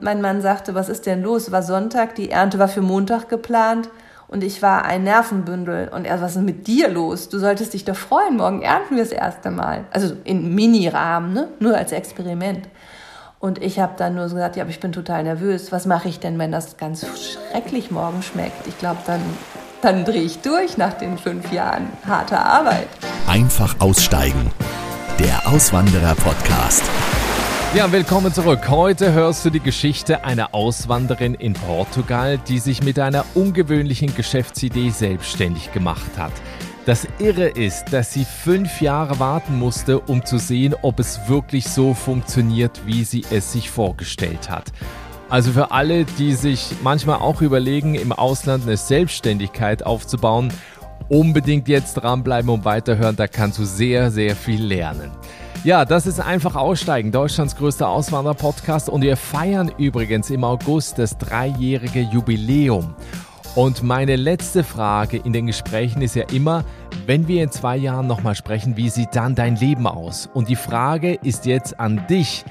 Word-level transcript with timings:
Mein 0.00 0.22
Mann 0.22 0.40
sagte, 0.40 0.74
was 0.74 0.88
ist 0.88 1.06
denn 1.06 1.22
los? 1.22 1.52
War 1.52 1.62
Sonntag, 1.62 2.14
die 2.14 2.30
Ernte 2.30 2.58
war 2.58 2.68
für 2.68 2.80
Montag 2.80 3.28
geplant 3.28 3.90
und 4.28 4.42
ich 4.42 4.62
war 4.62 4.84
ein 4.84 5.04
Nervenbündel. 5.04 5.88
Und 5.88 6.06
er, 6.06 6.22
was 6.22 6.36
ist 6.36 6.42
mit 6.42 6.66
dir 6.66 6.88
los? 6.88 7.28
Du 7.28 7.38
solltest 7.38 7.74
dich 7.74 7.84
doch 7.84 7.96
freuen, 7.96 8.38
morgen 8.38 8.62
ernten 8.62 8.96
wir 8.96 9.02
das 9.02 9.12
erste 9.12 9.50
Mal. 9.50 9.84
Also 9.90 10.14
in 10.24 10.54
Mini-Rahmen, 10.54 11.34
ne? 11.34 11.48
nur 11.58 11.76
als 11.76 11.92
Experiment. 11.92 12.68
Und 13.40 13.62
ich 13.62 13.78
habe 13.78 13.94
dann 13.96 14.14
nur 14.14 14.28
so 14.28 14.36
gesagt, 14.36 14.56
ja, 14.56 14.62
aber 14.62 14.70
ich 14.70 14.80
bin 14.80 14.92
total 14.92 15.22
nervös. 15.22 15.72
Was 15.72 15.84
mache 15.84 16.08
ich 16.08 16.20
denn, 16.20 16.38
wenn 16.38 16.52
das 16.52 16.76
ganz 16.76 17.04
schrecklich 17.04 17.90
morgen 17.90 18.22
schmeckt? 18.22 18.66
Ich 18.66 18.78
glaube, 18.78 19.00
dann, 19.06 19.20
dann 19.82 20.04
drehe 20.04 20.22
ich 20.22 20.40
durch 20.40 20.78
nach 20.78 20.94
den 20.94 21.18
fünf 21.18 21.52
Jahren 21.52 21.88
harter 22.06 22.44
Arbeit. 22.44 22.88
Einfach 23.26 23.76
aussteigen. 23.80 24.50
Der 25.18 25.46
Auswanderer-Podcast. 25.46 26.84
Ja, 27.72 27.92
willkommen 27.92 28.34
zurück. 28.34 28.68
Heute 28.68 29.12
hörst 29.12 29.44
du 29.44 29.50
die 29.50 29.60
Geschichte 29.60 30.24
einer 30.24 30.56
Auswanderin 30.56 31.34
in 31.34 31.52
Portugal, 31.52 32.36
die 32.36 32.58
sich 32.58 32.82
mit 32.82 32.98
einer 32.98 33.24
ungewöhnlichen 33.36 34.12
Geschäftsidee 34.12 34.90
selbstständig 34.90 35.70
gemacht 35.70 36.18
hat. 36.18 36.32
Das 36.84 37.06
Irre 37.20 37.46
ist, 37.46 37.84
dass 37.92 38.12
sie 38.12 38.24
fünf 38.24 38.80
Jahre 38.80 39.20
warten 39.20 39.56
musste, 39.56 40.00
um 40.00 40.24
zu 40.24 40.38
sehen, 40.38 40.74
ob 40.82 40.98
es 40.98 41.28
wirklich 41.28 41.68
so 41.68 41.94
funktioniert, 41.94 42.80
wie 42.86 43.04
sie 43.04 43.24
es 43.30 43.52
sich 43.52 43.70
vorgestellt 43.70 44.50
hat. 44.50 44.72
Also 45.28 45.52
für 45.52 45.70
alle, 45.70 46.06
die 46.06 46.32
sich 46.32 46.72
manchmal 46.82 47.20
auch 47.20 47.40
überlegen, 47.40 47.94
im 47.94 48.10
Ausland 48.10 48.64
eine 48.64 48.76
Selbstständigkeit 48.76 49.86
aufzubauen, 49.86 50.52
unbedingt 51.08 51.68
jetzt 51.68 51.94
dranbleiben 51.94 52.50
und 52.50 52.64
weiterhören, 52.64 53.14
da 53.14 53.28
kannst 53.28 53.60
du 53.60 53.64
sehr, 53.64 54.10
sehr 54.10 54.34
viel 54.34 54.60
lernen. 54.60 55.12
Ja, 55.62 55.84
das 55.84 56.06
ist 56.06 56.20
einfach 56.20 56.56
Aussteigen, 56.56 57.12
Deutschlands 57.12 57.54
größter 57.54 57.86
Auswanderer-Podcast 57.86 58.88
und 58.88 59.02
wir 59.02 59.18
feiern 59.18 59.70
übrigens 59.76 60.30
im 60.30 60.42
August 60.42 60.98
das 60.98 61.18
dreijährige 61.18 62.00
Jubiläum. 62.00 62.94
Und 63.56 63.82
meine 63.82 64.16
letzte 64.16 64.64
Frage 64.64 65.18
in 65.18 65.34
den 65.34 65.48
Gesprächen 65.48 66.00
ist 66.00 66.16
ja 66.16 66.24
immer, 66.32 66.64
wenn 67.04 67.28
wir 67.28 67.42
in 67.42 67.50
zwei 67.50 67.76
Jahren 67.76 68.06
nochmal 68.06 68.36
sprechen, 68.36 68.78
wie 68.78 68.88
sieht 68.88 69.14
dann 69.14 69.34
dein 69.34 69.56
Leben 69.56 69.86
aus? 69.86 70.30
Und 70.32 70.48
die 70.48 70.56
Frage 70.56 71.18
ist 71.22 71.44
jetzt 71.44 71.78
an 71.78 72.06
dich. 72.08 72.46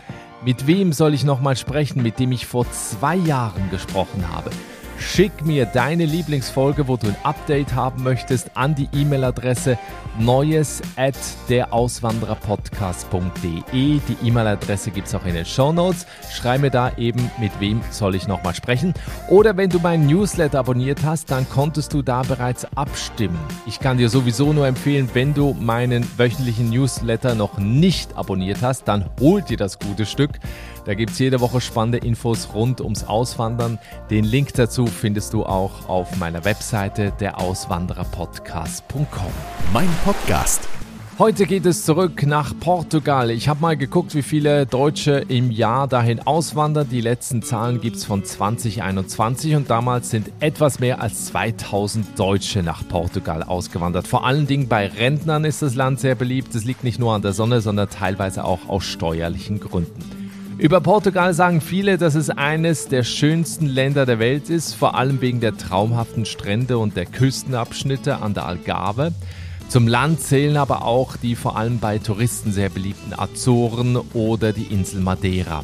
Mit 0.46 0.68
wem 0.68 0.94
soll 0.94 1.16
ich 1.16 1.24
nochmal 1.24 1.58
sprechen, 1.58 2.04
mit 2.04 2.20
dem 2.20 2.32
ich 2.32 2.46
vor 2.46 2.70
zwei 2.72 3.16
Jahren 3.16 3.72
gesprochen 3.72 4.24
habe? 4.32 4.52
Schick 5.00 5.46
mir 5.46 5.66
deine 5.66 6.04
Lieblingsfolge, 6.06 6.90
wo 6.90 6.98
du 6.98 7.08
ein 7.08 7.16
Update 7.24 7.74
haben 7.74 8.04
möchtest, 8.04 8.52
an 8.56 8.76
die 8.76 8.90
E-Mail-Adresse 8.94 9.80
neues 10.20 10.82
at 10.98 11.16
derauswandererpodcast.de. 11.50 13.62
Die 13.72 14.18
E-Mail-Adresse 14.24 14.92
gibt 14.92 15.08
es 15.08 15.16
auch 15.16 15.26
in 15.26 15.36
den 15.36 15.46
Show 15.46 15.72
Notes. 15.72 16.06
Schreib 16.32 16.60
mir 16.62 16.70
da 16.70 16.92
eben, 16.98 17.32
mit 17.40 17.58
wem 17.62 17.80
soll 17.92 18.16
ich 18.16 18.28
nochmal 18.28 18.54
sprechen. 18.54 18.94
Oder 19.30 19.56
wenn 19.56 19.70
du 19.70 19.80
meinen 19.80 20.06
Newsletter 20.06 20.60
abonniert 20.60 21.06
hast, 21.06 21.32
dann 21.32 21.48
konntest 21.50 21.94
du 21.94 22.02
da 22.02 22.24
bereits 22.24 22.66
abstimmen. 22.76 23.40
Ich 23.66 23.80
kann 23.80 23.98
dir 23.98 24.10
sowieso 24.10 24.52
nur 24.52 24.68
empfehlen, 24.68 25.10
wenn 25.14 25.34
du 25.34 25.56
meinen 25.58 26.06
wöchentlichen 26.18 26.70
Newsletter 26.70 27.36
noch 27.36 27.58
nicht 27.58 28.18
abonniert 28.18 28.62
hast, 28.62 28.90
dann 28.90 29.10
hol 29.22 29.42
dir 29.42 29.56
das 29.58 29.80
gute 29.80 30.06
Stück. 30.06 30.32
Da 30.90 30.96
gibt 30.96 31.12
es 31.12 31.20
jede 31.20 31.40
Woche 31.40 31.62
spannende 31.62 32.00
Infos 32.00 32.52
rund 32.52 32.82
ums 32.82 33.04
Auswandern. 33.04 33.78
Den 34.10 34.26
Link 34.26 34.56
dazu 34.56 34.88
findest 34.88 35.34
du 35.34 35.46
auch 35.46 35.88
auf 35.88 36.18
meiner 36.18 36.46
Webseite 36.46 37.14
derauswandererpodcast.com. 37.20 39.06
Mein 39.72 39.88
Podcast. 40.04 40.68
Heute 41.20 41.46
geht 41.46 41.68
es 41.68 41.86
zurück 41.86 42.26
nach 42.26 42.56
Portugal. 42.60 43.30
Ich 43.30 43.48
habe 43.48 43.62
mal 43.62 43.78
geguckt, 43.78 44.16
wie 44.16 44.24
viele 44.24 44.66
Deutsche 44.66 45.24
im 45.28 45.52
Jahr 45.52 45.88
dahin 45.88 46.26
auswandern. 46.26 46.90
Die 46.90 47.02
letzten 47.02 47.44
Zahlen 47.44 47.82
gibt 47.82 47.98
es 47.98 48.06
von 48.06 48.26
2021 48.26 49.58
und 49.58 49.70
damals 49.70 50.10
sind 50.10 50.32
etwas 50.40 50.80
mehr 50.80 51.04
als 51.04 51.26
2000 51.26 52.18
Deutsche 52.18 52.64
nach 52.64 52.82
Portugal 52.88 53.44
ausgewandert. 53.44 54.08
Vor 54.08 54.26
allen 54.26 54.48
Dingen 54.48 54.68
bei 54.68 54.88
Rentnern 54.88 55.46
ist 55.46 55.62
das 55.62 55.76
Land 55.76 56.00
sehr 56.00 56.16
beliebt. 56.16 56.56
Es 56.56 56.66
liegt 56.66 56.84
nicht 56.84 56.98
nur 56.98 57.14
an 57.14 57.22
der 57.22 57.34
Sonne, 57.34 57.62
sondern 57.62 57.92
teilweise 57.92 58.44
auch 58.44 58.68
aus 58.68 58.86
steuerlichen 58.86 59.60
Gründen. 59.60 60.29
Über 60.60 60.82
Portugal 60.82 61.34
sagen 61.34 61.62
viele, 61.62 61.98
dass 61.98 62.16
es 62.16 62.30
eines 62.30 62.90
der 62.90 63.04
schönsten 63.04 63.66
Länder 63.66 64.06
der 64.06 64.20
Welt 64.20 64.50
ist, 64.50 64.74
vor 64.74 64.96
allem 64.96 65.22
wegen 65.22 65.40
der 65.40 65.56
traumhaften 65.56 66.26
Strände 66.26 66.78
und 66.78 66.98
der 66.98 67.06
Küstenabschnitte 67.06 68.18
an 68.18 68.34
der 68.34 68.46
Algarve. 68.46 69.14
Zum 69.70 69.88
Land 69.88 70.20
zählen 70.20 70.58
aber 70.58 70.84
auch 70.84 71.16
die 71.16 71.38
vor 71.38 71.56
allem 71.56 71.80
bei 71.80 71.98
Touristen 71.98 72.52
sehr 72.52 72.68
beliebten 72.68 73.18
Azoren 73.18 73.96
oder 74.14 74.52
die 74.52 74.64
Insel 74.64 75.00
Madeira. 75.00 75.64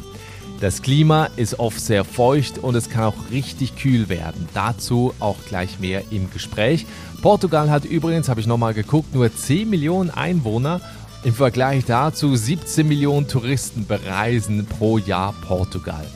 Das 0.60 0.80
Klima 0.80 1.26
ist 1.36 1.58
oft 1.58 1.78
sehr 1.78 2.02
feucht 2.02 2.56
und 2.56 2.74
es 2.74 2.88
kann 2.88 3.04
auch 3.04 3.30
richtig 3.30 3.76
kühl 3.76 4.08
werden. 4.08 4.48
Dazu 4.54 5.12
auch 5.20 5.36
gleich 5.46 5.78
mehr 5.78 6.04
im 6.10 6.30
Gespräch. 6.30 6.86
Portugal 7.20 7.70
hat 7.70 7.84
übrigens, 7.84 8.30
habe 8.30 8.40
ich 8.40 8.46
nochmal 8.46 8.72
geguckt, 8.72 9.14
nur 9.14 9.30
10 9.30 9.68
Millionen 9.68 10.08
Einwohner 10.08 10.80
im 11.26 11.34
Vergleich 11.34 11.84
dazu 11.84 12.36
17 12.36 12.86
Millionen 12.86 13.26
Touristen 13.26 13.84
bereisen 13.84 14.64
pro 14.64 14.96
Jahr 14.96 15.34
Portugal. 15.48 16.06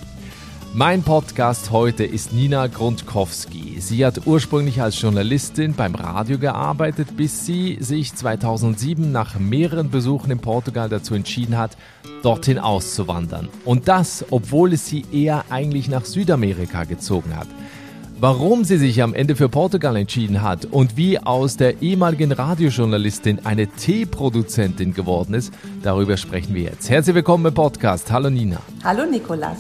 Mein 0.72 1.02
Podcast 1.02 1.72
heute 1.72 2.04
ist 2.04 2.32
Nina 2.32 2.68
Grundkowski. 2.68 3.80
Sie 3.80 4.06
hat 4.06 4.24
ursprünglich 4.28 4.80
als 4.80 5.00
Journalistin 5.00 5.74
beim 5.74 5.96
Radio 5.96 6.38
gearbeitet, 6.38 7.16
bis 7.16 7.44
sie 7.44 7.78
sich 7.80 8.14
2007 8.14 9.10
nach 9.10 9.36
mehreren 9.36 9.90
Besuchen 9.90 10.30
in 10.30 10.38
Portugal 10.38 10.88
dazu 10.88 11.16
entschieden 11.16 11.58
hat, 11.58 11.76
dorthin 12.22 12.60
auszuwandern. 12.60 13.48
Und 13.64 13.88
das, 13.88 14.24
obwohl 14.30 14.74
es 14.74 14.86
sie 14.86 15.04
eher 15.10 15.46
eigentlich 15.50 15.88
nach 15.88 16.04
Südamerika 16.04 16.84
gezogen 16.84 17.34
hat. 17.34 17.48
Warum 18.22 18.64
sie 18.64 18.76
sich 18.76 19.02
am 19.02 19.14
Ende 19.14 19.34
für 19.34 19.48
Portugal 19.48 19.96
entschieden 19.96 20.42
hat 20.42 20.66
und 20.66 20.98
wie 20.98 21.18
aus 21.18 21.56
der 21.56 21.80
ehemaligen 21.80 22.32
Radiojournalistin 22.32 23.46
eine 23.46 23.66
Teeproduzentin 23.66 24.92
geworden 24.92 25.32
ist, 25.32 25.54
darüber 25.82 26.18
sprechen 26.18 26.54
wir 26.54 26.64
jetzt. 26.64 26.90
Herzlich 26.90 27.14
willkommen 27.16 27.46
im 27.46 27.54
Podcast. 27.54 28.12
Hallo 28.12 28.28
Nina. 28.28 28.60
Hallo 28.84 29.06
Nikolas. 29.06 29.56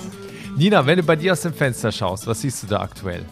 Nina, 0.58 0.84
wenn 0.84 0.98
du 0.98 1.02
bei 1.04 1.16
dir 1.16 1.32
aus 1.32 1.40
dem 1.40 1.54
Fenster 1.54 1.90
schaust, 1.90 2.26
was 2.26 2.42
siehst 2.42 2.62
du 2.62 2.66
da 2.66 2.80
aktuell? 2.82 3.24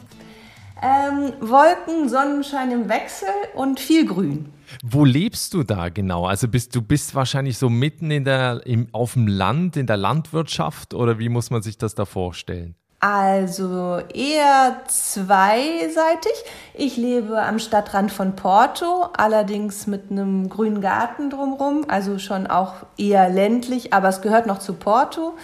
Ähm, 0.80 1.34
Wolken, 1.40 2.08
Sonnenschein 2.08 2.70
im 2.70 2.88
Wechsel 2.88 3.28
und 3.54 3.80
viel 3.80 4.06
Grün. 4.06 4.48
Wo 4.82 5.04
lebst 5.04 5.52
du 5.52 5.62
da 5.62 5.90
genau? 5.90 6.24
Also 6.24 6.48
bist 6.48 6.74
du 6.74 6.80
bist 6.80 7.14
wahrscheinlich 7.14 7.58
so 7.58 7.68
mitten 7.68 8.10
in 8.10 8.24
der, 8.24 8.62
im, 8.64 8.88
auf 8.92 9.12
dem 9.12 9.26
Land, 9.26 9.76
in 9.76 9.86
der 9.86 9.98
Landwirtschaft 9.98 10.94
oder 10.94 11.18
wie 11.18 11.28
muss 11.28 11.50
man 11.50 11.60
sich 11.60 11.76
das 11.76 11.94
da 11.94 12.06
vorstellen? 12.06 12.76
Also 13.00 14.00
eher 14.12 14.80
zweiseitig. 14.88 16.32
Ich 16.74 16.96
lebe 16.96 17.40
am 17.40 17.60
Stadtrand 17.60 18.10
von 18.10 18.34
Porto, 18.34 19.06
allerdings 19.16 19.86
mit 19.86 20.10
einem 20.10 20.48
grünen 20.48 20.80
Garten 20.80 21.30
drumherum, 21.30 21.84
also 21.86 22.18
schon 22.18 22.48
auch 22.48 22.74
eher 22.96 23.28
ländlich, 23.28 23.92
aber 23.92 24.08
es 24.08 24.20
gehört 24.20 24.46
noch 24.46 24.58
zu 24.58 24.74
Porto. 24.74 25.34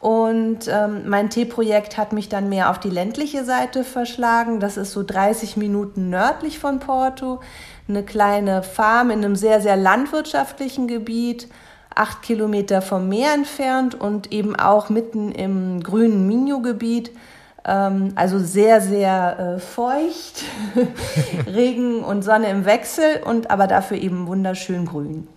Und 0.00 0.68
ähm, 0.68 1.02
mein 1.06 1.28
Teeprojekt 1.28 1.98
hat 1.98 2.14
mich 2.14 2.30
dann 2.30 2.48
mehr 2.48 2.70
auf 2.70 2.78
die 2.78 2.90
ländliche 2.90 3.44
Seite 3.44 3.84
verschlagen. 3.84 4.60
Das 4.60 4.78
ist 4.78 4.92
so 4.92 5.02
30 5.02 5.58
Minuten 5.58 6.08
nördlich 6.08 6.58
von 6.58 6.78
Porto, 6.78 7.40
eine 7.86 8.02
kleine 8.02 8.62
Farm 8.62 9.10
in 9.10 9.24
einem 9.24 9.36
sehr, 9.36 9.60
sehr 9.60 9.76
landwirtschaftlichen 9.76 10.88
Gebiet 10.88 11.48
acht 11.94 12.22
Kilometer 12.22 12.82
vom 12.82 13.08
Meer 13.08 13.34
entfernt 13.34 13.94
und 13.94 14.32
eben 14.32 14.56
auch 14.56 14.90
mitten 14.90 15.32
im 15.32 15.82
grünen 15.82 16.26
Minho-Gebiet. 16.26 17.12
Ähm, 17.64 18.12
also 18.14 18.38
sehr, 18.38 18.80
sehr 18.80 19.56
äh, 19.56 19.58
feucht, 19.60 20.44
Regen 21.46 22.04
und 22.04 22.22
Sonne 22.22 22.48
im 22.50 22.64
Wechsel 22.64 23.22
und 23.24 23.50
aber 23.50 23.66
dafür 23.66 23.96
eben 23.96 24.26
wunderschön 24.26 24.86
grün. 24.86 25.28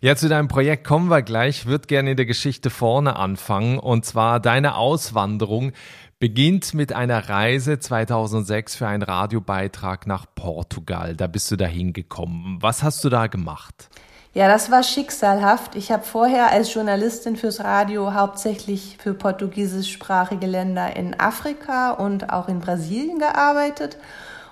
Ja, 0.00 0.16
zu 0.16 0.28
deinem 0.28 0.48
Projekt 0.48 0.86
kommen 0.86 1.10
wir 1.10 1.22
gleich. 1.22 1.60
Ich 1.60 1.66
würde 1.66 1.86
gerne 1.86 2.12
in 2.12 2.16
der 2.16 2.26
Geschichte 2.26 2.70
vorne 2.70 3.16
anfangen. 3.16 3.78
Und 3.78 4.04
zwar 4.04 4.40
deine 4.40 4.76
Auswanderung 4.76 5.72
beginnt 6.20 6.74
mit 6.74 6.92
einer 6.92 7.28
Reise 7.28 7.78
2006 7.78 8.76
für 8.76 8.86
einen 8.86 9.02
Radiobeitrag 9.02 10.06
nach 10.06 10.26
Portugal. 10.34 11.16
Da 11.16 11.26
bist 11.26 11.50
du 11.50 11.56
da 11.56 11.66
hingekommen. 11.66 12.58
Was 12.60 12.82
hast 12.82 13.02
du 13.04 13.08
da 13.08 13.26
gemacht? 13.26 13.90
Ja, 14.32 14.46
das 14.46 14.70
war 14.70 14.84
schicksalhaft. 14.84 15.74
Ich 15.74 15.90
habe 15.90 16.04
vorher 16.04 16.52
als 16.52 16.72
Journalistin 16.72 17.34
fürs 17.34 17.64
Radio 17.64 18.14
hauptsächlich 18.14 18.96
für 19.02 19.12
portugiesischsprachige 19.12 20.46
Länder 20.46 20.94
in 20.94 21.18
Afrika 21.18 21.90
und 21.90 22.32
auch 22.32 22.46
in 22.46 22.60
Brasilien 22.60 23.18
gearbeitet. 23.18 23.96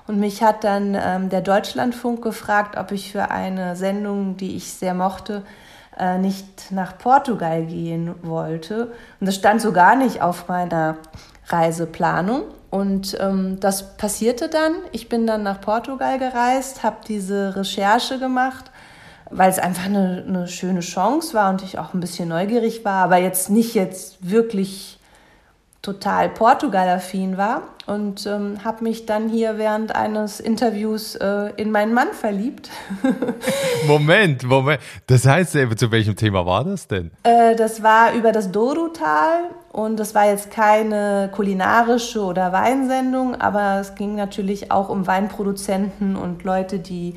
Und 0.08 0.18
mich 0.18 0.42
hat 0.42 0.64
dann 0.64 0.98
ähm, 1.00 1.28
der 1.28 1.42
Deutschlandfunk 1.42 2.22
gefragt, 2.22 2.76
ob 2.76 2.90
ich 2.90 3.12
für 3.12 3.30
eine 3.30 3.76
Sendung, 3.76 4.36
die 4.36 4.56
ich 4.56 4.72
sehr 4.72 4.94
mochte, 4.94 5.44
äh, 5.96 6.18
nicht 6.18 6.72
nach 6.72 6.98
Portugal 6.98 7.64
gehen 7.64 8.16
wollte. 8.22 8.86
Und 9.20 9.26
das 9.28 9.36
stand 9.36 9.60
so 9.60 9.72
gar 9.72 9.94
nicht 9.94 10.22
auf 10.22 10.48
meiner 10.48 10.96
Reiseplanung. 11.46 12.42
Und 12.70 13.16
ähm, 13.20 13.60
das 13.60 13.96
passierte 13.96 14.48
dann. 14.48 14.72
Ich 14.90 15.08
bin 15.08 15.24
dann 15.28 15.44
nach 15.44 15.60
Portugal 15.60 16.18
gereist, 16.18 16.82
habe 16.82 16.96
diese 17.06 17.54
Recherche 17.54 18.18
gemacht 18.18 18.72
weil 19.30 19.50
es 19.50 19.58
einfach 19.58 19.86
eine, 19.86 20.24
eine 20.26 20.48
schöne 20.48 20.80
Chance 20.80 21.34
war 21.34 21.50
und 21.50 21.62
ich 21.62 21.78
auch 21.78 21.94
ein 21.94 22.00
bisschen 22.00 22.28
neugierig 22.28 22.84
war, 22.84 23.04
aber 23.04 23.18
jetzt 23.18 23.50
nicht 23.50 23.74
jetzt 23.74 24.18
wirklich 24.20 24.98
total 25.82 26.28
Portugal-affin 26.28 27.36
war 27.36 27.62
und 27.86 28.26
ähm, 28.26 28.62
habe 28.64 28.82
mich 28.84 29.06
dann 29.06 29.28
hier 29.28 29.58
während 29.58 29.94
eines 29.94 30.40
Interviews 30.40 31.14
äh, 31.14 31.52
in 31.56 31.70
meinen 31.70 31.94
Mann 31.94 32.08
verliebt. 32.12 32.68
Moment, 33.86 34.42
Moment. 34.42 34.80
Das 35.06 35.24
heißt, 35.24 35.54
äh, 35.54 35.74
zu 35.76 35.90
welchem 35.90 36.16
Thema 36.16 36.44
war 36.44 36.64
das 36.64 36.88
denn? 36.88 37.10
Äh, 37.22 37.54
das 37.54 37.82
war 37.82 38.12
über 38.12 38.32
das 38.32 38.50
Douro-Tal 38.50 39.44
und 39.72 39.98
das 39.98 40.14
war 40.14 40.28
jetzt 40.28 40.50
keine 40.50 41.30
kulinarische 41.32 42.22
oder 42.22 42.52
Weinsendung, 42.52 43.40
aber 43.40 43.78
es 43.80 43.94
ging 43.94 44.16
natürlich 44.16 44.72
auch 44.72 44.88
um 44.88 45.06
Weinproduzenten 45.06 46.16
und 46.16 46.42
Leute, 46.44 46.80
die 46.80 47.14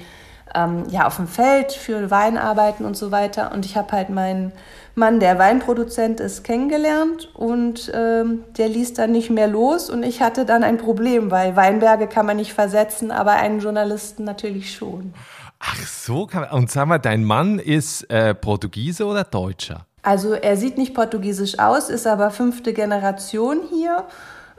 ähm, 0.55 0.85
ja 0.89 1.07
auf 1.07 1.17
dem 1.17 1.27
Feld 1.27 1.71
für 1.71 2.11
Wein 2.11 2.37
arbeiten 2.37 2.85
und 2.85 2.97
so 2.97 3.11
weiter. 3.11 3.51
Und 3.53 3.65
ich 3.65 3.77
habe 3.77 3.91
halt 3.91 4.09
meinen 4.09 4.51
Mann, 4.95 5.19
der 5.19 5.39
Weinproduzent 5.39 6.19
ist, 6.19 6.43
kennengelernt 6.43 7.29
und 7.33 7.91
ähm, 7.93 8.43
der 8.57 8.67
ließ 8.67 8.93
dann 8.93 9.11
nicht 9.11 9.29
mehr 9.29 9.47
los 9.47 9.89
und 9.89 10.03
ich 10.03 10.21
hatte 10.21 10.45
dann 10.45 10.63
ein 10.63 10.77
Problem, 10.77 11.31
weil 11.31 11.55
Weinberge 11.55 12.07
kann 12.07 12.25
man 12.25 12.37
nicht 12.37 12.53
versetzen, 12.53 13.09
aber 13.09 13.31
einen 13.33 13.61
Journalisten 13.61 14.25
natürlich 14.25 14.75
schon. 14.75 15.13
Ach 15.59 15.85
so, 15.87 16.27
und 16.51 16.71
sag 16.71 16.87
mal, 16.87 16.97
dein 16.97 17.23
Mann 17.23 17.59
ist 17.59 18.09
äh, 18.09 18.33
Portugiese 18.33 19.05
oder 19.05 19.23
Deutscher? 19.23 19.85
Also 20.01 20.33
er 20.33 20.57
sieht 20.57 20.77
nicht 20.77 20.93
portugiesisch 20.93 21.59
aus, 21.59 21.89
ist 21.89 22.07
aber 22.07 22.31
fünfte 22.31 22.73
Generation 22.73 23.59
hier 23.69 24.05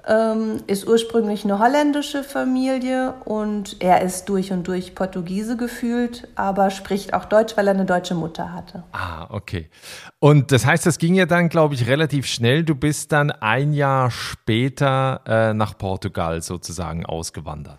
ähm, 0.06 0.62
ist 0.66 0.86
ursprünglich 0.86 1.44
eine 1.44 1.58
holländische 1.58 2.24
Familie 2.24 3.14
und 3.24 3.76
er 3.80 4.02
ist 4.02 4.28
durch 4.28 4.52
und 4.52 4.66
durch 4.66 4.94
Portugiese 4.94 5.56
gefühlt, 5.56 6.28
aber 6.34 6.70
spricht 6.70 7.14
auch 7.14 7.24
Deutsch, 7.24 7.56
weil 7.56 7.68
er 7.68 7.74
eine 7.74 7.84
deutsche 7.84 8.14
Mutter 8.14 8.52
hatte. 8.52 8.82
Ah, 8.92 9.26
okay. 9.30 9.70
Und 10.18 10.52
das 10.52 10.66
heißt, 10.66 10.86
das 10.86 10.98
ging 10.98 11.14
ja 11.14 11.26
dann, 11.26 11.48
glaube 11.48 11.74
ich, 11.74 11.86
relativ 11.86 12.26
schnell. 12.26 12.64
Du 12.64 12.74
bist 12.74 13.12
dann 13.12 13.30
ein 13.30 13.72
Jahr 13.72 14.10
später 14.10 15.20
äh, 15.26 15.54
nach 15.54 15.78
Portugal 15.78 16.42
sozusagen 16.42 17.06
ausgewandert. 17.06 17.78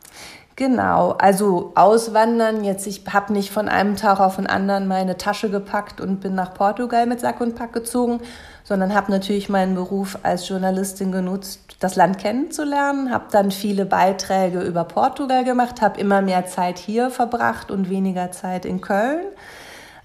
Genau, 0.55 1.13
also 1.13 1.71
auswandern. 1.73 2.63
Jetzt, 2.63 2.85
ich 2.85 3.03
habe 3.11 3.33
nicht 3.33 3.51
von 3.51 3.67
einem 3.67 3.95
Tag 3.95 4.19
auf 4.19 4.35
den 4.35 4.45
anderen 4.45 4.87
meine 4.87 5.17
Tasche 5.17 5.49
gepackt 5.49 5.99
und 5.99 6.19
bin 6.19 6.35
nach 6.35 6.53
Portugal 6.53 7.07
mit 7.07 7.19
Sack 7.21 7.41
und 7.41 7.55
Pack 7.55 7.73
gezogen, 7.73 8.21
sondern 8.63 8.93
habe 8.93 9.11
natürlich 9.11 9.49
meinen 9.49 9.75
Beruf 9.75 10.17
als 10.23 10.47
Journalistin 10.47 11.11
genutzt, 11.11 11.59
das 11.79 11.95
Land 11.95 12.17
kennenzulernen, 12.17 13.11
habe 13.11 13.25
dann 13.31 13.51
viele 13.51 13.85
Beiträge 13.85 14.61
über 14.61 14.85
Portugal 14.85 15.43
gemacht, 15.43 15.81
habe 15.81 15.99
immer 15.99 16.21
mehr 16.21 16.45
Zeit 16.45 16.77
hier 16.77 17.09
verbracht 17.09 17.71
und 17.71 17.89
weniger 17.89 18.31
Zeit 18.31 18.65
in 18.65 18.79
Köln 18.79 19.25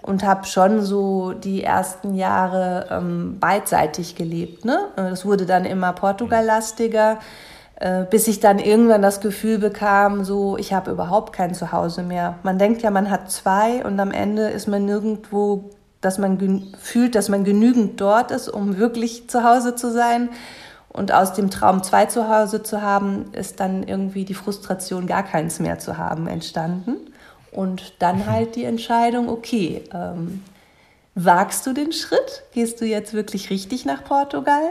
und 0.03 0.25
habe 0.25 0.45
schon 0.47 0.83
so 0.83 1.33
die 1.33 1.63
ersten 1.63 2.15
Jahre 2.15 2.87
ähm, 2.91 3.39
beidseitig 3.39 4.17
gelebt. 4.17 4.65
Ne? 4.65 4.79
Das 4.97 5.25
wurde 5.25 5.47
dann 5.47 5.65
immer 5.65 5.93
Portugal-lastiger, 5.93 7.19
äh, 7.77 8.05
bis 8.05 8.27
ich 8.27 8.41
dann 8.41 8.59
irgendwann 8.59 9.03
das 9.03 9.21
Gefühl 9.21 9.59
bekam, 9.59 10.25
so 10.25 10.57
ich 10.57 10.73
habe 10.73 10.91
überhaupt 10.91 11.33
kein 11.33 11.55
Zuhause 11.55 12.03
mehr. 12.03 12.39
Man 12.43 12.59
denkt 12.59 12.83
ja, 12.83 12.91
man 12.91 13.11
hat 13.11 13.31
zwei 13.31 13.85
und 13.85 14.01
am 14.01 14.11
Ende 14.11 14.49
ist 14.49 14.67
man 14.67 14.85
nirgendwo 14.85 15.71
dass 16.01 16.19
man 16.19 16.73
fühlt, 16.81 17.15
dass 17.15 17.29
man 17.29 17.45
genügend 17.45 18.01
dort 18.01 18.31
ist, 18.31 18.49
um 18.49 18.79
wirklich 18.79 19.29
zu 19.29 19.43
Hause 19.45 19.75
zu 19.75 19.91
sein. 19.91 20.31
Und 20.89 21.13
aus 21.13 21.35
dem 21.35 21.51
Traum, 21.51 21.83
zwei 21.83 22.07
zu 22.07 22.29
Hause 22.29 22.63
zu 22.63 22.83
haben, 22.83 23.33
ist 23.33 23.61
dann 23.61 23.83
irgendwie 23.83 24.25
die 24.25 24.35
Frustration, 24.35 25.07
gar 25.07 25.23
keins 25.23 25.61
mehr 25.61 25.79
zu 25.79 25.99
haben, 25.99 26.27
entstanden. 26.27 26.97
Und 27.53 27.95
dann 27.99 28.19
mhm. 28.19 28.27
halt 28.27 28.57
die 28.57 28.65
Entscheidung, 28.65 29.29
okay, 29.29 29.85
ähm, 29.93 30.43
wagst 31.15 31.67
du 31.67 31.73
den 31.73 31.93
Schritt? 31.93 32.45
Gehst 32.53 32.81
du 32.81 32.87
jetzt 32.87 33.13
wirklich 33.13 33.51
richtig 33.51 33.85
nach 33.85 34.05
Portugal? 34.05 34.71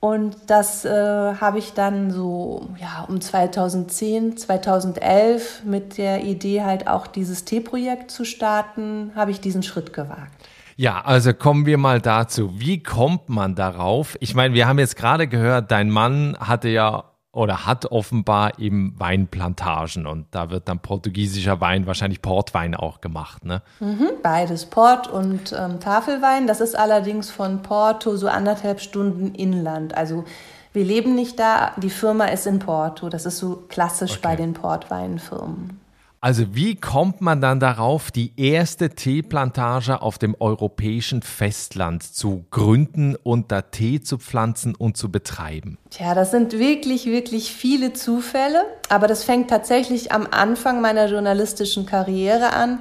Und 0.00 0.36
das 0.46 0.86
äh, 0.86 0.90
habe 0.90 1.58
ich 1.58 1.74
dann 1.74 2.10
so 2.10 2.70
ja, 2.80 3.04
um 3.06 3.20
2010, 3.20 4.38
2011 4.38 5.62
mit 5.64 5.98
der 5.98 6.24
Idee 6.24 6.62
halt 6.62 6.86
auch 6.86 7.06
dieses 7.06 7.44
T-Projekt 7.44 8.10
zu 8.10 8.24
starten, 8.24 9.12
habe 9.14 9.30
ich 9.30 9.40
diesen 9.40 9.62
Schritt 9.62 9.92
gewagt. 9.92 10.32
Ja, 10.76 11.02
also 11.02 11.34
kommen 11.34 11.66
wir 11.66 11.76
mal 11.76 12.00
dazu. 12.00 12.58
Wie 12.58 12.82
kommt 12.82 13.28
man 13.28 13.54
darauf? 13.54 14.16
Ich 14.20 14.34
meine, 14.34 14.54
wir 14.54 14.66
haben 14.66 14.78
jetzt 14.78 14.96
gerade 14.96 15.28
gehört, 15.28 15.70
dein 15.70 15.90
Mann 15.90 16.34
hatte 16.40 16.70
ja 16.70 17.09
oder 17.32 17.66
hat 17.66 17.86
offenbar 17.86 18.58
eben 18.58 18.94
Weinplantagen 18.98 20.06
und 20.06 20.26
da 20.32 20.50
wird 20.50 20.68
dann 20.68 20.80
portugiesischer 20.80 21.60
Wein, 21.60 21.86
wahrscheinlich 21.86 22.22
Portwein 22.22 22.74
auch 22.74 23.00
gemacht, 23.00 23.44
ne? 23.44 23.62
Mhm, 23.78 24.08
beides, 24.22 24.66
Port 24.66 25.06
und 25.06 25.54
ähm, 25.56 25.78
Tafelwein. 25.78 26.48
Das 26.48 26.60
ist 26.60 26.76
allerdings 26.76 27.30
von 27.30 27.62
Porto 27.62 28.16
so 28.16 28.26
anderthalb 28.26 28.80
Stunden 28.80 29.34
inland. 29.34 29.96
Also 29.96 30.24
wir 30.72 30.84
leben 30.84 31.14
nicht 31.14 31.38
da, 31.38 31.72
die 31.76 31.90
Firma 31.90 32.26
ist 32.26 32.46
in 32.46 32.58
Porto. 32.58 33.08
Das 33.08 33.26
ist 33.26 33.38
so 33.38 33.64
klassisch 33.68 34.12
okay. 34.12 34.20
bei 34.22 34.36
den 34.36 34.54
Portweinfirmen. 34.54 35.80
Also 36.22 36.54
wie 36.54 36.74
kommt 36.76 37.22
man 37.22 37.40
dann 37.40 37.60
darauf, 37.60 38.10
die 38.10 38.34
erste 38.36 38.90
Teeplantage 38.90 40.02
auf 40.02 40.18
dem 40.18 40.36
europäischen 40.38 41.22
Festland 41.22 42.02
zu 42.02 42.44
gründen 42.50 43.16
und 43.16 43.50
da 43.50 43.62
Tee 43.62 44.02
zu 44.02 44.18
pflanzen 44.18 44.74
und 44.74 44.98
zu 44.98 45.10
betreiben? 45.10 45.78
Tja, 45.88 46.14
das 46.14 46.30
sind 46.30 46.52
wirklich, 46.58 47.06
wirklich 47.06 47.54
viele 47.54 47.94
Zufälle, 47.94 48.64
aber 48.90 49.06
das 49.06 49.24
fängt 49.24 49.48
tatsächlich 49.48 50.12
am 50.12 50.28
Anfang 50.30 50.82
meiner 50.82 51.06
journalistischen 51.06 51.86
Karriere 51.86 52.52
an. 52.52 52.80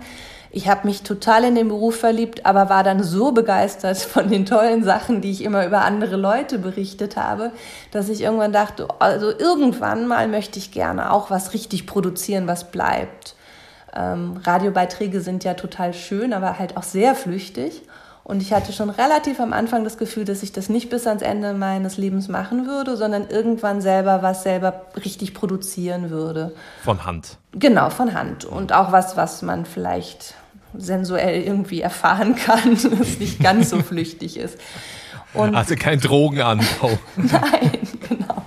Ich 0.52 0.68
habe 0.68 0.88
mich 0.88 1.04
total 1.04 1.44
in 1.44 1.56
den 1.56 1.68
Beruf 1.68 1.98
verliebt, 1.98 2.46
aber 2.46 2.70
war 2.70 2.84
dann 2.84 3.04
so 3.04 3.32
begeistert 3.32 3.98
von 3.98 4.30
den 4.30 4.46
tollen 4.46 4.84
Sachen, 4.84 5.22
die 5.22 5.32
ich 5.32 5.44
immer 5.44 5.66
über 5.66 5.82
andere 5.82 6.16
Leute 6.16 6.58
berichtet 6.58 7.18
habe, 7.18 7.52
dass 7.92 8.10
ich 8.10 8.22
irgendwann 8.22 8.54
dachte, 8.54 8.88
also 9.00 9.30
irgendwann 9.30 10.08
mal 10.08 10.28
möchte 10.28 10.58
ich 10.58 10.72
gerne 10.72 11.12
auch 11.12 11.30
was 11.30 11.54
richtig 11.54 11.86
produzieren, 11.86 12.48
was 12.48 12.72
bleibt. 12.72 13.36
Ähm, 13.96 14.40
Radiobeiträge 14.44 15.22
sind 15.22 15.44
ja 15.44 15.54
total 15.54 15.94
schön, 15.94 16.34
aber 16.34 16.58
halt 16.58 16.78
auch 16.78 16.84
sehr 16.84 17.16
flüchtig. 17.16 17.84
Und 18.24 18.44
ich 18.44 18.54
hatte 18.54 18.74
schon 18.74 18.92
relativ 18.92 19.40
am 19.40 19.54
Anfang 19.54 19.84
das 19.84 19.98
Gefühl, 19.98 20.24
dass 20.24 20.44
ich 20.44 20.52
das 20.52 20.70
nicht 20.70 20.92
bis 20.92 21.08
ans 21.08 21.24
Ende 21.24 21.56
meines 21.56 21.98
Lebens 21.98 22.28
machen 22.28 22.68
würde, 22.68 22.96
sondern 22.96 23.28
irgendwann 23.28 23.82
selber 23.82 24.22
was 24.22 24.44
selber 24.44 24.86
richtig 25.04 25.34
produzieren 25.34 26.12
würde. 26.12 26.54
Von 26.84 27.08
Hand. 27.08 27.38
Genau, 27.54 27.90
von 27.90 28.14
Hand. 28.14 28.46
Und 28.46 28.72
auch 28.72 28.92
was, 28.92 29.18
was 29.18 29.42
man 29.42 29.66
vielleicht 29.66 30.36
sensuell 30.78 31.42
irgendwie 31.44 31.82
erfahren 31.82 32.36
kann, 32.36 32.74
das 33.00 33.20
nicht 33.20 33.40
ganz 33.42 33.70
so 33.70 33.82
flüchtig 33.82 34.38
ist. 34.38 34.58
Und 35.34 35.56
also 35.56 35.76
kein 35.76 36.00
Drogenanbau. 36.00 36.98
Nein, 37.16 37.72
genau. 38.08 38.44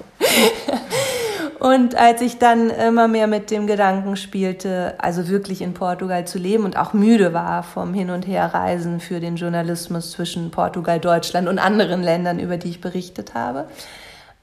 Und 1.63 1.95
als 1.95 2.21
ich 2.23 2.39
dann 2.39 2.71
immer 2.71 3.07
mehr 3.07 3.29
mit 3.29 3.53
dem 3.53 3.69
Gedanken 3.69 4.17
spielte, 4.17 4.95
also 4.99 5.29
wirklich 5.29 5.63
in 5.63 5.75
Portugal 5.75 6.27
zu 6.27 6.39
leben 6.39 6.65
und 6.65 6.77
auch 6.77 6.93
müde 6.93 7.33
war 7.33 7.63
vom 7.63 7.95
Hin- 7.95 8.11
und 8.11 8.27
Herreisen 8.27 8.99
für 8.99 9.21
den 9.21 9.37
Journalismus 9.37 10.11
zwischen 10.11 10.51
Portugal, 10.51 10.99
Deutschland 10.99 11.47
und 11.47 11.61
anderen 11.61 12.03
Ländern, 12.03 12.41
über 12.41 12.57
die 12.57 12.71
ich 12.71 12.81
berichtet 12.81 13.35
habe, 13.35 13.69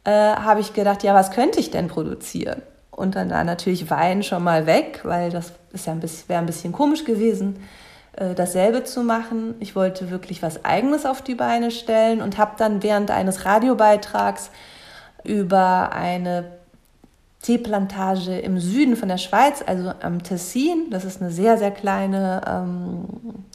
äh, 0.06 0.12
habe 0.12 0.62
ich 0.62 0.74
gedacht, 0.74 1.04
ja, 1.04 1.14
was 1.14 1.32
könnte 1.32 1.60
ich 1.60 1.72
denn 1.72 1.90
produzieren? 1.90 2.62
Und 3.00 3.16
dann 3.16 3.30
war 3.30 3.46
natürlich 3.46 3.90
Wein 3.90 4.24
schon 4.24 4.44
mal 4.44 4.66
weg, 4.66 5.00
weil 5.04 5.30
das 5.32 5.54
ist 5.72 5.88
ja 5.88 5.94
ein 5.94 6.02
bisschen, 6.02 6.28
wäre 6.28 6.40
ein 6.40 6.46
bisschen 6.46 6.74
komisch 6.74 7.06
gewesen, 7.06 7.64
äh, 8.18 8.36
dasselbe 8.36 8.84
zu 8.84 9.04
machen. 9.04 9.56
Ich 9.62 9.74
wollte 9.74 10.12
wirklich 10.12 10.44
was 10.44 10.66
Eigenes 10.66 11.06
auf 11.06 11.22
die 11.22 11.36
Beine 11.36 11.72
stellen 11.72 12.22
und 12.22 12.38
habe 12.38 12.56
dann 12.58 12.84
während 12.84 13.10
eines 13.10 13.46
Radiobeitrags 13.46 14.52
über 15.24 15.94
eine 15.94 16.52
Teeplantage 17.42 18.38
im 18.38 18.60
Süden 18.60 18.98
von 18.98 19.08
der 19.08 19.18
Schweiz, 19.18 19.64
also 19.66 19.94
am 20.02 20.22
Tessin. 20.22 20.90
Das 20.92 21.06
ist 21.06 21.22
eine 21.22 21.32
sehr, 21.32 21.58
sehr 21.58 21.72
kleine, 21.72 22.42
ähm, 22.46 23.06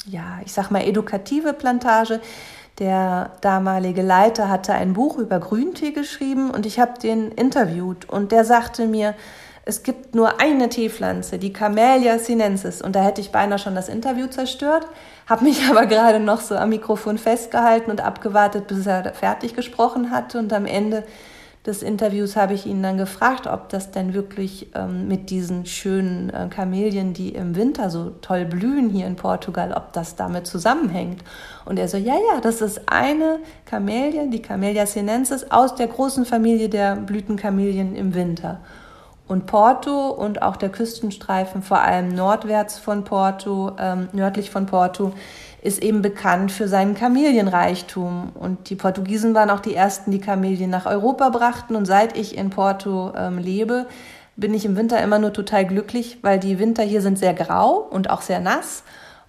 ja, 0.07 0.41
ich 0.43 0.55
sag 0.55 0.71
mal, 0.71 0.89
edukative 0.89 1.53
Plantage. 1.53 2.23
Der 2.79 3.31
damalige 3.41 4.03
Leiter 4.03 4.49
hatte 4.49 4.73
ein 4.73 4.95
Buch 4.95 5.19
über 5.19 5.39
Grüntee 5.39 5.93
geschrieben 5.93 6.51
und 6.51 6.67
ich 6.67 6.81
habe 6.81 6.99
den 6.99 7.31
interviewt 7.31 8.09
und 8.09 8.33
der 8.33 8.45
sagte 8.45 8.87
mir, 8.87 9.15
es 9.67 9.83
gibt 9.83 10.15
nur 10.15 10.41
eine 10.41 10.69
Teepflanze, 10.69 11.39
die 11.39 11.53
Camellia 11.53 12.19
sinensis. 12.19 12.83
Und 12.83 12.95
da 12.97 13.03
hätte 13.03 13.23
ich 13.23 13.33
beinahe 13.33 13.59
schon 13.59 13.75
das 13.75 13.89
Interview 13.89 14.27
zerstört, 14.27 14.87
habe 15.27 15.45
mich 15.45 15.67
aber 15.71 15.87
gerade 15.87 16.21
noch 16.21 16.41
so 16.41 16.55
am 16.57 16.69
Mikrofon 16.69 17.17
festgehalten 17.17 17.91
und 17.91 18.03
abgewartet, 18.03 18.67
bis 18.67 18.87
er 18.87 19.15
fertig 19.15 19.55
gesprochen 19.55 20.11
hatte. 20.11 20.39
Und 20.39 20.53
am 20.53 20.67
Ende 20.67 21.05
des 21.67 21.83
Interviews 21.83 22.37
habe 22.37 22.53
ich 22.53 22.67
ihn 22.67 22.83
dann 22.83 22.99
gefragt, 22.99 23.47
ob 23.47 23.71
das 23.71 23.91
denn 23.91 24.13
wirklich 24.13 24.69
ähm, 24.75 25.09
mit 25.09 25.31
diesen 25.31 25.65
schönen 25.65 26.29
äh, 26.29 26.49
Kamelien, 26.51 27.15
die 27.15 27.31
im 27.31 27.57
Winter 27.57 27.89
so 27.89 28.11
toll 28.21 28.45
blühen 28.45 28.91
hier 28.91 29.07
in 29.07 29.17
Portugal, 29.17 29.73
ob 29.73 29.95
das 29.95 30.15
damit 30.15 30.47
zusammenhängt. 30.47 31.25
Und 31.65 31.79
er 31.79 31.89
so, 31.89 31.97
ja, 31.97 32.15
ja, 32.15 32.41
das 32.43 32.61
ist 32.61 32.83
eine 32.87 33.39
Kamelie, 33.65 34.29
die 34.29 34.43
Camellia 34.43 34.85
sinensis, 34.85 35.51
aus 35.51 35.75
der 35.75 35.87
großen 35.87 36.27
Familie 36.27 36.69
der 36.69 36.97
Blütenkamelien 36.97 37.97
im 37.97 38.15
Winter. 38.15 38.61
Und 39.27 39.47
Porto 39.47 40.11
und 40.11 40.43
auch 40.43 40.57
der 40.57 40.69
Küstenstreifen, 40.69 41.63
vor 41.63 41.81
allem 41.81 42.15
nordwärts 42.15 42.79
von 42.79 43.05
Porto, 43.05 43.73
ähm, 43.79 44.09
nördlich 44.13 44.51
von 44.51 44.67
Porto, 44.67 45.15
ist 45.65 45.83
eben 45.83 46.03
bekannt 46.03 46.53
für 46.53 46.69
seinen 46.69 46.95
Kamelienreichtum. 46.95 48.33
Und 48.35 48.69
die 48.69 48.77
Portugiesen 48.77 49.35
waren 49.35 49.49
auch 49.49 49.61
die 49.61 49.75
ersten, 49.75 50.11
die 50.11 50.21
Kamelien 50.21 50.69
nach 50.69 50.85
Europa 50.85 51.31
brachten. 51.31 51.75
Und 51.75 51.87
seit 51.87 52.19
ich 52.19 52.37
in 52.37 52.51
Porto 52.51 53.15
ähm, 53.17 53.39
lebe, 53.39 53.87
bin 54.37 54.53
ich 54.53 54.67
im 54.67 54.77
Winter 54.77 55.03
immer 55.03 55.19
nur 55.19 55.33
total 55.33 55.65
glücklich, 55.65 56.19
weil 56.21 56.39
die 56.39 56.59
Winter 56.59 56.83
hier 56.83 57.01
sind 57.01 57.19
sehr 57.19 57.33
grau 57.33 57.79
und 57.79 58.11
auch 58.11 58.21
sehr 58.21 58.41
nass 58.41 58.83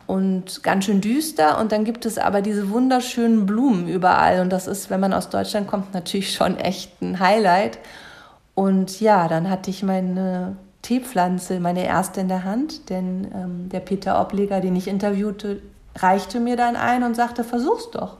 und 0.07 0.61
ganz 0.61 0.83
schön 0.83 0.99
düster. 0.99 1.57
Und 1.57 1.71
dann 1.71 1.85
gibt 1.85 2.05
es 2.05 2.17
aber 2.17 2.41
diese 2.41 2.69
wunderschönen 2.69 3.45
Blumen 3.45 3.87
überall. 3.87 4.41
Und 4.41 4.49
das 4.51 4.67
ist, 4.67 4.89
wenn 4.89 4.99
man 4.99 5.13
aus 5.13 5.29
Deutschland 5.29 5.67
kommt, 5.67 5.93
natürlich 5.93 6.33
schon 6.33 6.57
echt 6.57 7.01
ein 7.01 7.21
Highlight. 7.21 7.79
Und 8.55 8.99
ja, 8.99 9.29
dann 9.29 9.49
hatte 9.49 9.69
ich 9.69 9.83
meine 9.83 10.57
Teepflanze, 10.81 11.61
meine 11.61 11.85
erste 11.85 12.19
in 12.19 12.27
der 12.27 12.43
Hand, 12.43 12.89
denn 12.89 13.25
ähm, 13.33 13.69
der 13.69 13.79
Peter 13.79 14.19
Obleger, 14.19 14.59
den 14.59 14.75
ich 14.75 14.89
interviewte, 14.89 15.61
reichte 15.95 16.39
mir 16.39 16.57
dann 16.57 16.75
ein 16.75 17.03
und 17.03 17.15
sagte, 17.15 17.43
versuch's 17.43 17.91
doch. 17.91 18.17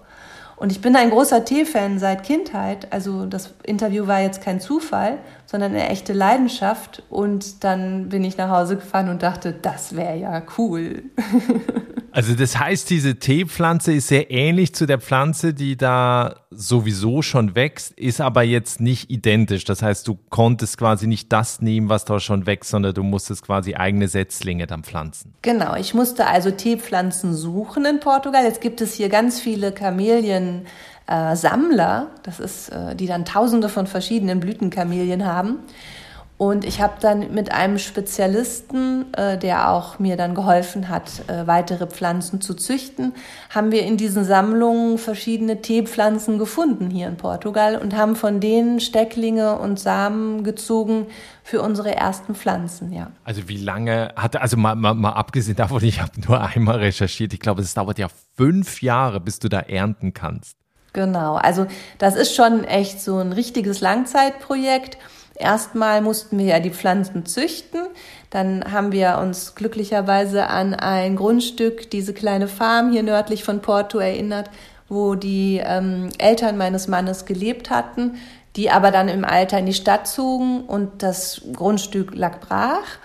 Und 0.57 0.71
ich 0.71 0.81
bin 0.81 0.95
ein 0.95 1.09
großer 1.09 1.43
Tee-Fan 1.43 1.99
seit 1.99 2.23
Kindheit. 2.23 2.91
Also 2.91 3.25
das 3.25 3.53
Interview 3.63 4.07
war 4.07 4.21
jetzt 4.21 4.41
kein 4.41 4.59
Zufall, 4.59 5.17
sondern 5.45 5.71
eine 5.71 5.89
echte 5.89 6.13
Leidenschaft. 6.13 7.03
Und 7.09 7.63
dann 7.63 8.09
bin 8.09 8.23
ich 8.23 8.37
nach 8.37 8.49
Hause 8.49 8.77
gefahren 8.77 9.09
und 9.09 9.21
dachte, 9.21 9.53
das 9.53 9.95
wäre 9.95 10.17
ja 10.17 10.41
cool. 10.57 11.03
Also 12.15 12.33
das 12.33 12.57
heißt, 12.57 12.89
diese 12.91 13.15
Teepflanze 13.15 13.91
ist 13.91 14.07
sehr 14.07 14.31
ähnlich 14.31 14.73
zu 14.73 14.85
der 14.85 15.01
Pflanze, 15.01 15.53
die 15.53 15.75
da 15.75 16.35
sowieso 16.49 17.21
schon 17.21 17.55
wächst, 17.55 17.91
ist 17.99 18.21
aber 18.21 18.43
jetzt 18.43 18.79
nicht 18.79 19.09
identisch. 19.09 19.65
Das 19.65 19.81
heißt, 19.81 20.07
du 20.07 20.17
konntest 20.29 20.77
quasi 20.77 21.07
nicht 21.07 21.33
das 21.33 21.59
nehmen, 21.59 21.89
was 21.89 22.05
da 22.05 22.21
schon 22.21 22.45
wächst, 22.45 22.69
sondern 22.69 22.93
du 22.93 23.03
musstest 23.03 23.43
quasi 23.45 23.75
eigene 23.75 24.07
Setzlinge 24.07 24.65
dann 24.65 24.85
pflanzen. 24.85 25.33
Genau, 25.41 25.75
ich 25.75 25.93
musste 25.93 26.25
also 26.25 26.51
Teepflanzen 26.51 27.33
suchen 27.33 27.83
in 27.83 27.99
Portugal. 27.99 28.45
Jetzt 28.45 28.61
gibt 28.61 28.79
es 28.79 28.93
hier 28.93 29.09
ganz 29.09 29.41
viele 29.41 29.73
Kamelien. 29.73 30.44
Äh, 31.07 31.35
Sammler, 31.35 32.07
das 32.23 32.39
ist, 32.39 32.69
äh, 32.69 32.95
die 32.95 33.05
dann 33.05 33.25
Tausende 33.25 33.69
von 33.69 33.85
verschiedenen 33.85 34.39
Blütenkamelien 34.39 35.25
haben. 35.25 35.59
Und 36.37 36.65
ich 36.65 36.81
habe 36.81 36.95
dann 36.99 37.33
mit 37.33 37.53
einem 37.53 37.77
Spezialisten, 37.77 39.13
äh, 39.13 39.37
der 39.37 39.69
auch 39.71 39.99
mir 39.99 40.17
dann 40.17 40.35
geholfen 40.35 40.89
hat, 40.89 41.29
äh, 41.29 41.47
weitere 41.47 41.87
Pflanzen 41.87 42.41
zu 42.41 42.55
züchten, 42.55 43.13
haben 43.49 43.71
wir 43.71 43.83
in 43.83 43.95
diesen 43.95 44.25
Sammlungen 44.25 44.97
verschiedene 44.97 45.61
Teepflanzen 45.61 46.37
gefunden 46.37 46.89
hier 46.89 47.07
in 47.07 47.15
Portugal 47.15 47.77
und 47.77 47.95
haben 47.95 48.17
von 48.17 48.41
denen 48.41 48.81
Stecklinge 48.81 49.57
und 49.57 49.79
Samen 49.79 50.43
gezogen 50.43 51.07
für 51.41 51.61
unsere 51.61 51.95
ersten 51.95 52.35
Pflanzen, 52.35 52.91
ja. 52.91 53.11
Also 53.23 53.47
wie 53.47 53.57
lange 53.57 54.11
hat, 54.17 54.35
also 54.35 54.57
mal, 54.57 54.75
mal, 54.75 54.93
mal 54.93 55.11
abgesehen 55.11 55.55
davon, 55.55 55.81
ich 55.85 56.01
habe 56.01 56.19
nur 56.27 56.41
einmal 56.41 56.79
recherchiert, 56.79 57.31
ich 57.31 57.39
glaube, 57.39 57.61
es 57.61 57.73
dauert 57.73 57.97
ja 57.97 58.07
fünf 58.35 58.81
Jahre, 58.81 59.21
bis 59.21 59.39
du 59.39 59.47
da 59.47 59.59
ernten 59.59 60.13
kannst. 60.13 60.57
Genau, 60.91 61.35
also 61.35 61.65
das 61.97 62.15
ist 62.15 62.35
schon 62.35 62.63
echt 62.63 63.01
so 63.01 63.19
ein 63.19 63.31
richtiges 63.31 63.79
Langzeitprojekt. 63.81 64.97
Erstmal 65.35 66.01
mussten 66.01 66.37
wir 66.37 66.45
ja 66.45 66.59
die 66.59 66.71
Pflanzen 66.71 67.25
züchten. 67.25 67.81
Dann 68.29 68.71
haben 68.71 68.91
wir 68.91 69.19
uns 69.21 69.53
glücklicherweise 69.55 70.47
an 70.47 70.73
ein 70.73 71.17
Grundstück, 71.17 71.89
diese 71.89 72.13
kleine 72.13 72.47
Farm 72.47 72.91
hier 72.91 73.03
nördlich 73.03 73.43
von 73.43 73.61
Porto 73.61 73.99
erinnert, 73.99 74.49
wo 74.87 75.15
die 75.15 75.61
ähm, 75.63 76.09
Eltern 76.17 76.57
meines 76.57 76.87
Mannes 76.87 77.25
gelebt 77.25 77.69
hatten, 77.69 78.15
die 78.55 78.71
aber 78.71 78.91
dann 78.91 79.09
im 79.09 79.25
Alter 79.25 79.59
in 79.59 79.65
die 79.65 79.73
Stadt 79.73 80.07
zogen 80.07 80.61
und 80.61 81.03
das 81.03 81.41
Grundstück 81.53 82.15
lag 82.15 82.39
brach. 82.39 82.99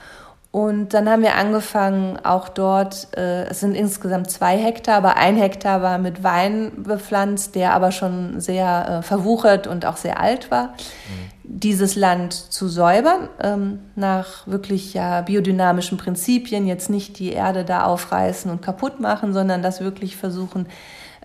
Und 0.52 0.94
dann 0.94 1.08
haben 1.08 1.22
wir 1.22 1.37
angefangen, 1.37 2.18
auch 2.25 2.49
dort, 2.49 3.16
äh, 3.16 3.44
es 3.44 3.60
sind 3.60 3.75
insgesamt 3.75 4.30
zwei 4.30 4.56
Hektar, 4.56 4.96
aber 4.96 5.16
ein 5.16 5.37
Hektar 5.37 5.80
war 5.80 5.99
mit 5.99 6.25
Wein 6.25 6.72
bepflanzt, 6.76 7.54
der 7.54 7.72
aber 7.72 7.92
schon 7.92 8.40
sehr 8.40 8.99
äh, 8.99 9.02
verwuchert 9.02 9.68
und 9.68 9.87
auch 9.87 9.96
sehr 9.96 10.20
alt 10.20 10.50
war. 10.50 10.68
Mhm 10.68 11.39
dieses 11.52 11.97
Land 11.97 12.33
zu 12.33 12.69
säubern, 12.69 13.28
ähm, 13.42 13.80
nach 13.97 14.47
wirklich 14.47 14.95
ja 14.95 15.21
biodynamischen 15.23 15.99
Prinzipien, 15.99 16.66
jetzt 16.66 16.90
nicht 16.90 17.19
die 17.19 17.33
Erde 17.33 17.64
da 17.64 17.85
aufreißen 17.85 18.50
und 18.50 18.62
kaputt 18.62 19.00
machen, 19.00 19.33
sondern 19.33 19.61
das 19.61 19.80
wirklich 19.80 20.16
versuchen, 20.16 20.66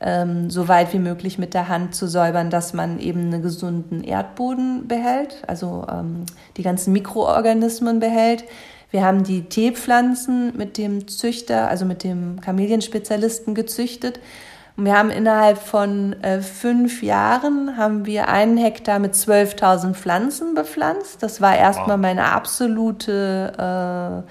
ähm, 0.02 0.50
so 0.50 0.68
weit 0.68 0.94
wie 0.94 1.00
möglich 1.00 1.38
mit 1.38 1.54
der 1.54 1.68
Hand 1.68 1.94
zu 1.94 2.08
säubern, 2.08 2.50
dass 2.50 2.74
man 2.74 3.00
eben 3.00 3.28
einen 3.28 3.44
gesunden 3.44 4.04
Erdboden 4.04 4.88
behält, 4.88 5.44
also 5.46 5.86
ähm, 5.90 6.26
die 6.58 6.64
ganzen 6.64 6.92
Mikroorganismen 6.92 8.00
behält. 8.00 8.46
Wir 8.90 9.04
haben 9.06 9.24
die 9.24 9.44
Teepflanzen 9.44 10.58
mit 10.58 10.80
dem 10.80 11.08
Züchter, 11.08 11.68
also 11.68 11.86
mit 11.86 12.04
dem 12.04 12.42
Kamelienspezialisten 12.42 13.54
gezüchtet 13.54 14.20
und 14.78 14.86
wir 14.86 14.98
haben 14.98 15.10
innerhalb 15.10 15.58
von 15.58 16.14
äh, 16.22 16.42
fünf 16.42 17.02
Jahren 17.02 17.78
haben 17.78 18.06
wir 18.06 18.28
einen 18.28 18.58
Hektar 18.58 19.00
mit 19.00 19.14
12.000 19.14 19.94
Pflanzen 19.94 20.54
bepflanzt. 20.54 21.24
Das 21.24 21.40
war 21.40 21.56
erstmal 21.56 21.98
wow. 21.98 22.02
meine 22.02 22.26
absolute, 22.26 23.54
äh, 23.58 24.30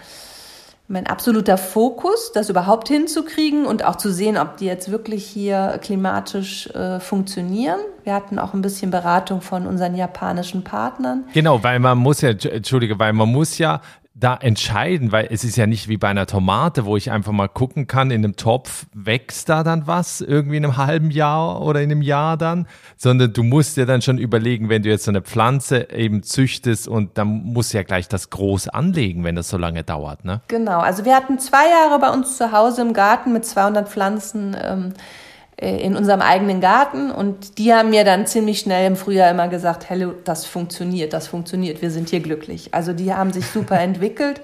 mein 0.87 1.07
absoluter 1.07 1.57
Fokus, 1.57 2.33
das 2.33 2.51
überhaupt 2.51 2.89
hinzukriegen 2.89 3.65
und 3.65 3.87
auch 3.87 3.97
zu 3.97 4.13
sehen, 4.13 4.37
ob 4.37 4.59
die 4.59 4.67
jetzt 4.67 4.91
wirklich 4.91 5.25
hier 5.25 5.79
klimatisch 5.81 6.67
äh, 6.75 7.01
funktionieren. 7.01 7.81
Wir 8.03 8.13
hatten 8.13 8.39
auch 8.39 8.53
ein 8.53 8.61
bisschen 8.61 8.91
Beratung 8.91 9.41
von 9.41 9.67
unseren 9.67 9.95
japanischen 9.95 10.63
Partnern. 10.63 11.25
Genau, 11.33 11.63
weil 11.63 11.79
man 11.79 11.97
muss 11.97 12.21
ja, 12.21 12.29
entschuldige, 12.29 12.99
weil 12.99 13.15
man 13.15 13.31
muss 13.31 13.57
ja 13.57 13.81
da 14.17 14.37
entscheiden, 14.37 15.11
weil 15.11 15.27
es 15.31 15.43
ist 15.43 15.57
ja 15.57 15.67
nicht 15.67 15.89
wie 15.89 15.97
bei 15.97 16.09
einer 16.09 16.27
Tomate, 16.27 16.85
wo 16.85 16.97
ich 16.97 17.11
einfach 17.11 17.33
mal 17.33 17.49
gucken 17.49 17.89
kann, 17.89 18.13
in 18.13 18.25
einem 18.25 18.37
Topf 18.37 18.87
wächst 18.95 19.49
da 19.49 19.65
dann 19.65 19.89
was, 19.89 20.21
irgendwie 20.21 20.57
in 20.57 20.65
einem 20.65 20.77
halben 20.77 21.11
Jahr 21.11 21.61
oder 21.63 21.83
in 21.83 21.91
einem 21.91 22.01
Jahr 22.01 22.37
dann, 22.37 22.69
sondern 22.97 23.33
du 23.33 23.43
musst 23.43 23.77
dir 23.77 23.87
dann 23.87 24.03
schon 24.03 24.19
überlegen, 24.19 24.69
wenn 24.69 24.83
du 24.85 24.89
jetzt 24.89 25.05
so 25.05 25.11
eine 25.11 25.21
Pflanze 25.21 25.91
eben 25.91 26.23
züchtest 26.23 26.87
und 26.87 27.19
dann 27.19 27.27
musst 27.27 27.73
du 27.73 27.79
ja 27.79 27.83
gleich 27.83 28.07
das 28.07 28.31
groß 28.31 28.69
anlegen, 28.69 29.25
wenn 29.25 29.35
das 29.35 29.49
so 29.49 29.59
lange 29.59 29.83
dauert, 29.83 30.25
ne? 30.25 30.43
Genau, 30.47 30.79
also 30.79 31.05
wir 31.05 31.17
hatten 31.17 31.41
zwei 31.41 31.69
Jahre 31.69 31.99
bei 31.99 32.11
uns 32.11 32.37
zu 32.37 32.53
Hause 32.53 32.83
im 32.83 32.93
Garten 32.93 33.33
mit 33.33 33.45
200 33.45 33.89
Pflanzen 33.89 34.57
ähm, 34.63 34.93
äh, 34.93 35.24
in 35.57 35.97
unserem 35.97 36.21
eigenen 36.21 36.61
Garten 36.61 37.13
und 37.13 37.59
die 37.59 37.73
haben 37.73 37.91
mir 37.91 38.05
dann 38.05 38.27
ziemlich 38.27 38.59
schnell 38.59 38.89
im 38.89 38.97
Frühjahr 38.97 39.31
immer 39.31 39.49
gesagt, 39.49 39.89
hello, 39.89 40.13
das 40.25 40.47
funktioniert, 40.47 41.13
das 41.13 41.29
funktioniert, 41.29 41.81
wir 41.81 41.91
sind 41.91 42.09
hier 42.09 42.21
glücklich. 42.21 42.75
Also 42.75 42.93
die 42.93 43.15
haben 43.15 43.33
sich 43.33 43.47
super 43.47 43.79
entwickelt 43.81 44.41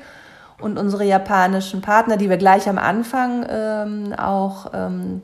und 0.60 0.78
unsere 0.78 1.04
japanischen 1.04 1.80
Partner, 1.80 2.16
die 2.16 2.30
wir 2.30 2.36
gleich 2.36 2.68
am 2.68 2.78
Anfang 2.78 3.44
ähm, 3.50 4.14
auch 4.16 4.70
ähm, 4.72 5.22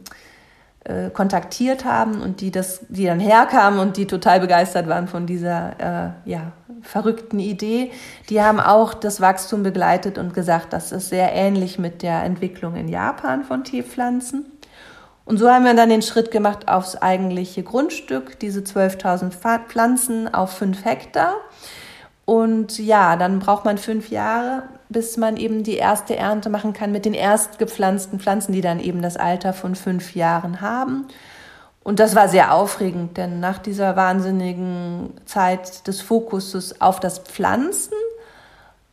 äh, 0.84 1.10
kontaktiert 1.10 1.84
haben 1.84 2.20
und 2.20 2.40
die 2.40 2.50
das, 2.50 2.80
die 2.88 3.06
dann 3.06 3.20
herkamen 3.20 3.78
und 3.78 3.96
die 3.96 4.06
total 4.06 4.40
begeistert 4.40 4.88
waren 4.88 5.08
von 5.08 5.26
dieser 5.26 6.14
äh, 6.24 6.30
ja, 6.30 6.52
verrückten 6.82 7.38
Idee, 7.38 7.92
die 8.28 8.42
haben 8.42 8.60
auch 8.60 8.94
das 8.94 9.20
Wachstum 9.20 9.62
begleitet 9.62 10.18
und 10.18 10.34
gesagt, 10.34 10.72
das 10.72 10.92
ist 10.92 11.08
sehr 11.08 11.32
ähnlich 11.32 11.78
mit 11.78 12.02
der 12.02 12.22
Entwicklung 12.24 12.76
in 12.76 12.88
Japan 12.88 13.44
von 13.44 13.64
Teepflanzen. 13.64 14.46
Und 15.26 15.38
so 15.38 15.50
haben 15.50 15.64
wir 15.64 15.74
dann 15.74 15.88
den 15.88 16.02
Schritt 16.02 16.30
gemacht 16.30 16.68
aufs 16.68 16.96
eigentliche 16.96 17.64
Grundstück, 17.64 18.38
diese 18.38 18.60
12.000 18.60 19.32
Pflanzen 19.66 20.32
auf 20.32 20.52
5 20.52 20.84
Hektar. 20.84 21.34
Und 22.24 22.78
ja, 22.78 23.16
dann 23.16 23.40
braucht 23.40 23.64
man 23.64 23.78
fünf 23.78 24.10
Jahre, 24.10 24.64
bis 24.88 25.16
man 25.16 25.36
eben 25.36 25.62
die 25.62 25.76
erste 25.76 26.16
Ernte 26.16 26.48
machen 26.48 26.72
kann 26.72 26.90
mit 26.90 27.04
den 27.04 27.14
erst 27.14 27.58
gepflanzten 27.58 28.18
Pflanzen, 28.18 28.52
die 28.52 28.60
dann 28.60 28.80
eben 28.80 29.00
das 29.02 29.16
Alter 29.16 29.52
von 29.52 29.76
fünf 29.76 30.14
Jahren 30.14 30.60
haben. 30.60 31.06
Und 31.84 32.00
das 32.00 32.16
war 32.16 32.28
sehr 32.28 32.52
aufregend, 32.52 33.16
denn 33.16 33.38
nach 33.38 33.58
dieser 33.58 33.94
wahnsinnigen 33.94 35.14
Zeit 35.24 35.86
des 35.86 36.00
Fokuses 36.00 36.80
auf 36.80 36.98
das 36.98 37.20
Pflanzen 37.20 37.94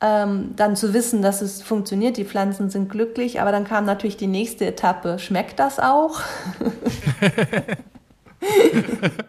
ähm, 0.03 0.51
dann 0.57 0.75
zu 0.75 0.93
wissen, 0.93 1.21
dass 1.21 1.41
es 1.41 1.61
funktioniert, 1.61 2.17
die 2.17 2.25
Pflanzen 2.25 2.69
sind 2.69 2.89
glücklich, 2.89 3.39
aber 3.39 3.53
dann 3.53 3.63
kam 3.63 3.85
natürlich 3.85 4.17
die 4.17 4.27
nächste 4.27 4.65
Etappe. 4.65 5.17
Schmeckt 5.17 5.59
das 5.59 5.79
auch? 5.79 6.19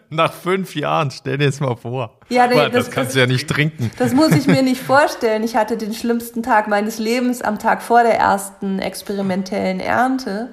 Nach 0.09 0.33
fünf 0.33 0.75
Jahren, 0.75 1.09
stell 1.11 1.37
dir 1.37 1.45
das 1.45 1.61
mal 1.61 1.77
vor. 1.77 2.19
Ja, 2.27 2.47
nee, 2.47 2.55
das, 2.55 2.71
das, 2.73 2.91
kannst 2.91 3.11
das, 3.11 3.13
du 3.13 3.19
ja 3.21 3.25
nicht 3.25 3.49
trinken. 3.49 3.89
Das 3.97 4.13
muss 4.13 4.33
ich 4.33 4.47
mir 4.47 4.61
nicht 4.63 4.81
vorstellen. 4.81 5.43
Ich 5.43 5.55
hatte 5.55 5.77
den 5.77 5.93
schlimmsten 5.93 6.43
Tag 6.43 6.67
meines 6.67 6.99
Lebens 6.99 7.41
am 7.41 7.57
Tag 7.57 7.81
vor 7.81 8.03
der 8.03 8.19
ersten 8.19 8.79
experimentellen 8.79 9.79
Ernte. 9.79 10.49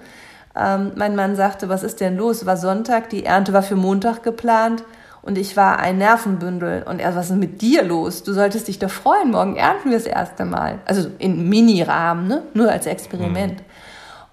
Ähm, 0.54 0.92
mein 0.94 1.16
Mann 1.16 1.34
sagte, 1.34 1.68
was 1.68 1.82
ist 1.82 2.00
denn 2.00 2.16
los? 2.16 2.46
War 2.46 2.56
Sonntag, 2.56 3.10
die 3.10 3.24
Ernte 3.24 3.52
war 3.52 3.64
für 3.64 3.74
Montag 3.74 4.22
geplant. 4.22 4.84
Und 5.22 5.38
ich 5.38 5.56
war 5.56 5.78
ein 5.78 5.98
Nervenbündel. 5.98 6.82
Und 6.82 6.98
er, 6.98 7.14
was 7.14 7.30
ist 7.30 7.36
mit 7.36 7.62
dir 7.62 7.84
los? 7.84 8.24
Du 8.24 8.32
solltest 8.32 8.68
dich 8.68 8.78
doch 8.78 8.90
freuen, 8.90 9.30
morgen 9.30 9.56
ernten 9.56 9.90
wir 9.90 9.96
das 9.96 10.06
erste 10.06 10.44
Mal. 10.44 10.80
Also 10.84 11.08
in 11.18 11.48
Mini-Rahmen, 11.48 12.26
ne? 12.26 12.42
nur 12.54 12.70
als 12.70 12.86
Experiment. 12.86 13.60
Mhm. 13.60 13.64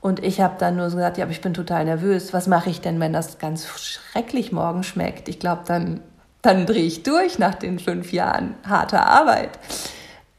Und 0.01 0.23
ich 0.23 0.41
habe 0.41 0.55
dann 0.57 0.77
nur 0.77 0.89
so 0.89 0.95
gesagt, 0.95 1.17
ja, 1.17 1.25
aber 1.25 1.31
ich 1.31 1.41
bin 1.41 1.53
total 1.53 1.85
nervös. 1.85 2.33
Was 2.33 2.47
mache 2.47 2.69
ich 2.69 2.81
denn, 2.81 2.99
wenn 2.99 3.13
das 3.13 3.37
ganz 3.37 3.67
schrecklich 3.67 4.51
morgen 4.51 4.83
schmeckt? 4.83 5.29
Ich 5.29 5.39
glaube, 5.39 5.61
dann, 5.67 6.01
dann 6.41 6.65
drehe 6.65 6.85
ich 6.85 7.03
durch 7.03 7.37
nach 7.37 7.55
den 7.55 7.79
fünf 7.79 8.11
Jahren 8.11 8.55
harter 8.67 9.05
Arbeit. 9.05 9.59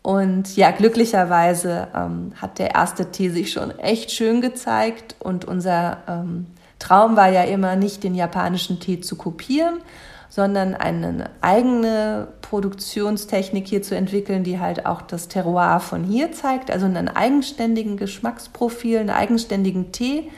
Und 0.02 0.56
ja, 0.56 0.70
glücklicherweise 0.70 1.88
ähm, 1.94 2.32
hat 2.40 2.58
der 2.58 2.74
erste 2.74 3.10
Tee 3.10 3.28
sich 3.28 3.52
schon 3.52 3.78
echt 3.78 4.10
schön 4.10 4.40
gezeigt 4.40 5.14
und 5.18 5.44
unser 5.44 5.98
ähm, 6.08 6.46
Traum 6.78 7.16
war 7.16 7.28
ja 7.28 7.42
immer 7.42 7.76
nicht 7.76 8.02
den 8.02 8.14
japanischen 8.14 8.80
Tee 8.80 9.00
zu 9.00 9.16
kopieren, 9.16 9.74
sondern 10.30 10.74
eine 10.74 11.28
eigene 11.42 12.28
Produktionstechnik 12.40 13.66
hier 13.66 13.82
zu 13.82 13.94
entwickeln, 13.94 14.44
die 14.44 14.60
halt 14.60 14.86
auch 14.86 15.02
das 15.02 15.28
Terroir 15.28 15.80
von 15.80 16.04
hier 16.04 16.32
zeigt, 16.32 16.70
also 16.70 16.86
einen 16.86 17.08
eigenständigen 17.08 17.96
Geschmacksprofil, 17.96 18.98
einen 18.98 19.10
eigenständigen 19.10 19.92
Tee. 19.92 20.30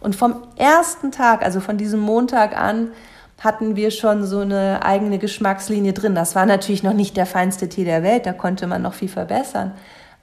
Und 0.00 0.14
vom 0.14 0.42
ersten 0.56 1.10
Tag, 1.10 1.42
also 1.42 1.60
von 1.60 1.78
diesem 1.78 1.98
Montag 1.98 2.56
an, 2.56 2.92
hatten 3.40 3.74
wir 3.74 3.90
schon 3.90 4.24
so 4.26 4.40
eine 4.40 4.84
eigene 4.84 5.18
Geschmackslinie 5.18 5.92
drin. 5.92 6.14
Das 6.14 6.34
war 6.34 6.44
natürlich 6.44 6.82
noch 6.82 6.92
nicht 6.92 7.16
der 7.16 7.26
feinste 7.26 7.68
Tee 7.68 7.84
der 7.84 8.02
Welt, 8.02 8.26
da 8.26 8.32
konnte 8.32 8.66
man 8.66 8.82
noch 8.82 8.94
viel 8.94 9.08
verbessern. 9.08 9.72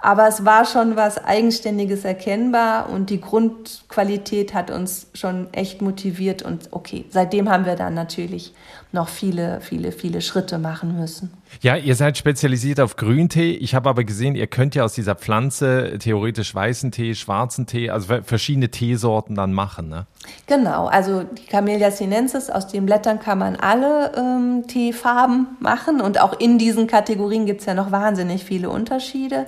Aber 0.05 0.27
es 0.27 0.45
war 0.45 0.65
schon 0.65 0.95
was 0.95 1.17
Eigenständiges 1.23 2.05
erkennbar 2.05 2.89
und 2.89 3.09
die 3.09 3.19
Grundqualität 3.19 4.53
hat 4.53 4.69
uns 4.69 5.07
schon 5.13 5.51
echt 5.51 5.81
motiviert. 5.81 6.43
Und 6.43 6.67
okay, 6.71 7.05
seitdem 7.09 7.49
haben 7.49 7.65
wir 7.65 7.75
dann 7.75 7.95
natürlich 7.95 8.53
noch 8.95 9.09
viele, 9.09 9.61
viele, 9.61 9.91
viele 9.91 10.21
Schritte 10.21 10.57
machen 10.57 10.97
müssen. 10.97 11.31
Ja, 11.61 11.75
ihr 11.75 11.95
seid 11.95 12.17
spezialisiert 12.17 12.79
auf 12.79 12.95
Grüntee. 12.95 13.51
Ich 13.51 13.75
habe 13.75 13.87
aber 13.89 14.03
gesehen, 14.03 14.35
ihr 14.35 14.47
könnt 14.47 14.73
ja 14.73 14.83
aus 14.83 14.93
dieser 14.93 15.13
Pflanze 15.13 15.97
theoretisch 15.99 16.55
weißen 16.55 16.91
Tee, 16.91 17.13
schwarzen 17.13 17.67
Tee, 17.67 17.91
also 17.91 18.21
verschiedene 18.23 18.69
Teesorten 18.69 19.35
dann 19.35 19.53
machen, 19.53 19.89
ne? 19.89 20.07
Genau, 20.47 20.87
also 20.87 21.21
die 21.21 21.45
Camellia 21.45 21.91
sinensis, 21.91 22.49
aus 22.49 22.65
den 22.65 22.87
Blättern 22.87 23.19
kann 23.19 23.37
man 23.37 23.55
alle 23.55 24.11
ähm, 24.17 24.63
Teefarben 24.67 25.47
machen 25.59 26.01
und 26.01 26.19
auch 26.19 26.39
in 26.39 26.57
diesen 26.57 26.87
Kategorien 26.87 27.45
gibt 27.45 27.59
es 27.59 27.67
ja 27.67 27.75
noch 27.75 27.91
wahnsinnig 27.91 28.43
viele 28.43 28.71
Unterschiede. 28.71 29.45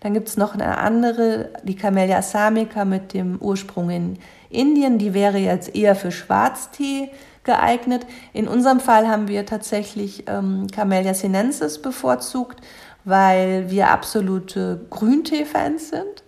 Dann 0.00 0.14
gibt 0.14 0.28
es 0.28 0.36
noch 0.36 0.54
eine 0.54 0.78
andere, 0.78 1.50
die 1.62 1.76
Camellia 1.76 2.22
samica 2.22 2.84
mit 2.84 3.12
dem 3.14 3.38
Ursprung 3.40 3.90
in 3.90 4.18
Indien. 4.50 4.98
Die 4.98 5.14
wäre 5.14 5.38
jetzt 5.38 5.74
eher 5.74 5.96
für 5.96 6.12
Schwarztee 6.12 7.10
geeignet. 7.46 8.06
In 8.34 8.46
unserem 8.46 8.80
Fall 8.80 9.08
haben 9.08 9.28
wir 9.28 9.46
tatsächlich 9.46 10.24
ähm, 10.28 10.66
Camellia 10.70 11.14
sinensis 11.14 11.80
bevorzugt, 11.80 12.60
weil 13.04 13.70
wir 13.70 13.88
absolute 13.88 14.86
Grüntee-Fans 14.90 15.88
sind 15.88 16.24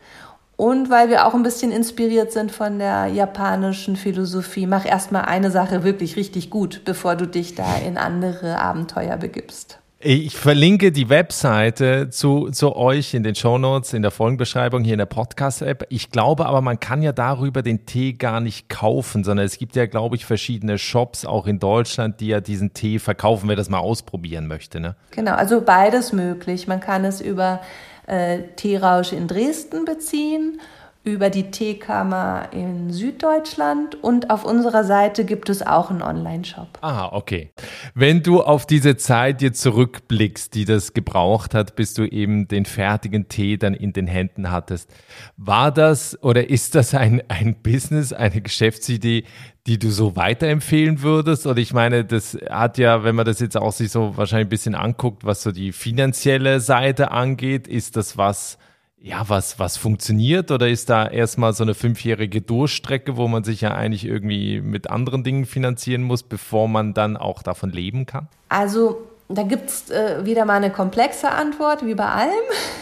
und 0.56 0.90
weil 0.90 1.10
wir 1.10 1.26
auch 1.26 1.34
ein 1.34 1.42
bisschen 1.42 1.70
inspiriert 1.70 2.32
sind 2.32 2.50
von 2.50 2.78
der 2.78 3.06
japanischen 3.06 3.96
Philosophie. 3.96 4.66
Mach 4.66 4.86
erstmal 4.86 5.26
eine 5.26 5.50
Sache 5.50 5.84
wirklich 5.84 6.16
richtig 6.16 6.48
gut, 6.48 6.82
bevor 6.84 7.14
du 7.14 7.26
dich 7.26 7.54
da 7.54 7.76
in 7.76 7.98
andere 7.98 8.58
Abenteuer 8.58 9.16
begibst. 9.18 9.78
Ich 10.00 10.36
verlinke 10.36 10.92
die 10.92 11.08
Webseite 11.08 12.08
zu, 12.08 12.50
zu 12.52 12.76
euch 12.76 13.14
in 13.14 13.24
den 13.24 13.34
Shownotes, 13.34 13.94
in 13.94 14.02
der 14.02 14.12
Folgenbeschreibung 14.12 14.84
hier 14.84 14.92
in 14.92 14.98
der 14.98 15.06
Podcast-App. 15.06 15.86
Ich 15.88 16.12
glaube 16.12 16.46
aber, 16.46 16.60
man 16.60 16.78
kann 16.78 17.02
ja 17.02 17.10
darüber 17.10 17.62
den 17.62 17.84
Tee 17.84 18.12
gar 18.12 18.38
nicht 18.38 18.68
kaufen, 18.68 19.24
sondern 19.24 19.44
es 19.44 19.58
gibt 19.58 19.74
ja, 19.74 19.86
glaube 19.86 20.14
ich, 20.14 20.24
verschiedene 20.24 20.78
Shops 20.78 21.24
auch 21.24 21.48
in 21.48 21.58
Deutschland, 21.58 22.20
die 22.20 22.28
ja 22.28 22.40
diesen 22.40 22.74
Tee 22.74 23.00
verkaufen, 23.00 23.48
wer 23.48 23.56
das 23.56 23.70
mal 23.70 23.80
ausprobieren 23.80 24.46
möchte. 24.46 24.78
Ne? 24.78 24.94
Genau, 25.10 25.32
also 25.32 25.62
beides 25.62 26.12
möglich. 26.12 26.68
Man 26.68 26.78
kann 26.78 27.04
es 27.04 27.20
über 27.20 27.60
äh, 28.06 28.42
Teerausch 28.54 29.12
in 29.12 29.26
Dresden 29.26 29.84
beziehen 29.84 30.60
über 31.04 31.30
die 31.30 31.50
Teekammer 31.50 32.48
in 32.52 32.90
Süddeutschland 32.90 34.02
und 34.02 34.30
auf 34.30 34.44
unserer 34.44 34.84
Seite 34.84 35.24
gibt 35.24 35.48
es 35.48 35.66
auch 35.66 35.90
einen 35.90 36.02
Online-Shop. 36.02 36.78
Ah, 36.82 37.08
okay. 37.12 37.50
Wenn 37.94 38.22
du 38.22 38.42
auf 38.42 38.66
diese 38.66 38.96
Zeit 38.96 39.40
jetzt 39.40 39.62
zurückblickst, 39.62 40.54
die 40.54 40.64
das 40.64 40.92
gebraucht 40.92 41.54
hat, 41.54 41.76
bis 41.76 41.94
du 41.94 42.04
eben 42.04 42.46
den 42.48 42.66
fertigen 42.66 43.28
Tee 43.28 43.56
dann 43.56 43.74
in 43.74 43.92
den 43.92 44.06
Händen 44.06 44.50
hattest, 44.50 44.90
war 45.36 45.72
das 45.72 46.22
oder 46.22 46.50
ist 46.50 46.74
das 46.74 46.94
ein, 46.94 47.22
ein 47.28 47.62
Business, 47.62 48.12
eine 48.12 48.42
Geschäftsidee, 48.42 49.24
die 49.66 49.78
du 49.78 49.90
so 49.90 50.16
weiterempfehlen 50.16 51.02
würdest? 51.02 51.46
Oder 51.46 51.60
ich 51.60 51.72
meine, 51.72 52.04
das 52.04 52.36
hat 52.50 52.76
ja, 52.76 53.04
wenn 53.04 53.14
man 53.14 53.24
das 53.24 53.40
jetzt 53.40 53.56
auch 53.56 53.72
sich 53.72 53.90
so 53.90 54.16
wahrscheinlich 54.16 54.46
ein 54.46 54.50
bisschen 54.50 54.74
anguckt, 54.74 55.24
was 55.24 55.42
so 55.42 55.52
die 55.52 55.72
finanzielle 55.72 56.60
Seite 56.60 57.12
angeht, 57.12 57.66
ist 57.66 57.96
das 57.96 58.16
was, 58.18 58.58
ja, 59.00 59.28
was, 59.28 59.58
was 59.58 59.76
funktioniert 59.76 60.50
oder 60.50 60.68
ist 60.68 60.90
da 60.90 61.06
erstmal 61.06 61.52
so 61.52 61.62
eine 61.62 61.74
fünfjährige 61.74 62.40
Durchstrecke, 62.40 63.16
wo 63.16 63.28
man 63.28 63.44
sich 63.44 63.60
ja 63.60 63.74
eigentlich 63.74 64.04
irgendwie 64.04 64.60
mit 64.60 64.90
anderen 64.90 65.22
Dingen 65.22 65.46
finanzieren 65.46 66.02
muss, 66.02 66.22
bevor 66.22 66.68
man 66.68 66.94
dann 66.94 67.16
auch 67.16 67.42
davon 67.42 67.70
leben 67.70 68.06
kann? 68.06 68.28
Also, 68.48 68.98
da 69.28 69.42
gibt 69.42 69.70
es 69.70 69.90
äh, 69.90 70.24
wieder 70.24 70.44
mal 70.44 70.54
eine 70.54 70.70
komplexe 70.70 71.30
Antwort, 71.30 71.86
wie 71.86 71.94
bei 71.94 72.06
allem. 72.06 72.32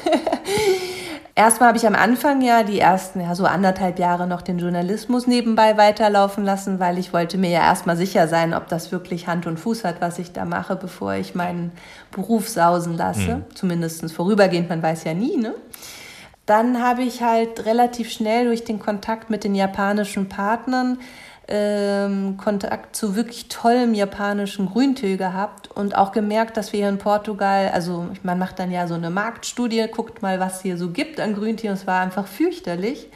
Erstmal 1.34 1.68
habe 1.68 1.76
ich 1.76 1.86
am 1.86 1.94
Anfang 1.94 2.40
ja 2.40 2.62
die 2.62 2.80
ersten, 2.80 3.20
ja, 3.20 3.34
so 3.34 3.44
anderthalb 3.44 3.98
Jahre 3.98 4.26
noch 4.26 4.40
den 4.40 4.58
Journalismus 4.58 5.26
nebenbei 5.26 5.76
weiterlaufen 5.76 6.46
lassen, 6.46 6.80
weil 6.80 6.96
ich 6.96 7.12
wollte 7.12 7.36
mir 7.36 7.50
ja 7.50 7.60
erstmal 7.60 7.98
sicher 7.98 8.26
sein, 8.26 8.54
ob 8.54 8.68
das 8.68 8.90
wirklich 8.90 9.26
Hand 9.26 9.46
und 9.46 9.60
Fuß 9.60 9.84
hat, 9.84 10.00
was 10.00 10.18
ich 10.18 10.32
da 10.32 10.46
mache, 10.46 10.76
bevor 10.76 11.12
ich 11.12 11.34
meinen 11.34 11.72
Beruf 12.10 12.48
sausen 12.48 12.96
lasse. 12.96 13.36
Mhm. 13.36 13.44
Zumindest 13.54 14.10
vorübergehend, 14.14 14.70
man 14.70 14.82
weiß 14.82 15.04
ja 15.04 15.12
nie, 15.12 15.36
ne? 15.36 15.54
Dann 16.46 16.80
habe 16.80 17.02
ich 17.02 17.22
halt 17.22 17.66
relativ 17.66 18.10
schnell 18.10 18.46
durch 18.46 18.64
den 18.64 18.78
Kontakt 18.78 19.30
mit 19.30 19.44
den 19.44 19.54
japanischen 19.54 20.28
Partnern 20.28 20.98
ähm, 21.48 22.36
Kontakt 22.36 22.96
zu 22.96 23.14
wirklich 23.14 23.48
tollem 23.48 23.94
japanischen 23.94 24.66
Grüntee 24.66 25.16
gehabt 25.16 25.70
und 25.70 25.96
auch 25.96 26.12
gemerkt, 26.12 26.56
dass 26.56 26.72
wir 26.72 26.80
hier 26.80 26.88
in 26.88 26.98
Portugal, 26.98 27.70
also 27.72 28.08
man 28.22 28.38
macht 28.38 28.58
dann 28.58 28.72
ja 28.72 28.86
so 28.86 28.94
eine 28.94 29.10
Marktstudie, 29.10 29.86
guckt 29.92 30.22
mal, 30.22 30.40
was 30.40 30.62
hier 30.62 30.76
so 30.76 30.90
gibt 30.90 31.20
an 31.20 31.34
Grüntee 31.34 31.68
und 31.68 31.74
es 31.74 31.86
war 31.86 32.00
einfach 32.00 32.26
fürchterlich 32.26 33.08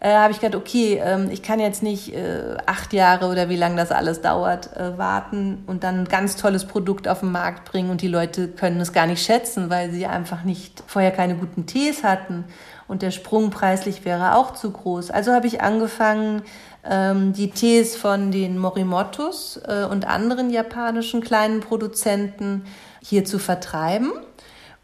äh, 0.00 0.14
habe 0.14 0.32
ich 0.32 0.40
gedacht, 0.40 0.60
okay, 0.60 1.00
ähm, 1.02 1.28
ich 1.30 1.42
kann 1.42 1.58
jetzt 1.58 1.82
nicht 1.82 2.14
äh, 2.14 2.56
acht 2.66 2.92
Jahre 2.92 3.26
oder 3.26 3.48
wie 3.48 3.56
lange 3.56 3.76
das 3.76 3.90
alles 3.90 4.20
dauert, 4.20 4.76
äh, 4.76 4.96
warten 4.96 5.64
und 5.66 5.82
dann 5.82 6.00
ein 6.00 6.08
ganz 6.08 6.36
tolles 6.36 6.66
Produkt 6.66 7.08
auf 7.08 7.20
den 7.20 7.32
Markt 7.32 7.70
bringen 7.70 7.90
und 7.90 8.00
die 8.00 8.08
Leute 8.08 8.48
können 8.48 8.80
es 8.80 8.92
gar 8.92 9.06
nicht 9.06 9.24
schätzen, 9.24 9.70
weil 9.70 9.90
sie 9.90 10.06
einfach 10.06 10.44
nicht 10.44 10.82
vorher 10.86 11.10
keine 11.10 11.34
guten 11.34 11.66
Tees 11.66 12.04
hatten 12.04 12.44
und 12.86 13.02
der 13.02 13.10
Sprung 13.10 13.50
preislich 13.50 14.04
wäre 14.04 14.36
auch 14.36 14.54
zu 14.54 14.70
groß. 14.70 15.10
Also 15.10 15.32
habe 15.32 15.46
ich 15.46 15.60
angefangen, 15.62 16.42
ähm, 16.88 17.32
die 17.32 17.50
Tees 17.50 17.96
von 17.96 18.30
den 18.30 18.56
Morimotos 18.56 19.60
äh, 19.66 19.84
und 19.84 20.06
anderen 20.06 20.50
japanischen 20.50 21.22
kleinen 21.22 21.60
Produzenten 21.60 22.64
hier 23.02 23.24
zu 23.24 23.38
vertreiben 23.38 24.12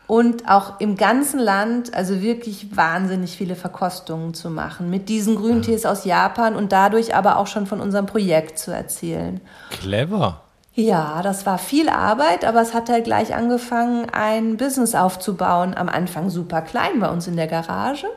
und 0.07 0.49
auch 0.49 0.81
im 0.81 0.97
ganzen 0.97 1.41
Land, 1.41 1.95
also 1.95 2.21
wirklich 2.21 2.77
wahnsinnig 2.77 3.37
viele 3.37 3.57
Verkostungen 3.57 4.35
zu 4.35 4.51
machen 4.51 4.91
mit 4.91 5.09
diesen 5.09 5.37
Grüntees 5.37 5.87
aus 5.87 6.05
Japan 6.05 6.57
und 6.57 6.73
dadurch 6.73 7.15
aber 7.15 7.39
auch 7.39 7.47
schon 7.47 7.67
von 7.67 7.81
unserem 7.81 8.07
Projekt 8.07 8.59
zu 8.59 8.71
erzählen. 8.71 9.41
Clever. 9.71 10.43
Ja, 10.75 11.23
das 11.23 11.47
war 11.47 11.59
viel 11.59 11.89
Arbeit, 11.89 12.45
aber 12.45 12.61
es 12.61 12.75
hat 12.75 12.89
halt 12.89 13.05
gleich 13.05 13.35
angefangen, 13.35 14.09
ein 14.11 14.57
Business 14.57 14.95
aufzubauen. 14.95 15.75
Am 15.75 15.89
Anfang 15.89 16.31
super 16.31 16.63
klein 16.63 16.99
bei 16.99 17.09
uns 17.09 17.29
in 17.29 17.37
der 17.37 17.47
Garage, 17.47 18.09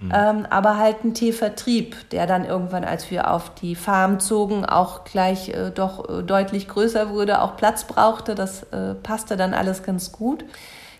mhm. 0.00 0.12
ähm, 0.12 0.46
aber 0.50 0.78
halt 0.78 1.04
ein 1.04 1.14
Teevertrieb, 1.14 2.10
der 2.10 2.26
dann 2.26 2.44
irgendwann, 2.44 2.84
als 2.84 3.08
wir 3.12 3.30
auf 3.30 3.54
die 3.54 3.76
Farm 3.76 4.18
zogen, 4.18 4.66
auch 4.66 5.04
gleich 5.04 5.50
äh, 5.50 5.70
doch 5.70 6.08
äh, 6.08 6.22
deutlich 6.24 6.66
größer 6.66 7.08
wurde, 7.10 7.40
auch 7.40 7.56
Platz 7.56 7.84
brauchte. 7.84 8.34
Das 8.34 8.64
äh, 8.64 8.94
passte 8.94 9.36
dann 9.36 9.54
alles 9.54 9.84
ganz 9.84 10.10
gut. 10.10 10.44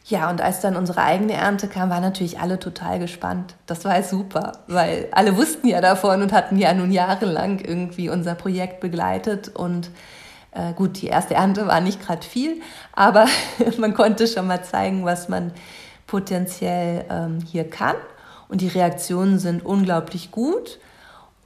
Ja, 0.07 0.29
und 0.31 0.41
als 0.41 0.61
dann 0.61 0.77
unsere 0.77 1.03
eigene 1.03 1.35
Ernte 1.35 1.69
kam, 1.69 1.88
waren 1.91 2.03
natürlich 2.03 2.41
alle 2.41 2.59
total 2.59 2.99
gespannt. 2.99 3.55
Das 3.67 3.85
war 3.85 4.03
super, 4.03 4.53
weil 4.67 5.09
alle 5.12 5.37
wussten 5.37 5.69
ja 5.69 5.81
davon 5.81 6.23
und 6.23 6.33
hatten 6.33 6.59
ja 6.59 6.75
nun 6.75 6.91
jahrelang 6.91 7.61
irgendwie 7.61 8.09
unser 8.09 8.35
Projekt 8.35 8.81
begleitet. 8.81 9.49
Und 9.55 9.91
äh, 10.51 10.73
gut, 10.73 11.01
die 11.01 11.07
erste 11.07 11.35
Ernte 11.35 11.69
war 11.69 11.81
nicht 11.81 12.05
gerade 12.05 12.27
viel, 12.27 12.61
aber 12.93 13.27
man 13.79 13.95
konnte 13.95 14.27
schon 14.27 14.49
mal 14.49 14.65
zeigen, 14.65 15.05
was 15.05 15.29
man 15.29 15.53
potenziell 16.09 17.05
ähm, 17.09 17.38
hier 17.51 17.69
kann. 17.71 17.97
Und 18.49 18.61
die 18.61 18.69
Reaktionen 18.69 19.38
sind 19.38 19.65
unglaublich 19.65 20.31
gut. 20.31 20.79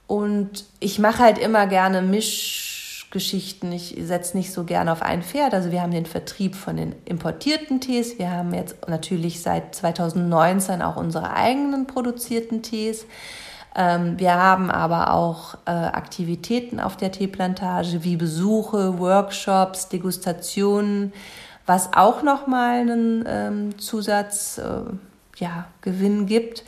Und 0.07 0.65
ich 0.79 0.99
mache 0.99 1.19
halt 1.19 1.37
immer 1.37 1.67
gerne 1.67 2.01
Misch 2.01 2.76
Geschichten. 3.09 3.71
Ich 3.71 3.95
setze 4.01 4.35
nicht 4.35 4.51
so 4.51 4.63
gerne 4.63 4.91
auf 4.91 5.01
ein 5.01 5.23
Pferd. 5.23 5.53
Also 5.53 5.71
wir 5.71 5.81
haben 5.81 5.91
den 5.91 6.05
Vertrieb 6.05 6.55
von 6.55 6.75
den 6.77 6.93
importierten 7.05 7.79
Tees. 7.79 8.19
Wir 8.19 8.31
haben 8.31 8.53
jetzt 8.53 8.87
natürlich 8.87 9.41
seit 9.41 9.73
2019 9.75 10.81
auch 10.81 10.97
unsere 10.97 11.33
eigenen 11.33 11.87
produzierten 11.87 12.61
Tees. 12.63 13.05
Ähm, 13.75 14.19
wir 14.19 14.33
haben 14.33 14.69
aber 14.69 15.13
auch 15.13 15.55
äh, 15.65 15.71
Aktivitäten 15.71 16.79
auf 16.79 16.97
der 16.97 17.11
Teeplantage 17.11 18.03
wie 18.03 18.17
Besuche, 18.17 18.99
Workshops, 18.99 19.87
Degustationen, 19.87 21.13
was 21.65 21.93
auch 21.93 22.23
nochmal 22.23 22.81
einen 22.81 23.23
ähm, 23.27 23.77
Zusatzgewinn 23.77 24.99
äh, 25.35 26.21
ja, 26.21 26.25
gibt 26.25 26.63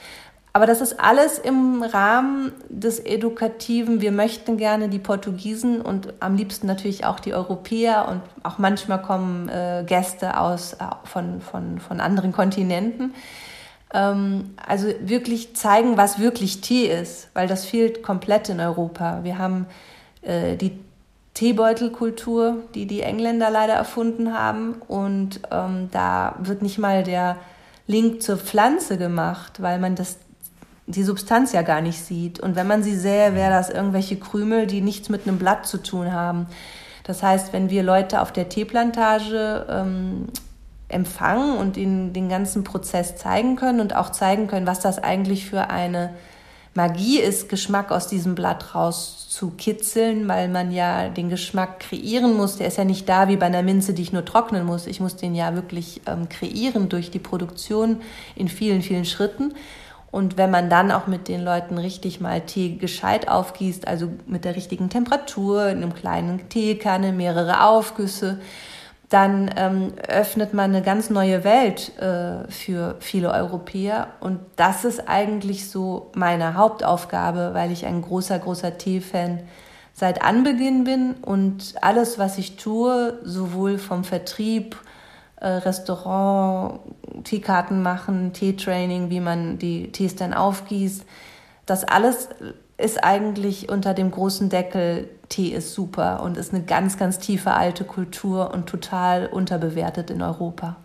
aber 0.52 0.66
das 0.66 0.82
ist 0.82 1.00
alles 1.00 1.38
im 1.38 1.84
Rahmen 1.84 2.52
des 2.70 3.00
Edukativen. 3.00 4.02
Wir 4.02 4.12
möchten 4.12 4.58
gerne 4.58 4.90
die 4.90 4.98
Portugiesen 4.98 5.82
und 5.82 6.14
am 6.22 6.36
liebsten 6.36 6.66
natürlich 6.66 7.06
auch 7.06 7.20
die 7.20 7.34
Europäer 7.34 8.08
und 8.10 8.22
auch 8.44 8.58
manchmal 8.58 9.02
kommen 9.02 9.48
äh, 9.50 9.84
Gäste 9.86 10.40
aus, 10.40 10.74
äh, 10.74 10.78
von, 11.04 11.42
von, 11.42 11.80
von 11.80 12.00
anderen 12.00 12.32
Kontinenten. 12.32 13.14
Ähm, 13.94 14.56
also 14.66 14.88
wirklich 15.02 15.56
zeigen, 15.56 15.98
was 15.98 16.18
wirklich 16.18 16.62
Tee 16.62 16.88
ist, 16.88 17.30
weil 17.36 17.48
das 17.48 17.66
fehlt 17.66 18.02
komplett 18.02 18.50
in 18.50 18.60
Europa. 18.60 19.20
Wir 19.24 19.38
haben 19.38 19.68
äh, 20.24 20.56
die 20.56 20.80
Teebeutelkultur, 21.36 22.64
die 22.74 22.88
die 22.88 23.02
Engländer 23.02 23.52
leider 23.52 23.74
erfunden 23.74 24.34
haben 24.34 24.82
und 24.88 25.42
ähm, 25.52 25.90
da 25.92 26.36
wird 26.40 26.64
nicht 26.64 26.80
mal 26.80 27.04
der 27.04 27.38
Link 27.86 28.22
zur 28.22 28.38
Pflanze 28.38 28.98
gemacht, 28.98 29.62
weil 29.62 29.80
man 29.80 29.96
das 29.96 30.18
die 30.90 31.04
Substanz 31.04 31.54
ja 31.54 31.62
gar 31.62 31.82
nicht 31.82 32.04
sieht. 32.04 32.40
Und 32.40 32.56
wenn 32.56 32.68
man 32.68 32.82
sie 32.82 32.96
sähe, 32.96 33.36
wäre 33.36 33.52
das 33.52 33.70
irgendwelche 33.70 34.18
Krümel, 34.18 34.66
die 34.66 34.82
nichts 34.82 35.10
mit 35.10 35.28
einem 35.28 35.38
Blatt 35.38 35.68
zu 35.68 35.78
tun 35.78 36.12
haben. 36.12 36.48
Das 37.04 37.22
heißt, 37.22 37.54
wenn 37.54 37.70
wir 37.70 37.84
Leute 37.84 38.22
auf 38.22 38.34
der 38.34 38.50
Teeplantage 38.50 39.68
ähm, 39.70 40.28
empfangen 40.88 41.58
und 41.58 41.78
ihnen 41.78 42.14
den 42.14 42.28
ganzen 42.28 42.64
Prozess 42.64 43.16
zeigen 43.16 43.56
können 43.56 43.80
und 43.80 43.96
auch 43.96 44.12
zeigen 44.12 44.48
können, 44.48 44.66
was 44.66 44.80
das 44.80 44.98
eigentlich 44.98 45.48
für 45.48 45.70
eine 45.70 46.12
Magie 46.74 47.20
ist, 47.20 47.50
Geschmack 47.50 47.92
aus 47.92 48.08
diesem 48.08 48.36
Blatt 48.36 48.74
rauszukitzeln, 48.74 50.28
weil 50.28 50.50
man 50.50 50.72
ja 50.72 51.10
den 51.10 51.30
Geschmack 51.30 51.82
kreieren 51.82 52.36
muss. 52.36 52.58
Der 52.58 52.68
ist 52.68 52.78
ja 52.78 52.86
nicht 52.86 53.08
da 53.10 53.28
wie 53.28 53.38
bei 53.38 53.48
einer 53.48 53.64
Minze, 53.64 53.94
die 53.94 54.02
ich 54.02 54.14
nur 54.14 54.26
trocknen 54.26 54.66
muss. 54.66 54.88
Ich 54.88 55.00
muss 55.00 55.16
den 55.16 55.36
ja 55.36 55.56
wirklich 55.56 56.02
ähm, 56.08 56.30
kreieren 56.30 56.90
durch 56.90 57.12
die 57.12 57.20
Produktion 57.20 58.02
in 58.36 58.48
vielen, 58.48 58.82
vielen 58.82 59.06
Schritten. 59.06 59.54
Und 60.12 60.38
wenn 60.38 60.50
man 60.50 60.70
dann 60.70 60.92
auch 60.92 61.08
mit 61.08 61.28
den 61.28 61.44
Leuten 61.44 61.78
richtig 61.78 62.20
mal 62.20 62.42
Tee 62.42 62.76
gescheit 62.76 63.28
aufgießt, 63.28 63.88
also 63.88 64.10
mit 64.26 64.44
der 64.44 64.56
richtigen 64.56 64.90
Temperatur, 64.90 65.68
in 65.68 65.84
einem 65.84 65.94
kleinen 65.94 66.50
Teekanne, 66.50 67.12
mehrere 67.12 67.64
Aufgüsse, 67.64 68.40
dann 69.10 69.50
ähm, 69.56 69.94
öffnet 70.08 70.54
man 70.54 70.72
eine 70.72 70.84
ganz 70.84 71.10
neue 71.10 71.44
Welt 71.44 71.98
äh, 72.00 72.50
für 72.50 72.96
viele 73.00 73.32
Europäer. 73.32 74.08
Und 74.20 74.40
das 74.56 74.86
ist 74.86 75.10
eigentlich 75.10 75.70
so 75.70 76.12
meine 76.14 76.56
Hauptaufgabe, 76.56 77.52
weil 77.54 77.72
ich 77.72 77.86
ein 77.88 78.04
großer, 78.04 78.38
großer 78.38 78.78
Tee-Fan 78.78 79.42
seit 79.94 80.22
Anbeginn 80.22 80.84
bin 80.84 81.16
und 81.22 81.74
alles, 81.82 82.20
was 82.20 82.38
ich 82.38 82.56
tue, 82.56 83.20
sowohl 83.24 83.80
vom 83.80 84.04
Vertrieb, 84.04 84.78
Restaurant, 85.42 86.82
Teekarten 87.24 87.82
machen, 87.82 88.34
Teetraining, 88.34 89.10
wie 89.10 89.22
man 89.22 89.58
die 89.58 89.92
Tees 89.92 90.16
dann 90.16 90.34
aufgießt. 90.34 91.06
Das 91.66 91.84
alles 91.84 92.30
ist 92.80 93.04
eigentlich 93.04 93.70
unter 93.70 93.94
dem 93.94 94.12
großen 94.12 94.50
Deckel 94.50 95.10
Tee 95.30 95.50
ist 95.50 95.76
super 95.76 96.24
und 96.24 96.38
ist 96.38 96.54
eine 96.54 96.64
ganz, 96.64 96.98
ganz 96.98 97.20
tiefe 97.20 97.52
alte 97.52 97.84
Kultur 97.84 98.52
und 98.52 98.66
total 98.68 99.28
unterbewertet 99.28 100.10
in 100.10 100.24
Europa. 100.24 100.76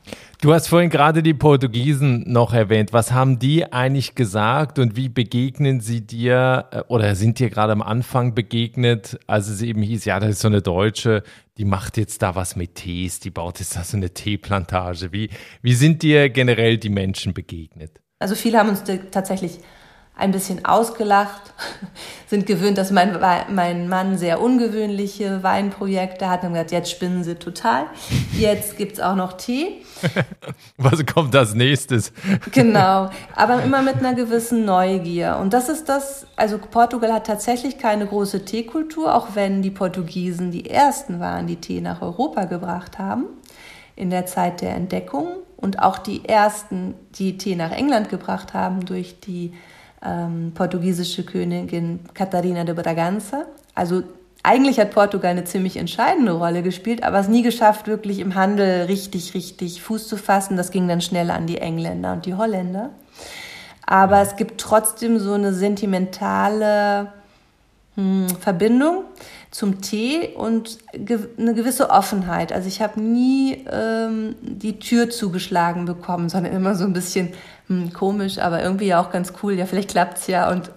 Du 0.42 0.52
hast 0.52 0.68
vorhin 0.68 0.90
gerade 0.90 1.22
die 1.22 1.32
Portugiesen 1.32 2.30
noch 2.30 2.52
erwähnt. 2.52 2.92
Was 2.92 3.12
haben 3.12 3.38
die 3.38 3.72
eigentlich 3.72 4.14
gesagt 4.14 4.78
und 4.78 4.96
wie 4.96 5.08
begegnen 5.08 5.80
sie 5.80 6.02
dir 6.02 6.66
äh, 6.70 6.80
oder 6.88 7.14
sind 7.14 7.38
dir 7.38 7.48
gerade 7.48 7.72
am 7.72 7.80
Anfang 7.80 8.34
begegnet, 8.34 9.18
als 9.26 9.48
es 9.48 9.62
eben 9.62 9.80
hieß, 9.80 10.04
ja, 10.04 10.20
das 10.20 10.30
ist 10.30 10.40
so 10.40 10.48
eine 10.48 10.60
Deutsche, 10.60 11.22
die 11.56 11.64
macht 11.64 11.96
jetzt 11.96 12.20
da 12.20 12.34
was 12.34 12.54
mit 12.54 12.74
Tees, 12.74 13.20
die 13.20 13.30
baut 13.30 13.60
jetzt 13.60 13.76
da 13.76 13.82
so 13.82 13.96
eine 13.96 14.10
Teeplantage. 14.10 15.10
Wie, 15.12 15.30
wie 15.62 15.74
sind 15.74 16.02
dir 16.02 16.28
generell 16.28 16.76
die 16.76 16.90
Menschen 16.90 17.32
begegnet? 17.32 18.00
Also 18.18 18.34
viele 18.34 18.58
haben 18.58 18.68
uns 18.68 18.82
tatsächlich 19.10 19.60
ein 20.16 20.30
bisschen 20.30 20.64
ausgelacht, 20.64 21.42
sind 22.28 22.46
gewöhnt, 22.46 22.78
dass 22.78 22.92
mein, 22.92 23.18
mein 23.50 23.88
Mann 23.88 24.16
sehr 24.16 24.40
ungewöhnliche 24.40 25.42
Weinprojekte 25.42 26.30
hat 26.30 26.44
und 26.44 26.50
gesagt, 26.52 26.70
jetzt 26.70 26.90
spinnen 26.90 27.24
sie 27.24 27.34
total. 27.34 27.86
Jetzt 28.32 28.76
gibt's 28.76 29.00
auch 29.00 29.16
noch 29.16 29.32
Tee. 29.32 29.82
Was 30.76 31.04
kommt 31.06 31.34
als 31.34 31.54
nächstes? 31.54 32.12
Genau, 32.52 33.10
aber 33.34 33.62
immer 33.62 33.82
mit 33.82 33.96
einer 33.96 34.14
gewissen 34.14 34.64
Neugier. 34.64 35.38
Und 35.40 35.52
das 35.52 35.68
ist 35.68 35.88
das, 35.88 36.26
also 36.36 36.58
Portugal 36.58 37.12
hat 37.12 37.26
tatsächlich 37.26 37.78
keine 37.78 38.06
große 38.06 38.44
Teekultur, 38.44 39.14
auch 39.14 39.28
wenn 39.34 39.62
die 39.62 39.70
Portugiesen 39.70 40.50
die 40.52 40.70
ersten 40.70 41.18
waren, 41.20 41.46
die 41.46 41.56
Tee 41.56 41.80
nach 41.80 42.02
Europa 42.02 42.44
gebracht 42.44 42.98
haben 42.98 43.26
in 43.96 44.10
der 44.10 44.26
Zeit 44.26 44.60
der 44.60 44.74
Entdeckung 44.74 45.28
und 45.56 45.80
auch 45.80 45.98
die 45.98 46.24
ersten, 46.24 46.94
die 47.14 47.38
Tee 47.38 47.56
nach 47.56 47.70
England 47.70 48.08
gebracht 48.08 48.54
haben 48.54 48.84
durch 48.84 49.20
die 49.20 49.52
ähm, 50.04 50.52
portugiesische 50.54 51.24
Königin 51.24 52.00
Catarina 52.14 52.64
de 52.64 52.74
Braganza. 52.74 53.46
Also 53.74 54.02
eigentlich 54.42 54.78
hat 54.78 54.90
Portugal 54.90 55.30
eine 55.30 55.44
ziemlich 55.44 55.78
entscheidende 55.78 56.32
Rolle 56.32 56.62
gespielt, 56.62 57.02
aber 57.02 57.18
es 57.18 57.28
nie 57.28 57.42
geschafft, 57.42 57.86
wirklich 57.86 58.18
im 58.18 58.34
Handel 58.34 58.82
richtig, 58.82 59.32
richtig 59.34 59.82
Fuß 59.82 60.06
zu 60.06 60.18
fassen. 60.18 60.56
Das 60.58 60.70
ging 60.70 60.86
dann 60.86 61.00
schnell 61.00 61.30
an 61.30 61.46
die 61.46 61.58
Engländer 61.58 62.12
und 62.12 62.26
die 62.26 62.34
Holländer. 62.34 62.90
Aber 63.86 64.20
es 64.20 64.36
gibt 64.36 64.60
trotzdem 64.60 65.18
so 65.18 65.32
eine 65.32 65.54
sentimentale 65.54 67.12
hm, 67.94 68.28
Verbindung 68.40 69.04
zum 69.50 69.80
Tee 69.80 70.34
und 70.36 70.78
ge 70.92 71.20
eine 71.38 71.54
gewisse 71.54 71.88
Offenheit. 71.88 72.52
Also 72.52 72.68
ich 72.68 72.82
habe 72.82 73.00
nie 73.00 73.64
ähm, 73.70 74.34
die 74.42 74.78
Tür 74.78 75.08
zugeschlagen 75.08 75.84
bekommen, 75.84 76.28
sondern 76.28 76.52
immer 76.52 76.74
so 76.74 76.84
ein 76.84 76.92
bisschen 76.92 77.32
hm, 77.68 77.92
komisch, 77.92 78.38
aber 78.38 78.62
irgendwie 78.62 78.94
auch 78.94 79.10
ganz 79.10 79.32
cool. 79.42 79.54
Ja, 79.54 79.66
vielleicht 79.66 79.90
klappt's 79.90 80.26
ja. 80.26 80.50
Und 80.50 80.70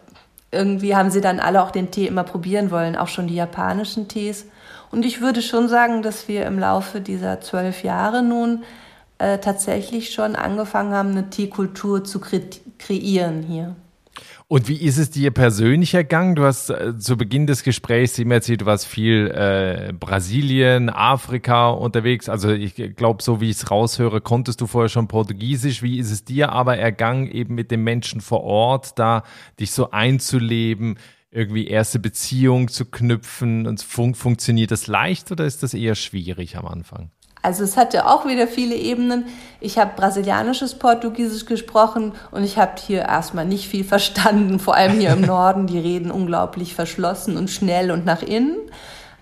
irgendwie 0.52 0.96
haben 0.96 1.12
sie 1.12 1.22
dann 1.22 1.40
alle 1.40 1.62
auch 1.62 1.72
den 1.72 1.92
Tee 1.92 2.08
immer 2.08 2.24
probieren 2.24 2.72
wollen, 2.72 2.96
auch 2.96 3.08
schon 3.08 3.28
die 3.28 3.36
japanischen 3.36 4.08
Tees. 4.08 4.46
Und 4.92 5.06
ich 5.06 5.20
würde 5.22 5.42
schon 5.42 5.68
sagen, 5.68 6.02
dass 6.02 6.28
wir 6.28 6.46
im 6.46 6.60
Laufe 6.60 7.02
dieser 7.02 7.42
zwölf 7.42 7.84
Jahre 7.84 8.24
nun 8.24 8.64
äh, 9.18 9.38
tatsächlich 9.40 10.14
schon 10.14 10.36
angefangen 10.36 10.94
haben, 10.94 11.12
eine 11.12 11.30
Teekultur 11.30 12.04
zu 12.04 12.20
kre 12.20 12.42
kreieren 12.78 13.42
hier. 13.42 13.76
Und 14.50 14.70
wie 14.70 14.78
ist 14.78 14.98
es 14.98 15.10
dir 15.10 15.32
persönlich 15.32 15.94
ergangen? 15.94 16.36
Du 16.36 16.46
hast 16.46 16.70
äh, 16.70 16.98
zu 16.98 17.18
Beginn 17.18 17.48
des 17.48 17.64
Gesprächs 17.64 18.18
immer 18.18 18.36
erzählt, 18.36 18.62
du 18.62 18.66
warst 18.66 18.86
viel 18.86 19.28
äh, 19.28 19.92
Brasilien, 19.92 20.90
Afrika 20.90 21.70
unterwegs. 21.70 22.30
Also 22.30 22.52
ich 22.52 22.76
glaube, 22.96 23.22
so 23.22 23.42
wie 23.42 23.50
ich 23.50 23.58
es 23.58 23.70
raushöre, 23.70 24.22
konntest 24.22 24.62
du 24.62 24.68
vorher 24.68 24.88
schon 24.88 25.10
Portugiesisch. 25.10 25.84
Wie 25.84 26.00
ist 26.00 26.12
es 26.12 26.24
dir 26.24 26.54
aber 26.54 26.78
ergangen, 26.78 27.30
eben 27.30 27.56
mit 27.56 27.72
den 27.72 27.84
Menschen 27.84 28.22
vor 28.22 28.44
Ort 28.44 28.98
da 28.98 29.24
dich 29.60 29.72
so 29.72 29.92
einzuleben, 29.92 30.98
irgendwie 31.30 31.68
erste 31.68 32.00
Beziehungen 32.00 32.70
zu 32.70 32.86
knüpfen? 32.86 33.68
Und 33.68 33.82
fun 33.82 34.16
funktioniert 34.16 34.72
das 34.72 34.88
leicht 34.88 35.30
oder 35.30 35.44
ist 35.44 35.62
das 35.62 35.74
eher 35.74 35.96
schwierig 35.96 36.56
am 36.56 36.68
Anfang? 36.68 37.12
Also 37.48 37.64
es 37.64 37.78
hatte 37.78 38.08
auch 38.08 38.26
wieder 38.26 38.46
viele 38.46 38.76
Ebenen. 38.76 39.28
Ich 39.62 39.78
habe 39.80 39.92
brasilianisches 39.96 40.76
Portugiesisch 40.76 41.46
gesprochen 41.46 42.12
und 42.32 42.44
ich 42.44 42.58
habe 42.58 42.74
hier 42.78 43.04
erstmal 43.04 43.46
nicht 43.46 43.70
viel 43.70 43.86
verstanden, 43.86 44.60
vor 44.60 44.76
allem 44.76 45.00
hier 45.00 45.12
im 45.12 45.22
Norden. 45.26 45.66
Die 45.66 45.80
reden 45.80 46.12
unglaublich 46.12 46.76
verschlossen 46.76 47.38
und 47.38 47.50
schnell 47.50 47.90
und 47.92 48.04
nach 48.04 48.22
innen. 48.22 48.58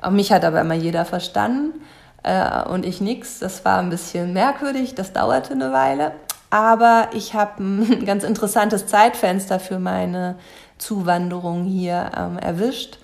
Mich 0.10 0.32
hat 0.32 0.44
aber 0.44 0.62
immer 0.62 0.74
jeder 0.74 1.06
verstanden 1.06 1.80
äh, 2.24 2.64
und 2.64 2.84
ich 2.84 3.00
nix. 3.00 3.38
Das 3.38 3.64
war 3.64 3.78
ein 3.78 3.92
bisschen 3.92 4.34
merkwürdig, 4.34 4.96
das 4.96 5.14
dauerte 5.14 5.54
eine 5.54 5.72
Weile. 5.72 6.14
Aber 6.50 7.10
ich 7.14 7.36
habe 7.36 7.62
ein 7.62 8.06
ganz 8.08 8.24
interessantes 8.24 8.88
Zeitfenster 8.88 9.60
für 9.60 9.78
meine 9.78 10.34
Zuwanderung 10.80 11.66
hier 11.66 12.10
ähm, 12.18 12.40
erwischt, 12.40 12.98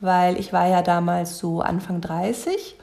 weil 0.00 0.36
ich 0.36 0.52
war 0.52 0.66
ja 0.66 0.82
damals 0.82 1.38
so 1.38 1.60
Anfang 1.60 2.00
30 2.00 2.76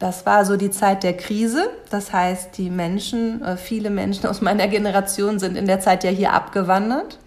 das 0.00 0.26
war 0.26 0.44
so 0.44 0.56
die 0.56 0.70
Zeit 0.70 1.04
der 1.04 1.16
Krise. 1.16 1.68
Das 1.90 2.12
heißt, 2.12 2.56
die 2.58 2.70
Menschen, 2.70 3.44
äh, 3.44 3.56
viele 3.56 3.90
Menschen 3.90 4.26
aus 4.28 4.40
meiner 4.40 4.66
Generation 4.66 5.38
sind 5.38 5.56
in 5.56 5.66
der 5.66 5.78
Zeit 5.78 6.02
ja 6.02 6.10
hier 6.10 6.32
abgewandert. 6.32 7.20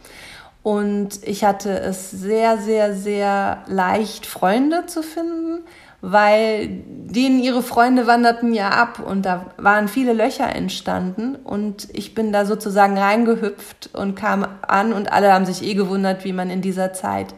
Und 0.64 1.20
ich 1.24 1.44
hatte 1.44 1.80
es 1.80 2.10
sehr, 2.10 2.58
sehr, 2.58 2.94
sehr 2.94 3.64
leicht, 3.68 4.26
Freunde 4.26 4.86
zu 4.86 5.04
finden, 5.04 5.66
weil 6.00 6.68
denen 6.88 7.40
ihre 7.42 7.62
Freunde 7.62 8.08
wanderten 8.08 8.54
ja 8.54 8.70
ab 8.70 9.00
und 9.00 9.26
da 9.26 9.48
waren 9.58 9.88
viele 9.88 10.14
Löcher 10.14 10.54
entstanden 10.54 11.36
und 11.36 11.88
ich 11.94 12.14
bin 12.14 12.32
da 12.34 12.46
sozusagen 12.46 12.98
reingehüpft 12.98 13.90
und 13.94 14.16
kam 14.16 14.46
an 14.62 14.94
und 14.94 15.12
alle 15.12 15.34
haben 15.34 15.46
sich 15.46 15.64
eh 15.64 15.76
gewundert, 15.76 16.24
wie 16.24 16.34
man 16.34 16.50
in 16.50 16.62
dieser 16.62 16.94
Zeit 16.94 17.34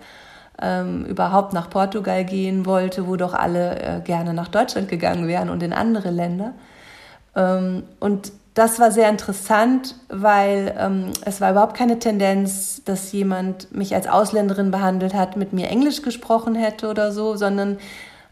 ähm, 0.62 1.06
überhaupt 1.06 1.54
nach 1.54 1.70
Portugal 1.70 2.24
gehen 2.24 2.66
wollte, 2.66 3.08
wo 3.08 3.16
doch 3.16 3.34
alle 3.34 3.80
äh, 3.80 4.02
gerne 4.02 4.34
nach 4.34 4.48
Deutschland 4.48 4.88
gegangen 4.88 5.28
wären 5.28 5.50
und 5.50 5.62
in 5.64 5.74
andere 5.74 6.12
Länder. 6.12 6.54
Ähm, 7.36 7.84
und 8.00 8.32
das 8.54 8.80
war 8.80 8.90
sehr 8.90 9.10
interessant, 9.10 9.96
weil 10.08 10.74
ähm, 10.80 11.12
es 11.26 11.42
war 11.42 11.52
überhaupt 11.52 11.76
keine 11.76 12.00
Tendenz, 12.00 12.82
dass 12.86 13.12
jemand 13.12 13.76
mich 13.76 13.94
als 13.94 14.08
Ausländerin 14.08 14.72
behandelt 14.72 15.14
hat, 15.14 15.36
mit 15.36 15.52
mir 15.52 15.68
Englisch 15.68 16.02
gesprochen 16.02 16.56
hätte 16.56 16.88
oder 16.90 17.12
so, 17.12 17.36
sondern 17.36 17.78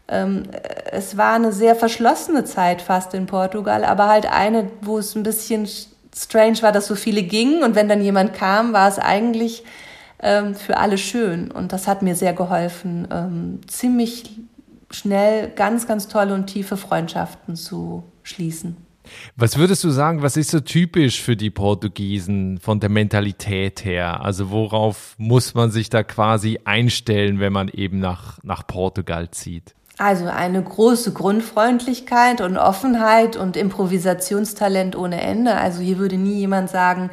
ähm, 0.08 0.44
es 0.90 1.18
war 1.18 1.34
eine 1.34 1.52
sehr 1.52 1.76
verschlossene 1.76 2.44
Zeit 2.44 2.80
fast 2.80 3.12
in 3.12 3.26
Portugal, 3.26 3.84
aber 3.84 4.08
halt 4.08 4.24
eine, 4.30 4.70
wo 4.80 4.96
es 4.98 5.14
ein 5.14 5.24
bisschen 5.24 5.68
strange 6.16 6.62
war, 6.62 6.72
dass 6.72 6.86
so 6.86 6.94
viele 6.94 7.22
gingen 7.22 7.62
und 7.62 7.74
wenn 7.74 7.88
dann 7.88 8.02
jemand 8.02 8.32
kam, 8.32 8.72
war 8.72 8.88
es 8.88 8.98
eigentlich 8.98 9.62
ähm, 10.20 10.54
für 10.54 10.76
alle 10.76 10.98
schön 10.98 11.50
und 11.50 11.72
das 11.72 11.86
hat 11.86 12.02
mir 12.02 12.14
sehr 12.14 12.32
geholfen, 12.32 13.08
ähm, 13.10 13.60
ziemlich 13.66 14.30
schnell 14.90 15.50
ganz, 15.50 15.86
ganz 15.86 16.08
tolle 16.08 16.34
und 16.34 16.46
tiefe 16.46 16.76
Freundschaften 16.76 17.56
zu 17.56 18.04
schließen. 18.22 18.76
Was 19.36 19.58
würdest 19.58 19.84
du 19.84 19.90
sagen, 19.90 20.22
was 20.22 20.36
ist 20.36 20.50
so 20.50 20.60
typisch 20.60 21.20
für 21.20 21.36
die 21.36 21.50
Portugiesen 21.50 22.58
von 22.58 22.80
der 22.80 22.88
Mentalität 22.88 23.84
her? 23.84 24.22
Also 24.22 24.50
worauf 24.50 25.14
muss 25.18 25.54
man 25.54 25.70
sich 25.70 25.90
da 25.90 26.02
quasi 26.02 26.60
einstellen, 26.64 27.38
wenn 27.38 27.52
man 27.52 27.68
eben 27.68 27.98
nach, 27.98 28.38
nach 28.42 28.66
Portugal 28.66 29.30
zieht? 29.30 29.74
Also 29.98 30.26
eine 30.26 30.60
große 30.60 31.12
Grundfreundlichkeit 31.12 32.40
und 32.40 32.56
Offenheit 32.56 33.36
und 33.36 33.56
Improvisationstalent 33.56 34.96
ohne 34.96 35.20
Ende. 35.20 35.54
Also 35.54 35.82
hier 35.82 35.98
würde 35.98 36.16
nie 36.16 36.38
jemand 36.38 36.70
sagen, 36.70 37.10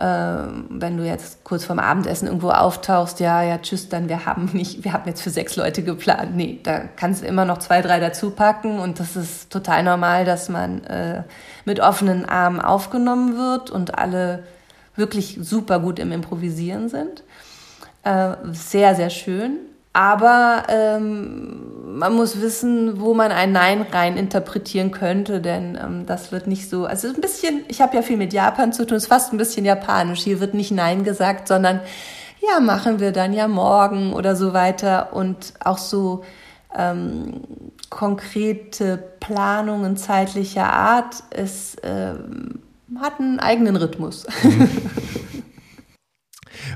wenn 0.00 0.96
du 0.96 1.04
jetzt 1.04 1.44
kurz 1.44 1.64
vorm 1.64 1.78
Abendessen 1.78 2.26
irgendwo 2.26 2.50
auftauchst, 2.50 3.20
ja, 3.20 3.42
ja, 3.42 3.58
tschüss, 3.58 3.88
dann 3.88 4.08
wir 4.08 4.24
haben 4.24 4.50
nicht, 4.52 4.82
wir 4.84 4.92
haben 4.92 5.06
jetzt 5.06 5.20
für 5.20 5.30
sechs 5.30 5.56
Leute 5.56 5.82
geplant. 5.82 6.34
Nee, 6.36 6.60
da 6.62 6.80
kannst 6.96 7.22
du 7.22 7.26
immer 7.26 7.44
noch 7.44 7.58
zwei, 7.58 7.82
drei 7.82 8.00
dazu 8.00 8.30
packen 8.30 8.78
und 8.78 8.98
das 8.98 9.16
ist 9.16 9.50
total 9.50 9.82
normal, 9.82 10.24
dass 10.24 10.48
man 10.48 10.84
äh, 10.84 11.22
mit 11.64 11.80
offenen 11.80 12.24
Armen 12.24 12.60
aufgenommen 12.60 13.36
wird 13.36 13.70
und 13.70 13.98
alle 13.98 14.44
wirklich 14.96 15.38
super 15.40 15.80
gut 15.80 15.98
im 15.98 16.12
Improvisieren 16.12 16.88
sind. 16.88 17.22
Äh, 18.02 18.36
sehr, 18.52 18.94
sehr 18.94 19.10
schön. 19.10 19.58
Aber 19.92 20.64
ähm, 20.68 21.98
man 21.98 22.14
muss 22.14 22.40
wissen, 22.40 23.00
wo 23.00 23.14
man 23.14 23.32
ein 23.32 23.52
Nein 23.52 23.82
rein 23.82 24.16
interpretieren 24.16 24.92
könnte, 24.92 25.40
denn 25.40 25.76
ähm, 25.82 26.06
das 26.06 26.30
wird 26.30 26.46
nicht 26.46 26.70
so. 26.70 26.86
Also 26.86 27.08
ein 27.08 27.20
bisschen, 27.20 27.64
ich 27.68 27.80
habe 27.80 27.96
ja 27.96 28.02
viel 28.02 28.16
mit 28.16 28.32
Japan 28.32 28.72
zu 28.72 28.86
tun, 28.86 28.96
es 28.96 29.04
ist 29.04 29.08
fast 29.08 29.32
ein 29.32 29.38
bisschen 29.38 29.64
japanisch. 29.64 30.22
Hier 30.22 30.40
wird 30.40 30.54
nicht 30.54 30.70
Nein 30.70 31.02
gesagt, 31.02 31.48
sondern 31.48 31.80
ja, 32.40 32.60
machen 32.60 33.00
wir 33.00 33.12
dann 33.12 33.32
ja 33.32 33.48
morgen 33.48 34.12
oder 34.12 34.36
so 34.36 34.52
weiter. 34.52 35.12
Und 35.12 35.54
auch 35.62 35.78
so 35.78 36.24
ähm, 36.76 37.42
konkrete 37.90 38.96
Planungen 39.18 39.96
zeitlicher 39.96 40.72
Art, 40.72 41.24
es 41.30 41.74
äh, 41.76 42.14
hat 43.00 43.18
einen 43.18 43.40
eigenen 43.40 43.76
Rhythmus. 43.76 44.26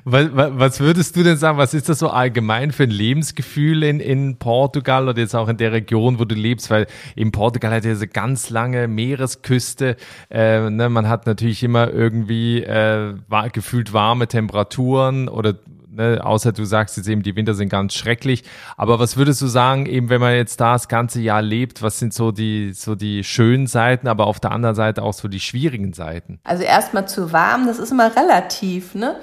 Was, 0.07 0.29
was, 0.33 0.81
würdest 0.81 1.17
du 1.17 1.23
denn 1.23 1.39
sagen, 1.39 1.57
was 1.57 1.73
ist 1.73 1.89
das 1.89 1.99
so 1.99 2.11
allgemein 2.11 2.73
für 2.73 2.83
ein 2.83 2.91
Lebensgefühl 2.91 3.83
in, 3.83 4.01
in 4.01 4.37
Portugal 4.37 5.09
oder 5.09 5.19
jetzt 5.19 5.35
auch 5.35 5.49
in 5.49 5.57
der 5.57 5.73
Region, 5.73 6.19
wo 6.19 6.27
du 6.27 6.35
lebst? 6.35 6.71
Weil 6.71 6.87
in 7.17 7.33
Portugal 7.33 7.73
hat 7.73 7.85
ja 7.87 7.93
diese 7.93 8.07
ganz 8.07 8.51
lange 8.51 8.87
Meeresküste. 8.87 9.97
Äh, 10.31 10.69
ne, 10.69 10.91
man 10.91 11.09
hat 11.09 11.27
natürlich 11.27 11.63
immer 11.63 11.91
irgendwie 11.91 12.63
äh, 12.63 13.15
gefühlt 13.53 13.95
warme 13.95 14.29
Temperaturen 14.29 15.29
oder 15.29 15.55
Ne, 15.97 16.21
außer 16.25 16.51
du 16.51 16.65
sagst 16.65 16.97
jetzt 16.97 17.07
eben, 17.07 17.23
die 17.23 17.37
Winter 17.37 17.55
sind 17.55 17.69
ganz 17.69 17.95
schrecklich. 17.95 18.43
Aber 18.77 18.99
was 18.99 19.17
würdest 19.17 19.41
du 19.41 19.47
sagen, 19.47 19.87
eben 19.87 20.09
wenn 20.09 20.21
man 20.21 20.35
jetzt 20.35 20.61
da 20.61 20.73
das 20.73 20.89
ganze 20.89 21.21
Jahr 21.21 21.41
lebt, 21.41 21.83
was 21.83 22.01
sind 22.01 22.13
so 22.13 22.33
die, 22.33 22.73
so 22.73 22.97
die 22.97 23.23
schönen 23.23 23.69
Seiten, 23.69 24.09
aber 24.09 24.27
auf 24.27 24.41
der 24.41 24.51
anderen 24.51 24.75
Seite 24.75 25.05
auch 25.05 25.13
so 25.13 25.29
die 25.29 25.39
schwierigen 25.39 25.93
Seiten? 25.93 26.41
Also 26.43 26.65
erstmal 26.65 27.07
zu 27.07 27.33
warm, 27.33 27.69
das 27.69 27.79
ist 27.79 27.93
immer 27.93 28.11
relativ, 28.17 28.97
ne? 28.97 29.15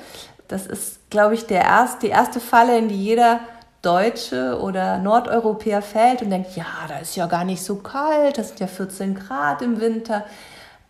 Das 0.51 0.67
ist, 0.67 1.09
glaube 1.09 1.33
ich, 1.35 1.47
der 1.47 1.61
erst, 1.61 2.03
die 2.03 2.09
erste 2.09 2.39
Falle, 2.39 2.77
in 2.77 2.89
die 2.89 3.01
jeder 3.01 3.39
Deutsche 3.81 4.59
oder 4.61 4.97
Nordeuropäer 4.99 5.81
fällt 5.81 6.21
und 6.21 6.29
denkt, 6.29 6.55
ja, 6.55 6.65
da 6.87 6.97
ist 6.97 7.15
ja 7.15 7.25
gar 7.25 7.45
nicht 7.45 7.63
so 7.63 7.77
kalt, 7.77 8.37
das 8.37 8.49
sind 8.49 8.59
ja 8.59 8.67
14 8.67 9.15
Grad 9.15 9.61
im 9.61 9.79
Winter. 9.79 10.25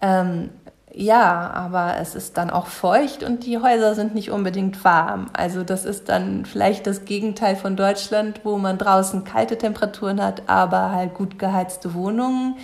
Ähm, 0.01 0.49
ja, 0.93 1.51
aber 1.51 1.95
es 2.01 2.15
ist 2.15 2.37
dann 2.37 2.49
auch 2.49 2.67
feucht 2.67 3.23
und 3.23 3.45
die 3.45 3.59
Häuser 3.59 3.95
sind 3.95 4.13
nicht 4.13 4.31
unbedingt 4.31 4.83
warm. 4.83 5.27
Also 5.31 5.63
das 5.63 5.85
ist 5.85 6.09
dann 6.09 6.45
vielleicht 6.45 6.85
das 6.85 7.05
Gegenteil 7.05 7.55
von 7.55 7.77
Deutschland, 7.77 8.41
wo 8.43 8.57
man 8.57 8.77
draußen 8.77 9.23
kalte 9.23 9.57
Temperaturen 9.57 10.21
hat, 10.21 10.49
aber 10.49 10.91
halt 10.91 11.13
gut 11.13 11.39
geheizte 11.39 11.93
Wohnungen. 11.93 12.57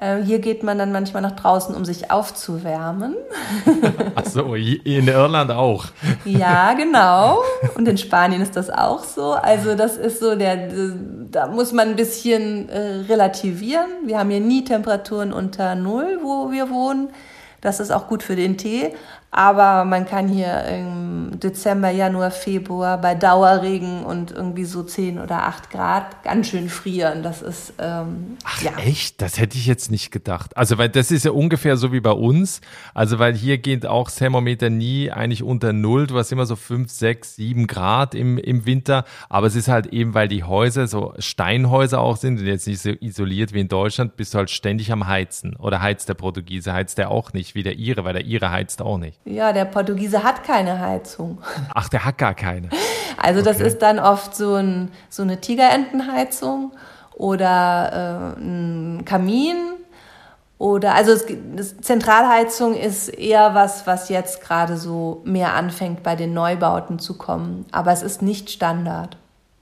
Äh, 0.00 0.22
hier 0.22 0.38
geht 0.38 0.62
man 0.62 0.78
dann 0.78 0.92
manchmal 0.92 1.22
nach 1.22 1.32
draußen, 1.32 1.74
um 1.74 1.84
sich 1.84 2.10
aufzuwärmen. 2.10 3.16
Ach 4.14 4.24
so, 4.24 4.54
in 4.54 5.08
Irland 5.08 5.50
auch. 5.50 5.86
Ja, 6.24 6.72
genau. 6.78 7.42
Und 7.74 7.88
in 7.88 7.98
Spanien 7.98 8.40
ist 8.40 8.56
das 8.56 8.70
auch 8.70 9.02
so. 9.02 9.32
Also 9.32 9.74
das 9.74 9.96
ist 9.96 10.20
so 10.20 10.36
der, 10.36 10.68
da 11.30 11.48
muss 11.48 11.72
man 11.72 11.88
ein 11.88 11.96
bisschen 11.96 12.68
äh, 12.68 13.06
relativieren. 13.08 13.86
Wir 14.04 14.18
haben 14.18 14.30
hier 14.30 14.40
nie 14.40 14.64
Temperaturen 14.64 15.32
unter 15.32 15.74
Null, 15.74 16.20
wo 16.22 16.52
wir 16.52 16.70
wohnen. 16.70 17.08
Das 17.60 17.80
ist 17.80 17.90
auch 17.90 18.06
gut 18.06 18.22
für 18.22 18.36
den 18.36 18.56
Tee. 18.56 18.94
Aber 19.30 19.84
man 19.84 20.06
kann 20.06 20.26
hier 20.28 20.64
im 20.64 21.38
Dezember, 21.38 21.90
Januar, 21.90 22.30
Februar 22.30 22.98
bei 22.98 23.14
Dauerregen 23.14 24.04
und 24.04 24.30
irgendwie 24.30 24.64
so 24.64 24.82
10 24.82 25.18
oder 25.18 25.44
8 25.44 25.70
Grad 25.70 26.22
ganz 26.24 26.48
schön 26.48 26.70
frieren. 26.70 27.22
Das 27.22 27.42
ist, 27.42 27.74
ähm, 27.78 28.38
Ach, 28.44 28.62
ja. 28.62 28.72
echt? 28.78 29.20
Das 29.20 29.38
hätte 29.38 29.58
ich 29.58 29.66
jetzt 29.66 29.90
nicht 29.90 30.10
gedacht. 30.10 30.56
Also, 30.56 30.78
weil 30.78 30.88
das 30.88 31.10
ist 31.10 31.26
ja 31.26 31.32
ungefähr 31.32 31.76
so 31.76 31.92
wie 31.92 32.00
bei 32.00 32.12
uns. 32.12 32.62
Also, 32.94 33.18
weil 33.18 33.34
hier 33.34 33.58
geht 33.58 33.84
auch 33.84 34.04
das 34.04 34.16
Thermometer 34.16 34.70
nie 34.70 35.10
eigentlich 35.10 35.42
unter 35.42 35.74
Null. 35.74 36.06
Du 36.06 36.16
hast 36.16 36.32
immer 36.32 36.46
so 36.46 36.56
5, 36.56 36.90
6, 36.90 37.36
7 37.36 37.66
Grad 37.66 38.14
im, 38.14 38.38
im 38.38 38.64
Winter. 38.64 39.04
Aber 39.28 39.46
es 39.46 39.56
ist 39.56 39.68
halt 39.68 39.88
eben, 39.88 40.14
weil 40.14 40.28
die 40.28 40.44
Häuser 40.44 40.86
so 40.86 41.12
Steinhäuser 41.18 42.00
auch 42.00 42.16
sind 42.16 42.40
und 42.40 42.46
jetzt 42.46 42.66
nicht 42.66 42.80
so 42.80 42.90
isoliert 42.90 43.52
wie 43.52 43.60
in 43.60 43.68
Deutschland, 43.68 44.16
bist 44.16 44.32
du 44.32 44.38
halt 44.38 44.50
ständig 44.50 44.90
am 44.90 45.06
Heizen. 45.06 45.54
Oder 45.56 45.82
heizt 45.82 46.08
der 46.08 46.14
Portugiese, 46.14 46.72
heizt 46.72 46.96
der 46.96 47.10
auch 47.10 47.34
nicht, 47.34 47.54
wie 47.54 47.62
der 47.62 47.78
Ire, 47.78 48.04
weil 48.04 48.14
der 48.14 48.24
Ire 48.24 48.50
heizt 48.50 48.80
auch 48.80 48.96
nicht. 48.96 49.17
Ja, 49.24 49.52
der 49.52 49.66
Portugiese 49.66 50.22
hat 50.22 50.44
keine 50.44 50.80
Heizung. 50.80 51.38
Ach, 51.74 51.88
der 51.88 52.04
hat 52.04 52.18
gar 52.18 52.34
keine. 52.34 52.68
Also 53.20 53.42
das 53.42 53.58
ist 53.58 53.82
dann 53.82 53.98
oft 53.98 54.36
so, 54.36 54.54
ein, 54.54 54.92
so 55.10 55.24
eine 55.24 55.40
Tigerentenheizung 55.40 56.70
oder 57.16 58.36
äh, 58.36 58.40
ein 58.40 59.04
Kamin. 59.04 59.56
Oder 60.58 60.94
also 60.94 61.10
es, 61.10 61.26
das 61.56 61.76
Zentralheizung 61.78 62.74
ist 62.74 63.08
eher 63.08 63.54
was, 63.54 63.88
was 63.88 64.08
jetzt 64.08 64.40
gerade 64.42 64.76
so 64.76 65.22
mehr 65.24 65.54
anfängt 65.54 66.04
bei 66.04 66.14
den 66.14 66.32
Neubauten 66.32 67.00
zu 67.00 67.18
kommen. 67.18 67.66
Aber 67.72 67.92
es 67.92 68.02
ist 68.02 68.22
nicht 68.22 68.50
Standard. 68.50 69.16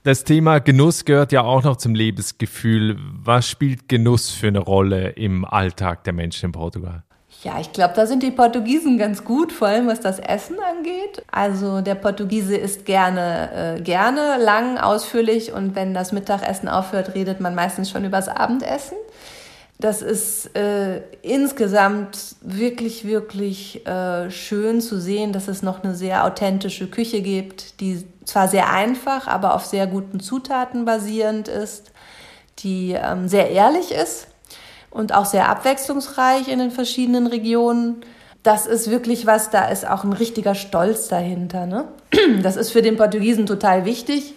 Das 0.05 0.23
Thema 0.23 0.61
Genuss 0.61 1.05
gehört 1.05 1.33
ja 1.33 1.43
auch 1.43 1.65
noch 1.65 1.77
zum 1.77 1.95
Lebensgefühl. 1.95 2.97
Was 3.25 3.49
spielt 3.49 3.89
Genuss 3.89 4.31
für 4.31 4.47
eine 4.47 4.61
Rolle 4.61 5.09
im 5.11 5.45
Alltag 5.45 6.05
der 6.05 6.13
Menschen 6.13 6.47
in 6.47 6.53
Portugal? 6.53 7.03
Ja, 7.47 7.61
ich 7.61 7.73
glaube, 7.73 7.95
da 7.95 8.09
sind 8.09 8.25
die 8.25 8.33
Portugiesen 8.33 8.99
ganz 8.99 9.23
gut, 9.23 9.53
vor 9.53 9.69
allem 9.69 9.87
was 9.87 10.01
das 10.01 10.19
Essen 10.19 10.57
angeht. 10.59 11.23
Also 11.31 11.81
der 11.81 11.95
Portugiese 11.95 12.57
isst 12.57 12.85
gerne, 12.87 13.77
äh, 13.77 13.81
gerne, 13.83 14.37
lang, 14.43 14.79
ausführlich 14.79 15.53
und 15.53 15.77
wenn 15.77 15.95
das 15.95 16.11
Mittagessen 16.11 16.69
aufhört, 16.69 17.15
redet 17.15 17.39
man 17.39 17.55
meistens 17.55 17.89
schon 17.89 18.05
übers 18.05 18.27
Abendessen. 18.27 18.97
Das 19.79 20.03
ist 20.03 20.57
äh, 20.57 21.03
insgesamt 21.23 22.35
wirklich, 22.41 23.05
wirklich 23.05 23.87
äh, 23.87 24.29
schön 24.29 24.81
zu 24.81 25.01
sehen, 25.01 25.33
dass 25.33 25.47
es 25.47 25.63
noch 25.63 25.85
eine 25.85 25.95
sehr 25.95 26.25
authentische 26.25 26.89
Küche 26.89 27.23
gibt, 27.23 27.79
die 27.79 28.05
zwar 28.25 28.49
sehr 28.49 28.73
einfach, 28.73 29.29
aber 29.29 29.55
auf 29.55 29.65
sehr 29.65 29.87
guten 29.87 30.19
Zutaten 30.19 30.85
basierend 30.85 31.47
ist, 31.47 31.93
die 32.59 32.97
ähm, 33.01 33.29
sehr 33.29 33.51
ehrlich 33.51 33.93
ist 33.93 34.27
und 34.91 35.15
auch 35.15 35.25
sehr 35.25 35.49
abwechslungsreich 35.49 36.49
in 36.49 36.59
den 36.59 36.71
verschiedenen 36.71 37.27
Regionen. 37.27 38.03
Das 38.43 38.67
ist 38.67 38.91
wirklich 38.91 39.27
was, 39.27 39.51
da 39.51 39.69
ist 39.69 39.89
auch 39.89 40.05
ein 40.05 40.13
richtiger 40.13 40.55
Stolz 40.55 41.09
dahinter. 41.09 41.67
Ne? 41.67 41.85
Das 42.43 42.57
ist 42.57 42.71
für 42.71 42.83
den 42.83 42.97
Portugiesen 42.97 43.47
total 43.47 43.85
wichtig, 43.85 44.35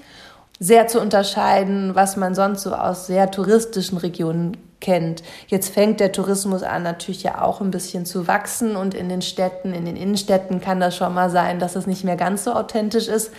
sehr 0.60 0.88
zu 0.88 1.00
unterscheiden, 1.00 1.96
was 1.96 2.18
man 2.18 2.36
sonst 2.36 2.64
so 2.64 2.74
aus 2.74 3.08
sehr 3.08 3.32
touristischen 3.32 3.98
Regionen 3.98 4.58
kennt. 4.82 5.24
Jetzt 5.48 5.74
fängt 5.74 6.00
der 6.00 6.12
Tourismus 6.12 6.64
an, 6.64 6.84
natürlich 6.84 7.24
ja 7.24 7.42
auch 7.42 7.62
ein 7.62 7.72
bisschen 7.72 8.06
zu 8.06 8.28
wachsen 8.28 8.76
und 8.76 8.94
in 8.94 9.10
den 9.10 9.22
Städten, 9.22 9.74
in 9.74 9.86
den 9.86 9.96
Innenstädten 9.96 10.62
kann 10.62 10.80
das 10.80 10.96
schon 10.96 11.14
mal 11.14 11.30
sein, 11.30 11.60
dass 11.60 11.76
es 11.76 11.88
nicht 11.88 12.04
mehr 12.04 12.16
ganz 12.16 12.44
so 12.44 12.54
authentisch 12.54 13.08
ist. 13.08 13.32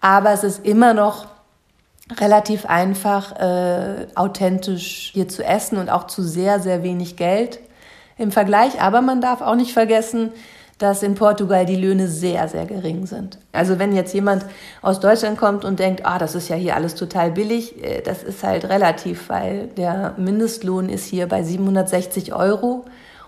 Aber 0.00 0.32
es 0.32 0.44
ist 0.44 0.64
immer 0.64 0.94
noch 0.94 1.26
relativ 2.18 2.66
einfach 2.66 3.32
äh, 3.40 4.06
authentisch 4.14 5.10
hier 5.12 5.28
zu 5.28 5.44
essen 5.44 5.78
und 5.78 5.90
auch 5.90 6.06
zu 6.06 6.22
sehr, 6.22 6.60
sehr 6.60 6.82
wenig 6.82 7.16
Geld 7.16 7.58
im 8.16 8.30
Vergleich. 8.30 8.80
Aber 8.80 9.02
man 9.02 9.20
darf 9.20 9.40
auch 9.40 9.56
nicht 9.56 9.72
vergessen, 9.72 10.30
dass 10.78 11.02
in 11.02 11.14
Portugal 11.14 11.64
die 11.64 11.76
Löhne 11.76 12.06
sehr, 12.06 12.48
sehr 12.48 12.66
gering 12.66 13.06
sind. 13.06 13.38
Also 13.52 13.78
wenn 13.78 13.94
jetzt 13.94 14.12
jemand 14.12 14.44
aus 14.82 15.00
Deutschland 15.00 15.38
kommt 15.38 15.64
und 15.64 15.78
denkt, 15.78 16.04
ah, 16.04 16.18
das 16.18 16.34
ist 16.34 16.48
ja 16.48 16.56
hier 16.56 16.76
alles 16.76 16.94
total 16.94 17.32
billig, 17.32 17.82
äh, 17.82 18.02
das 18.02 18.22
ist 18.22 18.42
halt 18.42 18.66
relativ, 18.66 19.28
weil 19.28 19.68
der 19.68 20.14
Mindestlohn 20.18 20.88
ist 20.88 21.06
hier 21.06 21.26
bei 21.28 21.42
760 21.42 22.34
Euro 22.34 22.84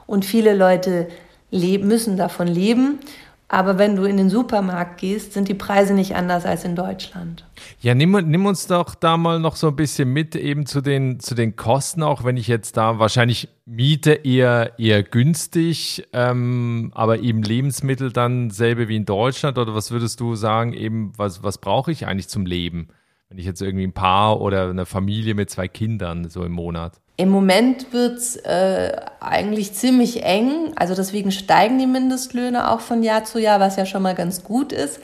und 0.06 0.24
viele 0.24 0.54
Leute 0.54 1.08
leben, 1.50 1.88
müssen 1.88 2.16
davon 2.16 2.46
leben. 2.46 3.00
Aber 3.50 3.78
wenn 3.78 3.96
du 3.96 4.04
in 4.04 4.18
den 4.18 4.28
Supermarkt 4.28 5.00
gehst, 5.00 5.32
sind 5.32 5.48
die 5.48 5.54
Preise 5.54 5.94
nicht 5.94 6.14
anders 6.14 6.44
als 6.44 6.64
in 6.64 6.76
Deutschland. 6.76 7.46
Ja, 7.80 7.94
nimm, 7.94 8.12
nimm 8.12 8.44
uns 8.44 8.66
doch 8.66 8.94
da 8.94 9.16
mal 9.16 9.40
noch 9.40 9.56
so 9.56 9.68
ein 9.68 9.76
bisschen 9.76 10.12
mit, 10.12 10.36
eben 10.36 10.66
zu 10.66 10.82
den, 10.82 11.18
zu 11.18 11.34
den 11.34 11.56
Kosten, 11.56 12.02
auch 12.02 12.24
wenn 12.24 12.36
ich 12.36 12.46
jetzt 12.46 12.76
da 12.76 12.98
wahrscheinlich 12.98 13.48
Miete 13.64 14.12
eher, 14.12 14.78
eher 14.78 15.02
günstig, 15.02 16.06
ähm, 16.12 16.92
aber 16.94 17.20
eben 17.20 17.42
Lebensmittel 17.42 18.12
dann 18.12 18.50
selbe 18.50 18.88
wie 18.88 18.96
in 18.96 19.06
Deutschland. 19.06 19.56
Oder 19.56 19.74
was 19.74 19.90
würdest 19.90 20.20
du 20.20 20.34
sagen, 20.34 20.74
eben, 20.74 21.12
was, 21.16 21.42
was 21.42 21.56
brauche 21.56 21.90
ich 21.90 22.06
eigentlich 22.06 22.28
zum 22.28 22.44
Leben? 22.44 22.88
Wenn 23.28 23.38
ich 23.38 23.44
jetzt 23.44 23.60
irgendwie 23.60 23.86
ein 23.86 23.92
Paar 23.92 24.40
oder 24.40 24.70
eine 24.70 24.86
Familie 24.86 25.34
mit 25.34 25.50
zwei 25.50 25.68
Kindern 25.68 26.30
so 26.30 26.44
im 26.44 26.52
Monat. 26.52 26.94
Im 27.18 27.28
Moment 27.28 27.92
wird's 27.92 28.36
äh, 28.36 28.96
eigentlich 29.20 29.74
ziemlich 29.74 30.22
eng. 30.22 30.72
Also 30.76 30.94
deswegen 30.94 31.30
steigen 31.30 31.78
die 31.78 31.86
Mindestlöhne 31.86 32.70
auch 32.70 32.80
von 32.80 33.02
Jahr 33.02 33.24
zu 33.24 33.38
Jahr, 33.38 33.60
was 33.60 33.76
ja 33.76 33.84
schon 33.84 34.02
mal 34.02 34.14
ganz 34.14 34.44
gut 34.44 34.72
ist. 34.72 35.00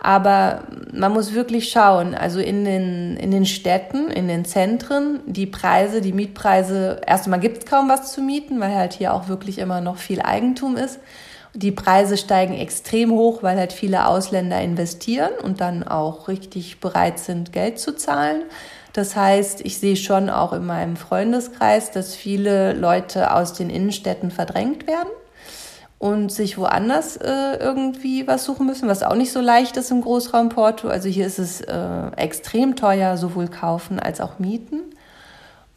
Aber 0.00 0.62
man 0.92 1.12
muss 1.12 1.34
wirklich 1.34 1.68
schauen, 1.68 2.14
also 2.14 2.38
in 2.38 2.64
den, 2.64 3.16
in 3.16 3.32
den 3.32 3.44
Städten, 3.44 4.10
in 4.10 4.28
den 4.28 4.44
Zentren, 4.44 5.20
die 5.26 5.46
Preise, 5.46 6.00
die 6.00 6.12
Mietpreise, 6.12 7.00
erstmal 7.04 7.40
gibt 7.40 7.58
es 7.58 7.66
kaum 7.66 7.88
was 7.88 8.12
zu 8.12 8.22
mieten, 8.22 8.60
weil 8.60 8.74
halt 8.74 8.92
hier 8.92 9.12
auch 9.12 9.28
wirklich 9.28 9.58
immer 9.58 9.80
noch 9.80 9.96
viel 9.96 10.22
Eigentum 10.22 10.76
ist. 10.76 11.00
Die 11.54 11.72
Preise 11.72 12.16
steigen 12.16 12.54
extrem 12.54 13.10
hoch, 13.10 13.42
weil 13.42 13.56
halt 13.56 13.72
viele 13.72 14.06
Ausländer 14.06 14.60
investieren 14.60 15.32
und 15.42 15.60
dann 15.60 15.82
auch 15.82 16.28
richtig 16.28 16.80
bereit 16.80 17.18
sind, 17.18 17.52
Geld 17.52 17.78
zu 17.78 17.96
zahlen. 17.96 18.42
Das 18.92 19.16
heißt, 19.16 19.60
ich 19.62 19.78
sehe 19.78 19.96
schon 19.96 20.30
auch 20.30 20.52
in 20.52 20.66
meinem 20.66 20.96
Freundeskreis, 20.96 21.90
dass 21.90 22.14
viele 22.14 22.72
Leute 22.72 23.32
aus 23.34 23.52
den 23.52 23.70
Innenstädten 23.70 24.30
verdrängt 24.30 24.86
werden 24.86 25.08
und 25.98 26.30
sich 26.30 26.58
woanders 26.58 27.16
äh, 27.16 27.56
irgendwie 27.58 28.26
was 28.26 28.44
suchen 28.44 28.66
müssen, 28.66 28.88
was 28.88 29.02
auch 29.02 29.14
nicht 29.14 29.32
so 29.32 29.40
leicht 29.40 29.76
ist 29.76 29.90
im 29.90 30.00
Großraum 30.00 30.48
Porto. 30.48 30.88
Also 30.88 31.08
hier 31.08 31.26
ist 31.26 31.38
es 31.38 31.60
äh, 31.60 32.10
extrem 32.16 32.76
teuer, 32.76 33.16
sowohl 33.16 33.48
kaufen 33.48 33.98
als 33.98 34.20
auch 34.20 34.38
mieten. 34.38 34.80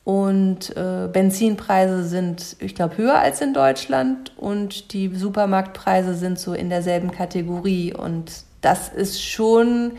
Und 0.04 0.76
äh, 0.76 1.08
Benzinpreise 1.12 2.04
sind, 2.04 2.56
ich 2.60 2.74
glaube, 2.74 2.98
höher 2.98 3.20
als 3.20 3.40
in 3.42 3.54
Deutschland 3.54 4.36
und 4.36 4.94
die 4.94 5.10
Supermarktpreise 5.16 6.16
sind 6.16 6.40
so 6.40 6.54
in 6.54 6.70
derselben 6.70 7.12
Kategorie. 7.12 7.94
Und 7.94 8.32
das 8.62 8.90
ist 8.90 9.22
schon 9.24 9.94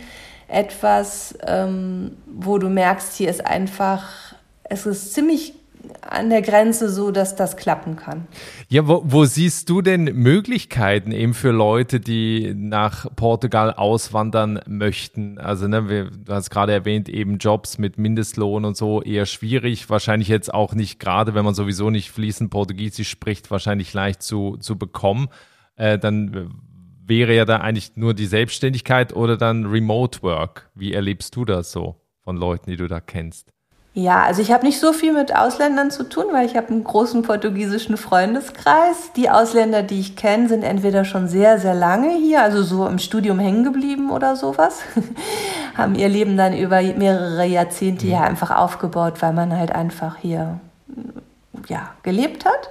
etwas, 0.49 1.39
ähm, 1.47 2.17
wo 2.27 2.59
du 2.59 2.69
merkst, 2.69 3.15
hier 3.15 3.31
ist 3.31 3.47
einfach, 3.47 4.35
es 4.65 4.87
ist 4.87 5.15
ziemlich 5.15 5.55
an 6.03 6.31
der 6.31 6.43
Grenze 6.43 6.91
so, 6.91 7.11
dass 7.11 7.37
das 7.37 7.57
klappen 7.57 7.97
kann. 7.97 8.27
Ja, 8.69 8.87
wo, 8.87 9.03
wo 9.05 9.25
siehst 9.25 9.69
du 9.69 9.83
denn 9.83 10.05
Möglichkeiten 10.05 11.13
eben 11.13 11.35
für 11.35 11.51
Leute, 11.51 12.01
die 12.01 12.55
nach 12.55 13.07
Portugal 13.17 13.73
auswandern 13.73 14.61
möchten? 14.67 15.39
Also, 15.39 15.69
ne, 15.69 15.89
wir, 15.89 16.11
du 16.11 16.33
hast 16.33 16.51
gerade 16.51 16.73
erwähnt, 16.73 17.09
eben 17.09 17.39
Jobs 17.39 17.79
mit 17.79 17.99
Mindestlohn 17.99 18.65
und 18.65 18.77
so 18.77 19.03
eher 19.03 19.27
schwierig. 19.27 19.89
Wahrscheinlich 19.91 20.29
jetzt 20.29 20.53
auch 20.53 20.75
nicht 20.75 20.99
gerade, 20.99 21.35
wenn 21.35 21.45
man 21.45 21.55
sowieso 21.55 21.91
nicht 21.91 22.11
fließend 22.11 22.51
Portugiesisch 22.51 23.09
spricht, 23.09 23.51
wahrscheinlich 23.51 23.93
leicht 23.93 24.23
zu, 24.23 24.57
zu 24.59 24.77
bekommen. 24.79 25.29
Äh, 25.77 25.99
dann 25.99 26.51
wäre 27.05 27.35
ja 27.35 27.45
da 27.45 27.59
eigentlich 27.59 27.97
nur 27.97 28.15
die 28.15 28.27
Selbstständigkeit 28.27 29.15
oder 29.15 29.37
dann 29.37 29.67
Remote 29.67 30.23
Work. 30.23 30.71
Wie 30.75 30.93
erlebst 30.93 31.37
du 31.37 31.45
das 31.45 31.73
so 31.73 31.97
von 32.23 32.37
Leuten, 32.37 32.71
die 32.71 32.77
du 32.77 32.87
da 32.89 33.01
kennst? 33.01 33.53
Ja, 33.95 34.23
also 34.23 34.41
ich 34.41 34.51
habe 34.51 34.65
nicht 34.65 34.81
so 34.81 34.95
viel 34.95 35.13
mit 35.13 35.37
Ausländern 35.37 35.91
zu 35.91 36.05
tun, 36.05 36.25
weil 36.33 36.47
ich 36.47 36.57
habe 36.57 36.69
einen 36.69 36.83
großen 36.83 37.23
portugiesischen 37.23 37.99
Freundeskreis. 37.99 39.13
Die 39.17 39.29
Ausländer, 39.29 39.83
die 39.83 40.01
ich 40.01 40.17
kenne, 40.17 40.49
sind 40.49 40.63
entweder 40.63 41.05
schon 41.05 41.29
sehr, 41.29 41.59
sehr 41.59 41.75
lange 41.75 42.17
hier, 42.17 42.43
also 42.43 42.63
so 42.63 42.87
im 42.87 42.99
Studium 42.99 43.39
hängen 43.39 43.65
geblieben 43.65 44.11
oder 44.11 44.35
sowas, 44.35 44.81
haben 45.77 45.95
ihr 45.95 46.09
Leben 46.09 46.39
dann 46.39 46.57
über 46.57 46.81
mehrere 46.81 47.45
Jahrzehnte 47.45 48.07
hier 48.07 48.23
einfach 48.23 48.51
aufgebaut, 48.51 49.21
weil 49.21 49.35
man 49.35 49.55
halt 49.55 49.73
einfach 49.75 50.17
hier 50.17 50.59
ja, 51.69 51.91
gelebt 52.03 52.47
hat. 52.47 52.71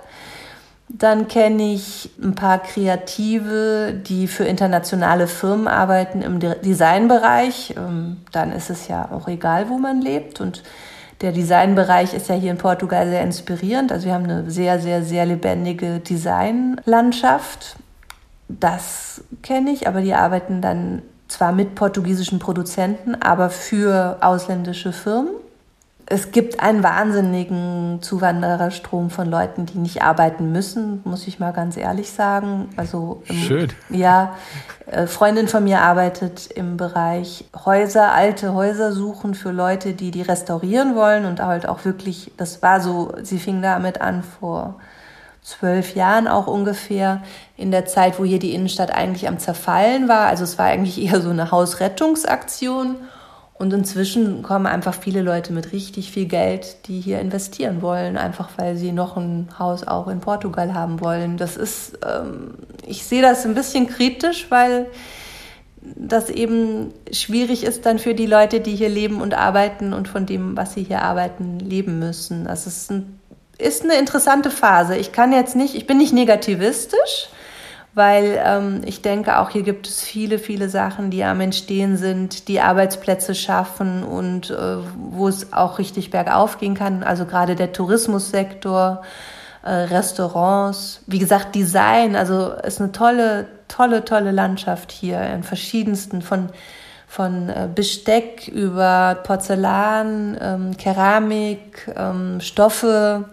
Dann 0.89 1.27
kenne 1.27 1.71
ich 1.71 2.09
ein 2.21 2.33
paar 2.33 2.57
Kreative, 2.57 3.93
die 3.93 4.27
für 4.27 4.45
internationale 4.45 5.27
Firmen 5.27 5.67
arbeiten 5.67 6.23
im 6.23 6.39
Designbereich. 6.39 7.75
Ähm, 7.77 8.17
dann 8.31 8.51
ist 8.51 8.71
es 8.71 8.87
ja 8.87 9.07
auch 9.11 9.27
egal, 9.27 9.69
wo 9.69 9.77
man 9.77 10.01
lebt. 10.01 10.41
Und 10.41 10.63
der 11.21 11.31
Designbereich 11.31 12.13
ist 12.13 12.29
ja 12.29 12.35
hier 12.35 12.51
in 12.51 12.57
Portugal 12.57 13.07
sehr 13.07 13.21
inspirierend. 13.21 13.91
Also 13.91 14.05
wir 14.05 14.13
haben 14.13 14.23
eine 14.23 14.49
sehr, 14.49 14.79
sehr, 14.79 15.03
sehr 15.03 15.25
lebendige 15.25 15.99
Designlandschaft. 15.99 17.75
Das 18.47 19.23
kenne 19.43 19.71
ich, 19.71 19.87
aber 19.87 20.01
die 20.01 20.13
arbeiten 20.13 20.61
dann 20.61 21.01
zwar 21.27 21.51
mit 21.51 21.75
portugiesischen 21.75 22.39
Produzenten, 22.39 23.15
aber 23.15 23.49
für 23.49 24.17
ausländische 24.21 24.91
Firmen 24.91 25.31
es 26.11 26.31
gibt 26.31 26.59
einen 26.59 26.83
wahnsinnigen 26.83 27.99
Zuwandererstrom 28.01 29.09
von 29.09 29.29
Leuten, 29.29 29.65
die 29.65 29.77
nicht 29.77 30.03
arbeiten 30.03 30.51
müssen, 30.51 31.01
muss 31.05 31.25
ich 31.25 31.39
mal 31.39 31.51
ganz 31.51 31.77
ehrlich 31.77 32.11
sagen. 32.11 32.69
Also 32.75 33.23
im, 33.27 33.35
schön. 33.37 33.69
Ja, 33.89 34.35
äh, 34.87 35.07
Freundin 35.07 35.47
von 35.47 35.63
mir 35.63 35.79
arbeitet 35.79 36.47
im 36.47 36.75
Bereich 36.75 37.45
Häuser, 37.65 38.11
alte 38.11 38.53
Häuser 38.53 38.91
suchen 38.91 39.35
für 39.35 39.51
Leute, 39.51 39.93
die 39.93 40.11
die 40.11 40.21
restaurieren 40.21 40.95
wollen 40.95 41.25
und 41.25 41.39
halt 41.39 41.67
auch 41.67 41.85
wirklich. 41.85 42.31
Das 42.35 42.61
war 42.61 42.81
so. 42.81 43.13
Sie 43.21 43.39
fing 43.39 43.61
damit 43.61 44.01
an 44.01 44.21
vor 44.21 44.75
zwölf 45.41 45.95
Jahren 45.95 46.27
auch 46.27 46.47
ungefähr, 46.47 47.23
in 47.55 47.71
der 47.71 47.85
Zeit, 47.85 48.19
wo 48.19 48.25
hier 48.25 48.39
die 48.39 48.53
Innenstadt 48.53 48.91
eigentlich 48.91 49.29
am 49.29 49.39
Zerfallen 49.39 50.09
war. 50.09 50.27
Also 50.27 50.43
es 50.43 50.57
war 50.57 50.65
eigentlich 50.65 51.01
eher 51.01 51.21
so 51.21 51.29
eine 51.29 51.51
Hausrettungsaktion. 51.51 52.97
Und 53.53 53.73
inzwischen 53.73 54.41
kommen 54.41 54.65
einfach 54.65 54.95
viele 54.95 55.21
Leute 55.21 55.53
mit 55.53 55.71
richtig 55.71 56.11
viel 56.11 56.25
Geld, 56.25 56.87
die 56.87 56.99
hier 56.99 57.19
investieren 57.19 57.83
wollen, 57.83 58.17
einfach 58.17 58.49
weil 58.57 58.75
sie 58.75 58.91
noch 58.91 59.17
ein 59.17 59.49
Haus 59.59 59.87
auch 59.87 60.07
in 60.07 60.19
Portugal 60.19 60.73
haben 60.73 60.99
wollen. 60.99 61.37
Das 61.37 61.57
ist, 61.57 61.99
ähm, 62.03 62.55
ich 62.87 63.03
sehe 63.03 63.21
das 63.21 63.45
ein 63.45 63.53
bisschen 63.53 63.87
kritisch, 63.87 64.47
weil 64.49 64.87
das 65.81 66.29
eben 66.29 66.93
schwierig 67.11 67.63
ist 67.63 67.85
dann 67.85 67.99
für 67.99 68.13
die 68.13 68.25
Leute, 68.25 68.59
die 68.59 68.75
hier 68.75 68.89
leben 68.89 69.21
und 69.21 69.33
arbeiten 69.33 69.93
und 69.93 70.07
von 70.07 70.25
dem, 70.25 70.55
was 70.55 70.73
sie 70.73 70.83
hier 70.83 71.01
arbeiten, 71.01 71.59
leben 71.59 71.99
müssen. 71.99 72.45
Das 72.45 72.67
ist, 72.67 72.91
ein, 72.91 73.19
ist 73.57 73.83
eine 73.83 73.97
interessante 73.97 74.51
Phase. 74.51 74.95
Ich 74.97 75.11
kann 75.11 75.31
jetzt 75.31 75.55
nicht, 75.55 75.75
ich 75.75 75.87
bin 75.87 75.97
nicht 75.97 76.13
negativistisch, 76.13 77.29
weil 77.93 78.41
ähm, 78.43 78.81
ich 78.85 79.01
denke, 79.01 79.39
auch 79.39 79.49
hier 79.49 79.63
gibt 79.63 79.87
es 79.87 80.01
viele, 80.01 80.39
viele 80.39 80.69
Sachen, 80.69 81.09
die 81.09 81.23
am 81.23 81.41
Entstehen 81.41 81.97
sind, 81.97 82.47
die 82.47 82.61
Arbeitsplätze 82.61 83.35
schaffen 83.35 84.03
und 84.03 84.49
äh, 84.49 84.77
wo 84.95 85.27
es 85.27 85.51
auch 85.51 85.77
richtig 85.77 86.09
bergauf 86.09 86.57
gehen 86.57 86.73
kann. 86.73 87.03
Also 87.03 87.25
gerade 87.25 87.55
der 87.55 87.73
Tourismussektor, 87.73 89.01
äh, 89.63 89.71
Restaurants, 89.71 91.01
wie 91.07 91.19
gesagt, 91.19 91.53
Design, 91.53 92.15
also 92.15 92.51
ist 92.51 92.79
eine 92.79 92.93
tolle, 92.93 93.47
tolle, 93.67 94.05
tolle 94.05 94.31
Landschaft 94.31 94.91
hier 94.91 95.21
in 95.21 95.43
verschiedensten 95.43 96.21
von 96.21 96.49
von 97.11 97.49
äh, 97.49 97.67
Besteck 97.75 98.47
über 98.47 99.17
Porzellan, 99.23 100.37
ähm, 100.39 100.77
Keramik, 100.77 101.93
ähm, 101.97 102.39
Stoffe, 102.39 103.25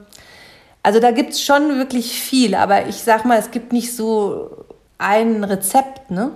also 0.83 1.01
da 1.01 1.11
gibt 1.11 1.33
es 1.33 1.43
schon 1.43 1.77
wirklich 1.79 2.13
viel, 2.13 2.55
aber 2.55 2.87
ich 2.87 2.97
sag 2.97 3.25
mal, 3.25 3.39
es 3.39 3.51
gibt 3.51 3.73
nicht 3.73 3.95
so 3.95 4.67
ein 4.99 5.45
Rezept, 5.45 6.11
ne? 6.11 6.33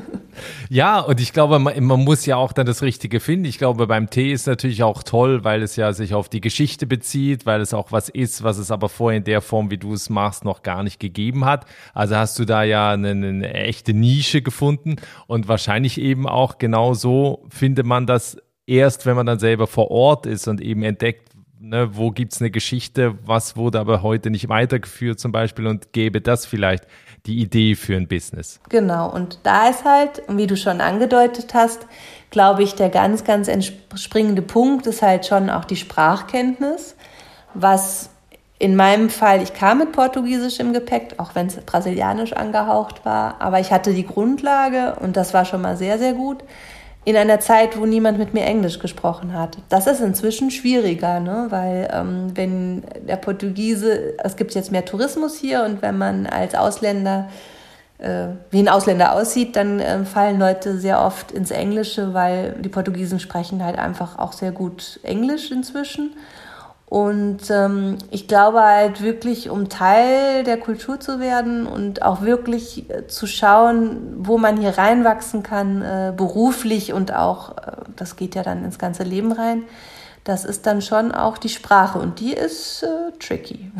ja, 0.70 0.98
und 1.00 1.20
ich 1.20 1.34
glaube, 1.34 1.58
man, 1.58 1.82
man, 1.84 2.00
muss 2.00 2.24
ja 2.24 2.36
auch 2.36 2.54
dann 2.54 2.64
das 2.64 2.80
Richtige 2.80 3.20
finden. 3.20 3.44
Ich 3.44 3.58
glaube, 3.58 3.86
beim 3.86 4.08
Tee 4.08 4.32
ist 4.32 4.46
natürlich 4.46 4.82
auch 4.82 5.02
toll, 5.02 5.44
weil 5.44 5.62
es 5.62 5.76
ja 5.76 5.92
sich 5.92 6.14
auf 6.14 6.30
die 6.30 6.40
Geschichte 6.40 6.86
bezieht, 6.86 7.44
weil 7.44 7.60
es 7.60 7.74
auch 7.74 7.92
was 7.92 8.08
ist, 8.08 8.42
was 8.42 8.56
es 8.56 8.70
aber 8.70 8.88
vorher 8.88 9.18
in 9.18 9.24
der 9.24 9.42
Form, 9.42 9.70
wie 9.70 9.76
du 9.76 9.92
es 9.92 10.08
machst, 10.08 10.42
noch 10.44 10.62
gar 10.62 10.82
nicht 10.82 11.00
gegeben 11.00 11.44
hat. 11.44 11.66
Also 11.92 12.16
hast 12.16 12.38
du 12.38 12.46
da 12.46 12.62
ja 12.62 12.92
eine, 12.92 13.10
eine 13.10 13.52
echte 13.52 13.92
Nische 13.92 14.40
gefunden 14.40 14.96
und 15.26 15.48
wahrscheinlich 15.48 16.00
eben 16.00 16.26
auch 16.26 16.56
genau 16.56 16.94
so 16.94 17.44
findet 17.50 17.84
man 17.84 18.06
das 18.06 18.38
erst, 18.66 19.04
wenn 19.04 19.16
man 19.16 19.26
dann 19.26 19.38
selber 19.38 19.66
vor 19.66 19.90
Ort 19.90 20.24
ist 20.24 20.48
und 20.48 20.62
eben 20.62 20.82
entdeckt, 20.82 21.31
ne, 21.62 21.96
wo 21.96 22.10
gibt 22.10 22.32
es 22.34 22.40
eine 22.40 22.50
Geschichte, 22.50 23.14
was 23.24 23.56
wurde 23.56 23.78
aber 23.78 24.02
heute 24.02 24.30
nicht 24.30 24.48
weitergeführt 24.48 25.20
zum 25.20 25.32
Beispiel 25.32 25.66
und 25.66 25.92
gäbe 25.92 26.20
das 26.20 26.44
vielleicht 26.44 26.86
die 27.26 27.38
Idee 27.38 27.76
für 27.76 27.96
ein 27.96 28.08
Business. 28.08 28.60
Genau, 28.68 29.08
und 29.08 29.38
da 29.44 29.68
ist 29.68 29.84
halt, 29.84 30.22
wie 30.28 30.48
du 30.48 30.56
schon 30.56 30.80
angedeutet 30.80 31.54
hast, 31.54 31.86
glaube 32.30 32.64
ich, 32.64 32.74
der 32.74 32.88
ganz, 32.88 33.22
ganz 33.22 33.46
entspringende 33.46 34.42
Punkt 34.42 34.86
ist 34.86 35.02
halt 35.02 35.24
schon 35.26 35.50
auch 35.50 35.64
die 35.64 35.76
Sprachkenntnis, 35.76 36.96
was 37.54 38.10
in 38.58 38.76
meinem 38.76 39.10
Fall, 39.10 39.42
ich 39.42 39.54
kam 39.54 39.78
mit 39.78 39.92
Portugiesisch 39.92 40.60
im 40.60 40.72
Gepäck, 40.72 41.14
auch 41.18 41.34
wenn 41.34 41.48
es 41.48 41.56
brasilianisch 41.56 42.32
angehaucht 42.32 43.04
war, 43.04 43.40
aber 43.40 43.60
ich 43.60 43.72
hatte 43.72 43.92
die 43.92 44.06
Grundlage 44.06 44.96
und 45.00 45.16
das 45.16 45.34
war 45.34 45.44
schon 45.44 45.62
mal 45.62 45.76
sehr, 45.76 45.98
sehr 45.98 46.12
gut 46.12 46.42
in 47.04 47.16
einer 47.16 47.40
Zeit, 47.40 47.78
wo 47.78 47.84
niemand 47.84 48.18
mit 48.18 48.32
mir 48.32 48.44
Englisch 48.44 48.78
gesprochen 48.78 49.32
hat. 49.32 49.58
Das 49.68 49.86
ist 49.86 50.00
inzwischen 50.00 50.50
schwieriger, 50.50 51.18
ne? 51.18 51.46
weil 51.50 51.88
ähm, 51.92 52.30
wenn 52.34 52.84
der 53.06 53.16
Portugiese, 53.16 54.14
es 54.22 54.36
gibt 54.36 54.54
jetzt 54.54 54.70
mehr 54.70 54.84
Tourismus 54.84 55.36
hier 55.36 55.64
und 55.64 55.82
wenn 55.82 55.98
man 55.98 56.26
als 56.26 56.54
Ausländer 56.54 57.28
äh, 57.98 58.28
wie 58.50 58.58
ein 58.58 58.68
Ausländer 58.68 59.14
aussieht, 59.14 59.56
dann 59.56 59.80
äh, 59.80 60.04
fallen 60.04 60.38
Leute 60.38 60.78
sehr 60.78 61.00
oft 61.00 61.32
ins 61.32 61.50
Englische, 61.50 62.14
weil 62.14 62.52
die 62.60 62.68
Portugiesen 62.68 63.20
sprechen 63.20 63.64
halt 63.64 63.78
einfach 63.78 64.18
auch 64.18 64.32
sehr 64.32 64.52
gut 64.52 65.00
Englisch 65.02 65.50
inzwischen. 65.50 66.14
Und 66.92 67.50
ähm, 67.50 67.96
ich 68.10 68.28
glaube 68.28 68.60
halt 68.60 69.00
wirklich, 69.00 69.48
um 69.48 69.70
Teil 69.70 70.44
der 70.44 70.58
Kultur 70.58 71.00
zu 71.00 71.20
werden 71.20 71.66
und 71.66 72.02
auch 72.02 72.20
wirklich 72.20 72.90
äh, 72.90 73.06
zu 73.06 73.26
schauen, 73.26 74.12
wo 74.18 74.36
man 74.36 74.58
hier 74.58 74.76
reinwachsen 74.76 75.42
kann, 75.42 75.80
äh, 75.80 76.12
beruflich 76.14 76.92
und 76.92 77.14
auch, 77.14 77.56
äh, 77.56 77.72
das 77.96 78.16
geht 78.16 78.34
ja 78.34 78.42
dann 78.42 78.62
ins 78.62 78.78
ganze 78.78 79.04
Leben 79.04 79.32
rein, 79.32 79.62
das 80.24 80.44
ist 80.44 80.66
dann 80.66 80.82
schon 80.82 81.12
auch 81.12 81.38
die 81.38 81.48
Sprache 81.48 81.98
und 81.98 82.20
die 82.20 82.34
ist 82.34 82.82
äh, 82.82 83.16
tricky. 83.18 83.72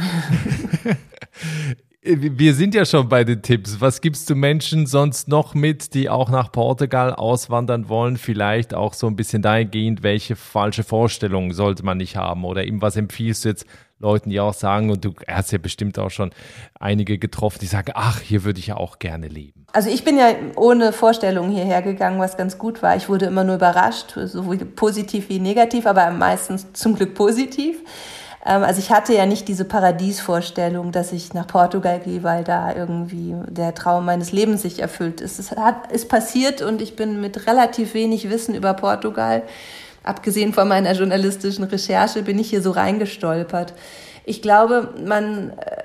Wir 2.05 2.55
sind 2.55 2.75
ja 2.75 2.85
schon 2.85 3.09
bei 3.09 3.23
den 3.23 3.43
Tipps. 3.43 3.81
Was 3.81 4.01
gibst 4.01 4.29
du 4.29 4.35
Menschen 4.35 4.87
sonst 4.87 5.29
noch 5.29 5.55
mit, 5.55 5.95
die 5.95 6.11
auch 6.11 6.31
nach 6.31 6.51
Portugal 6.51 7.15
auswandern 7.15 7.89
wollen? 7.89 8.17
Vielleicht 8.17 8.75
auch 8.75 8.93
so 8.93 9.07
ein 9.07 9.15
bisschen 9.15 9.41
dahingehend, 9.41 10.03
welche 10.03 10.35
falsche 10.35 10.83
Vorstellungen 10.83 11.53
sollte 11.53 11.85
man 11.85 11.99
nicht 11.99 12.17
haben? 12.17 12.45
Oder 12.45 12.65
eben 12.65 12.83
was 12.83 12.97
empfiehlst 12.97 13.45
du 13.45 13.51
jetzt 13.51 13.67
Leuten, 14.01 14.31
die 14.31 14.41
auch 14.41 14.53
sagen, 14.53 14.91
und 14.91 15.05
du 15.05 15.15
hast 15.29 15.53
ja 15.53 15.59
bestimmt 15.59 15.97
auch 15.97 16.11
schon 16.11 16.33
einige 16.81 17.19
getroffen, 17.19 17.61
die 17.63 17.67
sagen, 17.67 17.93
ach, 17.95 18.21
hier 18.21 18.43
würde 18.43 18.59
ich 18.59 18.67
ja 18.67 18.79
auch 18.79 18.99
gerne 18.99 19.29
leben. 19.29 19.65
Also 19.73 19.89
ich 19.89 20.03
bin 20.03 20.19
ja 20.19 20.35
ohne 20.57 20.93
Vorstellungen 20.93 21.53
hierher 21.53 21.83
gegangen, 21.83 22.19
was 22.19 22.37
ganz 22.37 22.59
gut 22.59 22.83
war. 22.83 22.97
Ich 22.97 23.09
wurde 23.09 23.27
immer 23.27 23.45
nur 23.45 23.55
überrascht, 23.55 24.15
sowohl 24.25 24.57
positiv 24.57 25.29
wie 25.29 25.39
negativ, 25.39 25.87
aber 25.87 26.11
meistens 26.11 26.73
zum 26.73 26.97
Glück 26.97 27.15
positiv. 27.15 27.77
Ähm, 28.45 28.63
also 28.63 28.81
ich 28.81 28.91
hatte 28.91 29.15
ja 29.15 29.27
nicht 29.27 29.49
diese 29.49 29.65
Paradiesvorstellung, 29.65 30.93
dass 30.93 31.13
ich 31.13 31.35
nach 31.35 31.47
Portugal 31.47 32.01
gehe, 32.01 32.23
weil 32.23 32.45
da 32.45 32.75
irgendwie 32.75 33.35
der 33.49 33.75
Traum 33.75 34.05
meines 34.05 34.33
Lebens 34.33 34.63
sich 34.63 34.81
erfüllt 34.81 35.21
ist. 35.21 35.39
Es 35.39 35.53
hat, 35.53 35.91
ist 35.93 36.09
passiert 36.09 36.63
und 36.63 36.83
ich 36.83 36.97
bin 36.97 37.21
mit 37.21 37.47
relativ 37.47 37.95
wenig 37.95 38.31
Wissen 38.31 38.55
über 38.55 38.75
Portugal, 38.75 39.43
abgesehen 40.03 40.53
von 40.53 40.69
meiner 40.69 40.93
journalistischen 40.93 41.65
Recherche, 41.65 42.23
bin 42.23 42.39
ich 42.39 42.51
hier 42.51 42.63
so 42.63 42.73
reingestolpert. 42.73 43.75
Ich 44.25 44.43
glaube, 44.43 44.95
man 45.05 45.51
äh, 45.51 45.83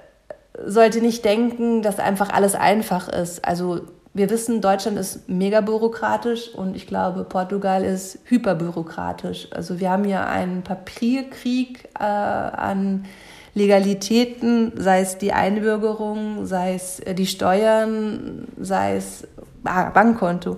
sollte 0.65 1.01
nicht 1.01 1.23
denken, 1.23 1.81
dass 1.81 1.99
einfach 1.99 2.29
alles 2.29 2.55
einfach 2.55 3.09
ist. 3.09 3.45
Also 3.45 3.81
wir 4.17 4.29
wissen, 4.29 4.61
Deutschland 4.61 4.97
ist 4.97 5.29
mega 5.29 5.61
bürokratisch 5.61 6.53
und 6.53 6.75
ich 6.75 6.87
glaube, 6.87 7.23
Portugal 7.23 7.83
ist 7.83 8.19
hyperbürokratisch. 8.25 9.49
Also 9.51 9.79
wir 9.79 9.91
haben 9.91 10.03
hier 10.03 10.25
einen 10.27 10.63
Papierkrieg 10.63 11.87
äh, 11.99 12.03
an 12.03 13.05
Legalitäten, 13.53 14.73
sei 14.75 15.01
es 15.01 15.17
die 15.17 15.33
Einbürgerung, 15.33 16.45
sei 16.45 16.75
es 16.75 16.99
äh, 16.99 17.13
die 17.13 17.27
Steuern, 17.27 18.47
sei 18.59 18.97
es 18.97 19.27
ah, 19.63 19.89
Bankkonto. 19.89 20.57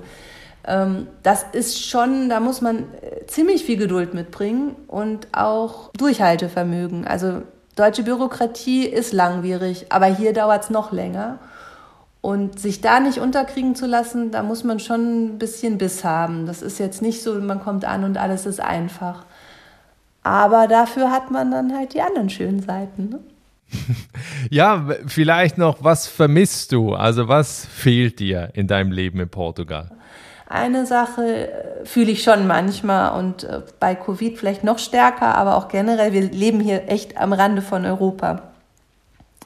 Ähm, 0.66 1.08
das 1.24 1.46
ist 1.52 1.86
schon, 1.86 2.30
da 2.30 2.40
muss 2.40 2.62
man 2.62 2.80
äh, 3.02 3.26
ziemlich 3.28 3.64
viel 3.64 3.78
Geduld 3.78 4.14
mitbringen 4.14 4.76
und 4.88 5.28
auch 5.32 5.92
Durchhaltevermögen. 5.98 7.08
Also 7.08 7.42
deutsche 7.76 8.04
Bürokratie 8.04 8.86
ist 8.86 9.14
langwierig, 9.14 9.88
aber 9.90 10.06
hier 10.06 10.34
dauert 10.34 10.66
es 10.66 10.70
noch 10.70 10.92
länger. 10.92 11.40
Und 12.22 12.60
sich 12.60 12.82
da 12.82 13.00
nicht 13.00 13.20
unterkriegen 13.20 13.76
zu 13.76 13.86
lassen, 13.86 14.32
da 14.32 14.44
muss 14.44 14.66
man 14.66 14.80
schon 14.80 15.36
ein 15.36 15.40
bisschen 15.40 15.78
Biss 15.78 16.04
haben. 16.04 16.46
Das 16.46 16.62
ist 16.62 16.78
jetzt 16.78 17.02
nicht 17.02 17.22
so, 17.22 17.36
man 17.36 17.62
kommt 17.62 17.86
an 17.86 18.04
und 18.04 18.18
alles 18.18 18.46
ist 18.46 18.60
einfach. 18.60 19.26
Aber 20.22 20.68
dafür 20.68 21.12
hat 21.12 21.32
man 21.32 21.50
dann 21.50 21.74
halt 21.74 21.94
die 21.94 22.02
anderen 22.02 22.30
schönen 22.30 22.62
Seiten. 22.62 23.10
Ne? 23.10 23.20
ja, 24.50 24.86
vielleicht 25.08 25.58
noch, 25.58 25.82
was 25.82 26.08
vermisst 26.08 26.74
du? 26.74 26.94
Also 26.94 27.28
was 27.30 27.66
fehlt 27.66 28.20
dir 28.20 28.50
in 28.54 28.68
deinem 28.68 28.92
Leben 28.92 29.20
in 29.22 29.30
Portugal? 29.30 29.90
Eine 30.50 30.86
Sache 30.88 31.48
äh, 31.48 31.86
fühle 31.86 32.12
ich 32.12 32.24
schon 32.24 32.48
manchmal 32.48 33.18
und 33.18 33.44
äh, 33.44 33.62
bei 33.80 33.96
Covid 33.96 34.38
vielleicht 34.38 34.64
noch 34.64 34.80
stärker, 34.80 35.36
aber 35.36 35.56
auch 35.56 35.68
generell, 35.68 36.12
wir 36.12 36.24
leben 36.24 36.60
hier 36.60 36.90
echt 36.90 37.18
am 37.18 37.34
Rande 37.34 37.62
von 37.62 37.86
Europa 37.86 38.49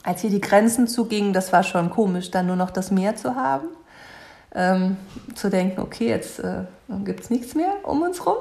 als 0.04 0.22
hier 0.22 0.30
die 0.30 0.42
Grenzen 0.42 0.88
zugingen, 0.88 1.34
das 1.34 1.54
war 1.54 1.64
schon 1.64 1.90
komisch, 1.90 2.30
dann 2.30 2.46
nur 2.48 2.58
noch 2.58 2.70
das 2.70 2.92
Meer 2.92 3.16
zu 3.16 3.36
haben. 3.36 3.68
Ähm, 4.56 4.98
zu 5.34 5.50
denken, 5.50 5.82
okay, 5.82 6.10
jetzt 6.10 6.40
äh, 6.40 6.66
gibt 7.04 7.22
es 7.22 7.30
nichts 7.32 7.56
mehr 7.56 7.74
um 7.84 8.04
uns 8.04 8.24
rum. 8.26 8.38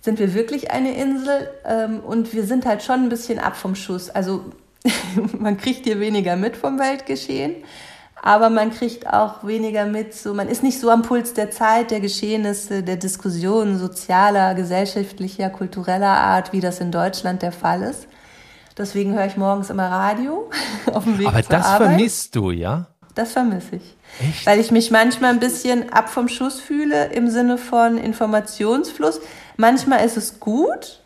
Sind 0.00 0.18
wir 0.18 0.32
wirklich 0.32 0.70
eine 0.70 0.96
Insel 0.96 1.50
ähm, 1.66 2.00
und 2.00 2.32
wir 2.32 2.44
sind 2.44 2.64
halt 2.64 2.82
schon 2.82 3.02
ein 3.02 3.08
bisschen 3.10 3.38
ab 3.38 3.56
vom 3.56 3.74
Schuss. 3.74 4.08
Also 4.08 4.44
man 5.38 5.58
kriegt 5.58 5.84
hier 5.84 6.00
weniger 6.00 6.36
mit 6.36 6.56
vom 6.56 6.78
Weltgeschehen, 6.78 7.56
aber 8.22 8.48
man 8.48 8.70
kriegt 8.70 9.06
auch 9.06 9.44
weniger 9.44 9.84
mit, 9.84 10.14
so 10.14 10.32
man 10.32 10.48
ist 10.48 10.62
nicht 10.62 10.80
so 10.80 10.90
am 10.90 11.02
Puls 11.02 11.34
der 11.34 11.50
Zeit, 11.50 11.90
der 11.90 12.00
Geschehnisse, 12.00 12.82
der 12.82 12.96
Diskussionen 12.96 13.78
sozialer, 13.78 14.54
gesellschaftlicher, 14.54 15.50
kultureller 15.50 16.16
Art, 16.16 16.52
wie 16.52 16.60
das 16.60 16.80
in 16.80 16.92
Deutschland 16.92 17.42
der 17.42 17.52
Fall 17.52 17.82
ist. 17.82 18.06
Deswegen 18.76 19.14
höre 19.14 19.26
ich 19.26 19.36
morgens 19.36 19.70
immer 19.70 19.90
Radio 19.90 20.50
auf 20.92 21.04
dem 21.04 21.18
Weg 21.18 21.28
Aber 21.28 21.42
zur 21.42 21.50
das 21.50 21.66
Arbeit. 21.66 21.88
vermisst 21.88 22.36
du, 22.36 22.50
ja? 22.50 22.88
Das 23.14 23.32
vermisse 23.32 23.76
ich. 23.76 23.96
Echt? 24.20 24.46
Weil 24.46 24.60
ich 24.60 24.70
mich 24.70 24.90
manchmal 24.90 25.30
ein 25.30 25.40
bisschen 25.40 25.90
ab 25.90 26.10
vom 26.10 26.28
Schuss 26.28 26.60
fühle 26.60 27.06
im 27.12 27.30
Sinne 27.30 27.56
von 27.56 27.96
Informationsfluss. 27.96 29.20
Manchmal 29.56 30.04
ist 30.04 30.18
es 30.18 30.38
gut, 30.38 31.00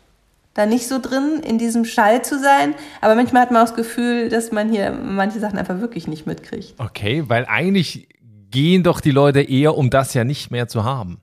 da 0.53 0.65
nicht 0.65 0.89
so 0.89 0.99
drin 0.99 1.39
in 1.41 1.57
diesem 1.57 1.85
Schall 1.85 2.21
zu 2.21 2.37
sein, 2.37 2.75
aber 2.99 3.15
manchmal 3.15 3.43
hat 3.43 3.51
man 3.51 3.61
auch 3.61 3.67
das 3.67 3.75
Gefühl, 3.75 4.27
dass 4.27 4.51
man 4.51 4.69
hier 4.69 4.91
manche 4.91 5.39
Sachen 5.39 5.57
einfach 5.57 5.79
wirklich 5.79 6.09
nicht 6.09 6.27
mitkriegt. 6.27 6.73
Okay, 6.77 7.23
weil 7.27 7.45
eigentlich 7.45 8.09
gehen 8.51 8.83
doch 8.83 8.99
die 8.99 9.11
Leute 9.11 9.41
eher, 9.41 9.77
um 9.77 9.89
das 9.89 10.13
ja 10.13 10.25
nicht 10.25 10.51
mehr 10.51 10.67
zu 10.67 10.83
haben. 10.83 11.21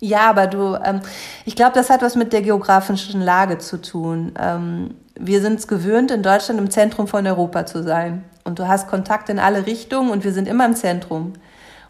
Ja, 0.00 0.30
aber 0.30 0.46
du, 0.46 0.76
ähm, 0.82 1.00
ich 1.44 1.56
glaube, 1.56 1.72
das 1.74 1.90
hat 1.90 2.00
was 2.00 2.16
mit 2.16 2.32
der 2.32 2.40
geografischen 2.40 3.20
Lage 3.20 3.58
zu 3.58 3.80
tun. 3.80 4.32
Ähm, 4.38 4.94
wir 5.18 5.40
sind 5.40 5.58
es 5.58 5.68
gewöhnt, 5.68 6.10
in 6.10 6.22
Deutschland 6.22 6.60
im 6.60 6.70
Zentrum 6.70 7.08
von 7.08 7.26
Europa 7.26 7.66
zu 7.66 7.82
sein. 7.82 8.24
Und 8.44 8.58
du 8.58 8.68
hast 8.68 8.88
Kontakt 8.88 9.28
in 9.28 9.38
alle 9.38 9.66
Richtungen 9.66 10.10
und 10.10 10.24
wir 10.24 10.32
sind 10.32 10.46
immer 10.46 10.66
im 10.66 10.74
Zentrum. 10.74 11.32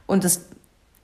Und 0.07 0.24
das, 0.24 0.47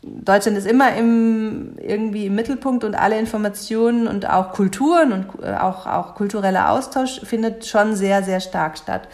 Deutschland 0.02 0.56
ist 0.56 0.66
immer 0.66 0.94
im, 0.94 1.76
irgendwie 1.78 2.26
im 2.26 2.34
Mittelpunkt 2.34 2.84
und 2.84 2.94
alle 2.94 3.18
Informationen 3.18 4.06
und 4.06 4.28
auch 4.28 4.52
Kulturen 4.52 5.12
und 5.12 5.26
äh, 5.42 5.54
auch, 5.54 5.86
auch 5.86 6.14
kultureller 6.14 6.70
Austausch 6.70 7.20
findet 7.24 7.66
schon 7.66 7.94
sehr, 7.96 8.22
sehr 8.22 8.40
stark 8.40 8.78
statt. 8.78 9.08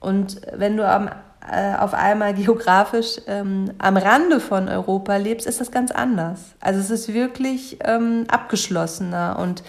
Und 0.00 0.40
wenn 0.52 0.76
du 0.76 0.88
am 0.88 1.10
äh, 1.50 1.76
auf 1.76 1.94
einmal 1.94 2.34
geografisch 2.34 3.20
ähm, 3.26 3.70
am 3.78 3.96
Rande 3.96 4.40
von 4.40 4.68
Europa 4.68 5.16
lebst, 5.16 5.46
ist 5.46 5.60
das 5.60 5.70
ganz 5.70 5.90
anders. 5.90 6.40
Also 6.60 6.80
es 6.80 6.90
ist 6.90 7.14
wirklich 7.14 7.78
ähm, 7.84 8.24
abgeschlossener 8.28 9.38
und 9.38 9.62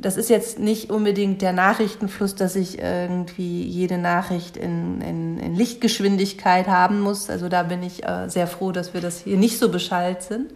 das 0.00 0.16
ist 0.16 0.30
jetzt 0.30 0.58
nicht 0.58 0.90
unbedingt 0.90 1.42
der 1.42 1.52
Nachrichtenfluss, 1.52 2.34
dass 2.34 2.56
ich 2.56 2.78
irgendwie 2.78 3.62
jede 3.62 3.98
Nachricht 3.98 4.56
in, 4.56 5.00
in, 5.00 5.38
in 5.38 5.54
Lichtgeschwindigkeit 5.54 6.68
haben 6.68 7.00
muss. 7.00 7.28
Also 7.28 7.48
da 7.48 7.62
bin 7.62 7.82
ich 7.82 8.04
äh, 8.04 8.28
sehr 8.28 8.46
froh, 8.46 8.72
dass 8.72 8.94
wir 8.94 9.00
das 9.00 9.20
hier 9.20 9.36
nicht 9.36 9.58
so 9.58 9.70
beschallt 9.70 10.22
sind. 10.22 10.52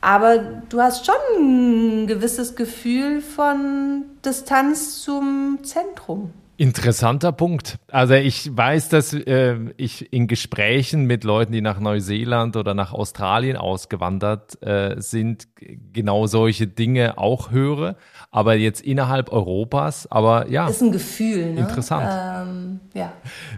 Aber 0.00 0.38
du 0.68 0.80
hast 0.80 1.06
schon 1.06 1.14
ein 1.38 2.06
gewisses 2.06 2.56
Gefühl 2.56 3.20
von 3.20 4.04
Distanz 4.24 5.02
zum 5.02 5.58
Zentrum. 5.62 6.32
Interessanter 6.60 7.32
Punkt. 7.32 7.78
Also 7.88 8.12
ich 8.12 8.54
weiß, 8.54 8.90
dass 8.90 9.14
äh, 9.14 9.56
ich 9.78 10.12
in 10.12 10.26
Gesprächen 10.26 11.06
mit 11.06 11.24
Leuten, 11.24 11.52
die 11.52 11.62
nach 11.62 11.80
Neuseeland 11.80 12.54
oder 12.54 12.74
nach 12.74 12.92
Australien 12.92 13.56
ausgewandert 13.56 14.62
äh, 14.62 14.96
sind, 14.98 15.48
genau 15.56 16.26
solche 16.26 16.66
Dinge 16.66 17.16
auch 17.16 17.50
höre. 17.50 17.96
Aber 18.30 18.54
jetzt 18.54 18.80
innerhalb 18.80 19.32
Europas, 19.32 20.06
aber 20.06 20.48
ja. 20.48 20.68
Ist 20.68 20.82
ein 20.82 20.92
Gefühl, 20.92 21.54
ne? 21.54 21.60
Interessant. 21.60 22.08
Ähm, 22.08 22.80
ja. 22.94 23.12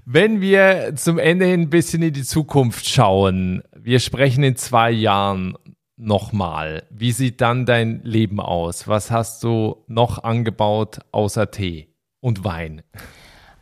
Wenn 0.07 0.41
wir 0.41 0.95
zum 0.97 1.19
Ende 1.19 1.45
hin 1.45 1.63
ein 1.63 1.71
bisschen 1.71 2.03
in 2.03 2.15
die 2.15 2.23
Zukunft 2.23 2.89
schauen, 2.89 3.63
wir 3.77 4.01
sprechen 4.01 4.43
in 4.45 4.57
zwei 4.57 4.91
Jahren 4.91 5.59
nochmal. 5.97 6.85
Wie 6.91 7.13
sieht 7.13 7.43
dann 7.43 7.67
dein 7.67 8.01
Leben 8.03 8.41
aus? 8.41 8.89
Was 8.89 9.11
hast 9.11 9.45
du 9.45 9.85
noch 9.89 10.25
angebaut 10.25 11.01
außer 11.13 11.51
Tee? 11.51 11.93
und 12.23 12.45
Wein? 12.45 12.83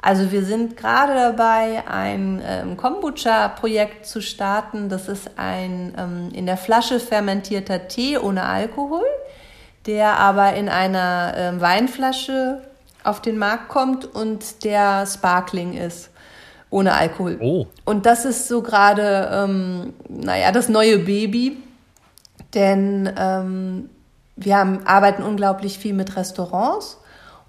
Also 0.03 0.33
wir 0.33 0.45
sind 0.45 0.77
gerade 0.77 1.15
dabei, 1.15 1.87
ein 1.87 2.41
ähm, 2.47 2.77
Kombucha-Projekt 2.77 4.07
zu 4.07 4.23
starten. 4.23 4.89
Das 4.89 5.09
ist 5.09 5.33
ein 5.37 5.95
ähm, 5.99 6.29
in 6.33 6.47
der 6.47 6.57
Flasche 6.57 7.01
fermentierter 7.01 7.89
Tee 7.89 8.17
ohne 8.17 8.45
Alkohol, 8.45 9.05
der 9.87 10.19
aber 10.19 10.55
in 10.55 10.69
einer 10.69 11.35
ähm, 11.37 11.61
Weinflasche 11.61 12.63
auf 13.03 13.23
den 13.23 13.39
Markt 13.39 13.69
kommt 13.69 14.05
und 14.05 14.65
der 14.65 15.07
Sparkling 15.07 15.73
ist, 15.73 16.11
ohne 16.69 16.95
Alkohol. 16.95 17.39
Oh. 17.41 17.67
Und 17.85 18.07
das 18.07 18.25
ist 18.25 18.47
so 18.47 18.63
gerade, 18.63 19.31
ähm, 19.33 19.95
naja, 20.09 20.53
das 20.53 20.69
neue 20.69 20.99
Baby, 20.99 21.57
denn 22.55 23.13
ähm, 23.17 23.91
wir 24.37 24.57
haben, 24.57 24.87
arbeiten 24.87 25.23
unglaublich 25.23 25.79
viel 25.79 25.95
mit 25.95 26.17
Restaurants 26.17 27.00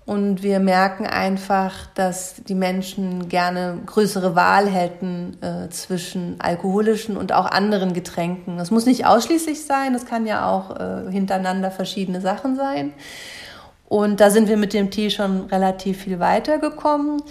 Und 0.05 0.41
wir 0.41 0.59
merken 0.59 1.05
einfach, 1.05 1.85
dass 1.93 2.35
die 2.47 2.55
Menschen 2.55 3.29
gerne 3.29 3.77
größere 3.85 4.35
Wahl 4.35 4.67
hätten 4.67 5.37
äh, 5.41 5.69
zwischen 5.69 6.41
alkoholischen 6.41 7.17
und 7.17 7.33
auch 7.33 7.45
anderen 7.45 7.93
Getränken. 7.93 8.57
Das 8.57 8.71
muss 8.71 8.87
nicht 8.87 9.05
ausschließlich 9.05 9.63
sein, 9.63 9.93
das 9.93 10.05
kann 10.05 10.25
ja 10.25 10.49
auch 10.49 10.75
äh, 10.79 11.11
hintereinander 11.11 11.69
verschiedene 11.69 12.19
Sachen 12.19 12.55
sein. 12.55 12.93
Und 13.87 14.21
da 14.21 14.31
sind 14.31 14.47
wir 14.47 14.57
mit 14.57 14.73
dem 14.73 14.89
Tee 14.89 15.09
schon 15.09 15.47
relativ 15.47 16.03
viel 16.03 16.19
weitergekommen. 16.19 17.21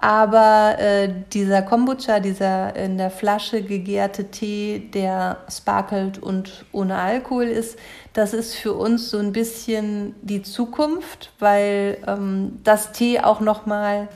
Aber 0.00 0.76
äh, 0.78 1.12
dieser 1.32 1.62
Kombucha, 1.62 2.20
dieser 2.20 2.76
in 2.76 2.98
der 2.98 3.10
Flasche 3.10 3.62
gegärte 3.62 4.30
Tee, 4.30 4.90
der 4.94 5.38
sparkelt 5.50 6.22
und 6.22 6.64
ohne 6.70 6.96
Alkohol 6.96 7.44
ist, 7.44 7.76
das 8.12 8.32
ist 8.32 8.54
für 8.54 8.74
uns 8.74 9.10
so 9.10 9.18
ein 9.18 9.32
bisschen 9.32 10.14
die 10.22 10.42
Zukunft, 10.42 11.32
weil 11.40 11.98
ähm, 12.06 12.60
das 12.62 12.92
Tee 12.92 13.20
auch 13.20 13.40
noch 13.40 13.66
mal 13.66 14.08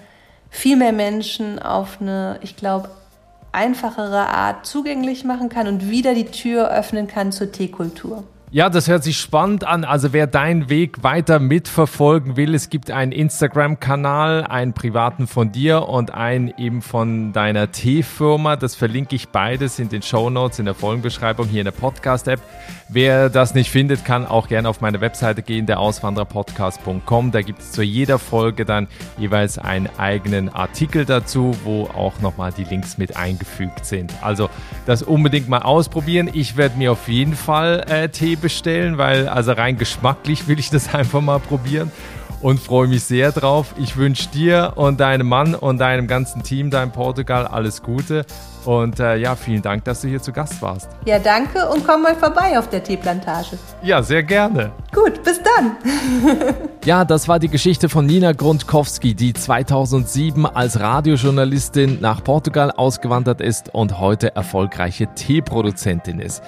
viel 0.51 0.77
mehr 0.77 0.93
Menschen 0.93 1.59
auf 1.59 2.01
eine, 2.01 2.39
ich 2.43 2.55
glaube, 2.57 2.91
einfachere 3.51 4.29
Art 4.29 4.65
zugänglich 4.65 5.25
machen 5.25 5.49
kann 5.49 5.67
und 5.67 5.91
wieder 5.91 6.15
die 6.15 6.27
Tür 6.27 6.71
öffnen 6.71 7.09
kann 7.09 7.33
zur 7.33 7.51
Teekultur. 7.51 8.23
Ja, 8.55 8.69
das 8.69 8.87
hört 8.87 9.03
sich 9.03 9.17
spannend 9.17 9.65
an. 9.65 9.83
Also 9.83 10.13
wer 10.13 10.27
deinen 10.27 10.69
Weg 10.69 11.03
weiter 11.03 11.39
mitverfolgen 11.39 12.37
will, 12.37 12.55
es 12.55 12.69
gibt 12.69 12.91
einen 12.91 13.11
Instagram-Kanal, 13.11 14.45
einen 14.45 14.75
privaten 14.75 15.27
von 15.27 15.53
dir 15.53 15.89
und 15.89 16.13
einen 16.13 16.53
eben 16.59 16.83
von 16.83 17.33
deiner 17.33 17.73
Teefirma. 17.73 18.57
Das 18.57 18.75
verlinke 18.75 19.17
ich 19.17 19.31
beides 19.31 19.79
in 19.79 19.89
den 19.89 20.03
Show 20.03 20.29
Notes, 20.29 20.59
in 20.59 20.67
der 20.67 20.75
Folgenbeschreibung 20.75 21.47
hier 21.49 21.63
in 21.63 21.65
der 21.65 21.73
Podcast-App. 21.73 22.41
Wer 22.91 23.31
das 23.31 23.55
nicht 23.55 23.71
findet, 23.71 24.05
kann 24.05 24.27
auch 24.27 24.49
gerne 24.49 24.69
auf 24.69 24.83
meine 24.83 25.01
Webseite 25.01 25.41
gehen, 25.41 25.65
der 25.65 25.81
Auswandererpodcast.com. 25.81 27.31
Da 27.31 27.41
gibt 27.41 27.61
es 27.61 27.73
zu 27.73 27.83
jeder 27.83 28.19
Folge 28.19 28.67
dann 28.67 28.87
jeweils 29.17 29.57
einen 29.57 29.89
eigenen 29.97 30.51
Artikel 30.51 31.07
dazu, 31.07 31.57
wo 31.65 31.85
auch 31.85 32.21
nochmal 32.21 32.53
die 32.55 32.65
Links 32.65 32.99
mit 32.99 33.17
eingefügt 33.17 33.87
sind. 33.87 34.13
Also 34.21 34.51
das 34.85 35.03
unbedingt 35.03 35.49
mal 35.49 35.63
ausprobieren. 35.63 36.29
Ich 36.35 36.59
werde 36.59 36.77
mir 36.77 36.93
auf 36.93 37.09
jeden 37.09 37.35
Fall 37.35 37.87
äh, 37.89 38.11
Tee 38.11 38.37
bestellen, 38.43 38.99
weil 38.99 39.29
also 39.29 39.53
rein 39.53 39.79
geschmacklich 39.79 40.49
will 40.49 40.59
ich 40.59 40.69
das 40.69 40.95
einfach 40.95 41.23
mal 41.23 41.41
probieren 41.41 41.91
und 42.43 42.61
freue 42.61 42.89
mich 42.89 43.05
sehr 43.05 43.33
drauf. 43.33 43.75
Ich 43.79 43.97
wünsche 43.97 44.29
dir 44.29 44.73
und 44.75 45.01
deinem 45.01 45.29
Mann 45.29 45.55
und 45.55 45.79
deinem 45.79 46.07
ganzen 46.07 46.43
Team 46.43 46.71
da 46.71 46.83
in 46.83 46.91
Portugal 46.91 47.47
alles 47.47 47.83
Gute 47.83 48.27
und 48.65 49.01
äh, 49.01 49.17
ja, 49.17 49.35
vielen 49.35 49.63
Dank, 49.63 49.85
dass 49.85 50.03
du 50.03 50.09
hier 50.09 50.21
zu 50.21 50.33
Gast 50.33 50.61
warst. 50.63 50.89
Ja, 51.05 51.19
danke 51.19 51.69
und 51.69 51.87
komm 51.87 52.03
mal 52.03 52.15
vorbei 52.15 52.59
auf 52.59 52.69
der 52.69 52.83
Teeplantage. 52.83 53.59
Ja, 53.83 54.03
sehr 54.03 54.23
gerne. 54.23 54.73
Gut, 54.93 55.23
bis 55.25 55.41
dann. 55.43 55.77
ja, 56.85 57.05
das 57.05 57.29
war 57.29 57.39
die 57.39 57.49
Geschichte 57.49 57.89
von 57.89 58.07
Nina 58.07 58.33
Grundkowski, 58.33 59.15
die 59.15 59.33
2007 59.33 60.47
als 60.47 60.79
Radiojournalistin 60.79 62.01
nach 62.01 62.23
Portugal 62.23 62.71
ausgewandert 62.71 63.41
ist 63.41 63.75
und 63.75 63.99
heute 63.99 64.35
erfolgreiche 64.37 65.09
Teeproduzentin 65.15 66.21
ist. 66.21 66.43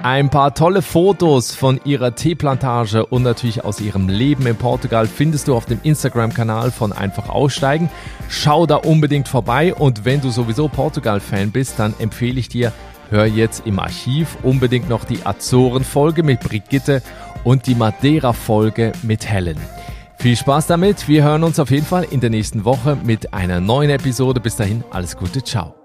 Ein 0.00 0.30
paar 0.30 0.54
tolle 0.54 0.80
Fotos 0.80 1.56
von 1.56 1.80
ihrer 1.84 2.14
Teeplantage 2.14 3.04
und 3.04 3.24
natürlich 3.24 3.64
aus 3.64 3.80
ihrem 3.80 4.08
Leben 4.08 4.46
in 4.46 4.54
Portugal 4.54 5.08
findest 5.08 5.48
du 5.48 5.56
auf 5.56 5.66
dem 5.66 5.80
Instagram-Kanal 5.82 6.70
von 6.70 6.92
Einfach 6.92 7.28
Aussteigen. 7.28 7.90
Schau 8.28 8.64
da 8.66 8.76
unbedingt 8.76 9.26
vorbei 9.26 9.74
und 9.74 10.04
wenn 10.04 10.20
du 10.20 10.30
sowieso 10.30 10.68
Portugal-Fan 10.68 11.50
bist, 11.50 11.80
dann 11.80 11.94
empfehle 11.98 12.38
ich 12.38 12.48
dir, 12.48 12.72
hör 13.10 13.26
jetzt 13.26 13.66
im 13.66 13.80
Archiv 13.80 14.38
unbedingt 14.44 14.88
noch 14.88 15.04
die 15.04 15.26
Azoren-Folge 15.26 16.22
mit 16.22 16.40
Brigitte 16.40 17.02
und 17.42 17.66
die 17.66 17.74
Madeira-Folge 17.74 18.92
mit 19.02 19.28
Helen. 19.28 19.58
Viel 20.16 20.36
Spaß 20.36 20.68
damit. 20.68 21.08
Wir 21.08 21.24
hören 21.24 21.42
uns 21.42 21.58
auf 21.58 21.72
jeden 21.72 21.86
Fall 21.86 22.06
in 22.08 22.20
der 22.20 22.30
nächsten 22.30 22.64
Woche 22.64 22.96
mit 23.02 23.34
einer 23.34 23.60
neuen 23.60 23.90
Episode. 23.90 24.40
Bis 24.40 24.54
dahin, 24.54 24.84
alles 24.90 25.16
Gute, 25.16 25.42
ciao. 25.42 25.77